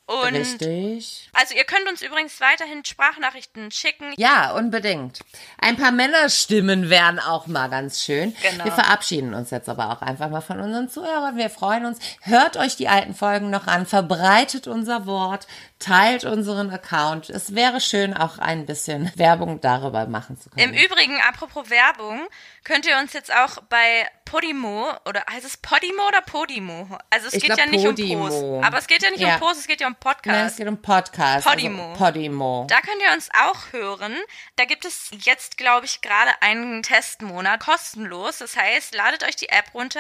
Und 0.06 0.36
Richtig. 0.36 1.30
Also 1.32 1.56
ihr 1.56 1.64
könnt 1.64 1.88
uns 1.88 2.02
übrigens 2.02 2.42
weiterhin 2.42 2.84
Sprachnachrichten 2.84 3.72
schicken. 3.72 4.14
Ja, 4.18 4.52
unbedingt. 4.54 5.22
Ein 5.60 5.78
paar 5.78 5.94
Männerstimmen 5.94 6.90
wären 6.90 7.20
auch 7.20 7.48
mal 7.48 7.70
ganz 7.70 8.04
schön. 8.04 8.36
Genau. 8.42 8.66
Wir 8.66 8.74
verabschieden 8.74 9.34
uns 9.34 9.52
jetzt 9.52 9.70
aber 9.70 9.92
auch 9.92 10.02
einfach 10.02 10.30
mal 10.30 10.42
von 10.42 10.60
unseren 10.60 10.90
Zuhörern. 10.90 11.38
Wir 11.38 11.50
freuen 11.50 11.86
uns. 11.86 12.00
Hört 12.22 12.58
euch 12.58 12.76
die 12.76 12.90
alten 12.90 13.14
Folgen 13.14 13.50
noch 13.50 13.68
an, 13.68 13.86
verbreitet 13.86 14.68
unser 14.68 15.06
Wort, 15.06 15.48
teilt 15.84 16.24
unseren 16.24 16.70
Account. 16.70 17.30
Es 17.30 17.56
wäre 17.56 17.82
schön, 17.82 18.14
auch 18.14 18.38
ein 18.38 18.66
bisschen 18.66 19.12
Werbung 19.16 19.60
darüber 19.60 20.08
machen 20.08 20.40
zu 20.40 20.50
können. 20.50 20.74
Im 20.74 20.86
Übrigen, 20.86 21.20
apropos 21.28 21.70
Werbung, 21.70 22.22
könnt 22.64 22.86
ihr 22.86 22.98
uns 22.98 23.14
jetzt 23.14 23.34
auch 23.34 23.62
bei 23.70 24.08
Podimo 24.26 24.92
oder 25.06 25.24
heißt 25.30 25.46
es 25.46 25.58
Podimo 25.58 26.08
oder 26.08 26.22
Podimo? 26.22 26.98
Also 27.10 27.28
es 27.28 27.34
ich 27.34 27.44
geht 27.44 27.54
glaub, 27.54 27.60
ja 27.60 27.66
nicht 27.66 27.86
Podimo. 27.86 28.24
um 28.24 28.30
Post. 28.30 28.66
Aber 28.66 28.78
es 28.78 28.88
geht 28.88 29.04
ja 29.04 29.12
nicht 29.12 29.20
ja. 29.20 29.36
um 29.36 29.40
Post, 29.42 29.60
es 29.60 29.68
geht 29.68 29.82
ja 29.82 29.88
um 29.88 29.96
Podcast. 29.96 30.26
Nein, 30.26 30.46
es 30.48 30.56
geht 30.56 30.68
um 30.68 30.82
Podcast. 30.82 31.46
Podimo. 31.46 31.92
Also 31.92 32.06
Podimo. 32.06 32.66
Da 32.70 32.80
könnt 32.82 33.02
ihr 33.06 33.14
uns 33.14 33.30
auch 33.40 33.74
hören. 33.74 34.16
Da 34.56 34.66
gibt 34.66 34.86
es 34.86 35.12
jetzt, 35.12 35.58
glaube 35.58 35.86
ich, 35.86 36.02
gerade 36.02 36.32
einen 36.42 36.82
Testmonat 36.82 37.60
kostenlos. 37.60 38.40
Das 38.40 38.56
heißt, 38.56 38.96
ladet 38.96 39.24
euch 39.24 39.36
die 39.36 39.50
App 39.50 39.74
runter, 39.74 40.00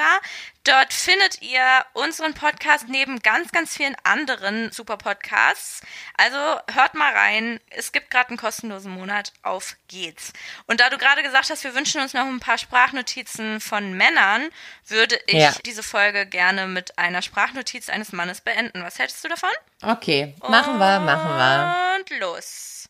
Dort 0.63 0.93
findet 0.93 1.41
ihr 1.41 1.85
unseren 1.91 2.33
Podcast 2.33 2.85
neben 2.87 3.19
ganz, 3.19 3.51
ganz 3.51 3.75
vielen 3.75 3.97
anderen 4.03 4.71
super 4.71 4.95
Podcasts. 4.95 5.81
Also 6.15 6.37
hört 6.71 6.93
mal 6.93 7.11
rein. 7.11 7.59
Es 7.69 7.91
gibt 7.91 8.09
gerade 8.09 8.29
einen 8.29 8.37
kostenlosen 8.37 8.93
Monat. 8.93 9.33
Auf 9.41 9.75
geht's. 9.89 10.31
Und 10.65 10.79
da 10.79 10.89
du 10.89 10.97
gerade 10.97 11.21
gesagt 11.21 11.49
hast, 11.49 11.65
wir 11.65 11.75
wünschen 11.75 11.99
uns 11.99 12.13
noch 12.13 12.25
ein 12.25 12.39
paar 12.39 12.57
Sprachnotizen 12.57 13.59
von 13.59 13.91
Männern, 13.91 14.49
würde 14.87 15.19
ich 15.27 15.33
ja. 15.33 15.53
diese 15.65 15.83
Folge 15.83 16.25
gerne 16.25 16.67
mit 16.67 16.97
einer 16.97 17.21
Sprachnotiz 17.21 17.89
eines 17.89 18.13
Mannes 18.13 18.39
beenden. 18.39 18.83
Was 18.85 18.99
hältst 18.99 19.21
du 19.21 19.27
davon? 19.27 19.51
Okay, 19.81 20.33
machen 20.47 20.77
wir, 20.77 20.99
machen 21.01 21.29
wir. 21.29 21.95
Und 21.97 22.21
los. 22.21 22.85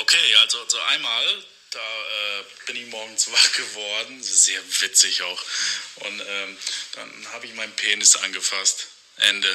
Okay, 0.00 0.34
also, 0.42 0.58
also 0.62 0.78
einmal 0.94 1.44
da 1.70 1.78
äh, 1.78 2.44
bin 2.66 2.76
ich 2.76 2.86
morgens 2.90 3.30
wach 3.32 3.52
geworden, 3.52 4.22
sehr 4.22 4.60
witzig 4.80 5.22
auch. 5.22 5.42
Und 6.06 6.20
ähm, 6.20 6.56
dann 6.94 7.32
habe 7.32 7.46
ich 7.46 7.54
meinen 7.54 7.72
Penis 7.72 8.16
angefasst. 8.16 8.88
Ende. 9.28 9.48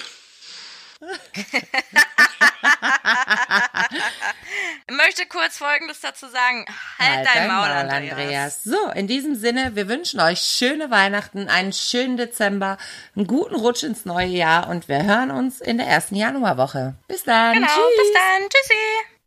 ich 4.88 4.96
möchte 4.96 5.26
kurz 5.28 5.58
Folgendes 5.58 6.02
dazu 6.02 6.28
sagen. 6.28 6.66
Halt, 7.00 7.18
halt 7.18 7.28
dein, 7.34 7.48
Maul, 7.48 7.68
Maul 7.68 7.78
Andreas. 7.78 8.12
Andreas. 8.12 8.64
So, 8.64 8.90
in 8.92 9.08
diesem 9.08 9.36
Sinne, 9.36 9.76
wir 9.76 9.88
wünschen 9.88 10.20
euch 10.20 10.40
schöne 10.40 10.92
Weihnachten, 10.92 11.48
einen 11.50 11.74
schönen 11.74 12.18
Dezember, 12.18 12.78
einen 13.16 13.28
guten 13.28 13.56
Rutsch 13.56 13.84
ins 13.84 14.06
neue 14.06 14.28
Jahr 14.28 14.68
und 14.70 14.88
wir 14.88 15.04
hören 15.04 15.32
uns 15.32 15.62
in 15.62 15.78
der 15.78 15.88
ersten 15.88 16.16
Januarwoche. 16.16 16.96
Bis 17.08 17.24
dann. 17.24 17.54
Genau, 17.54 17.68
Tschüss. 17.68 17.98
bis 17.98 18.14
dann. 18.14 18.50
Tschüssi. 18.50 19.13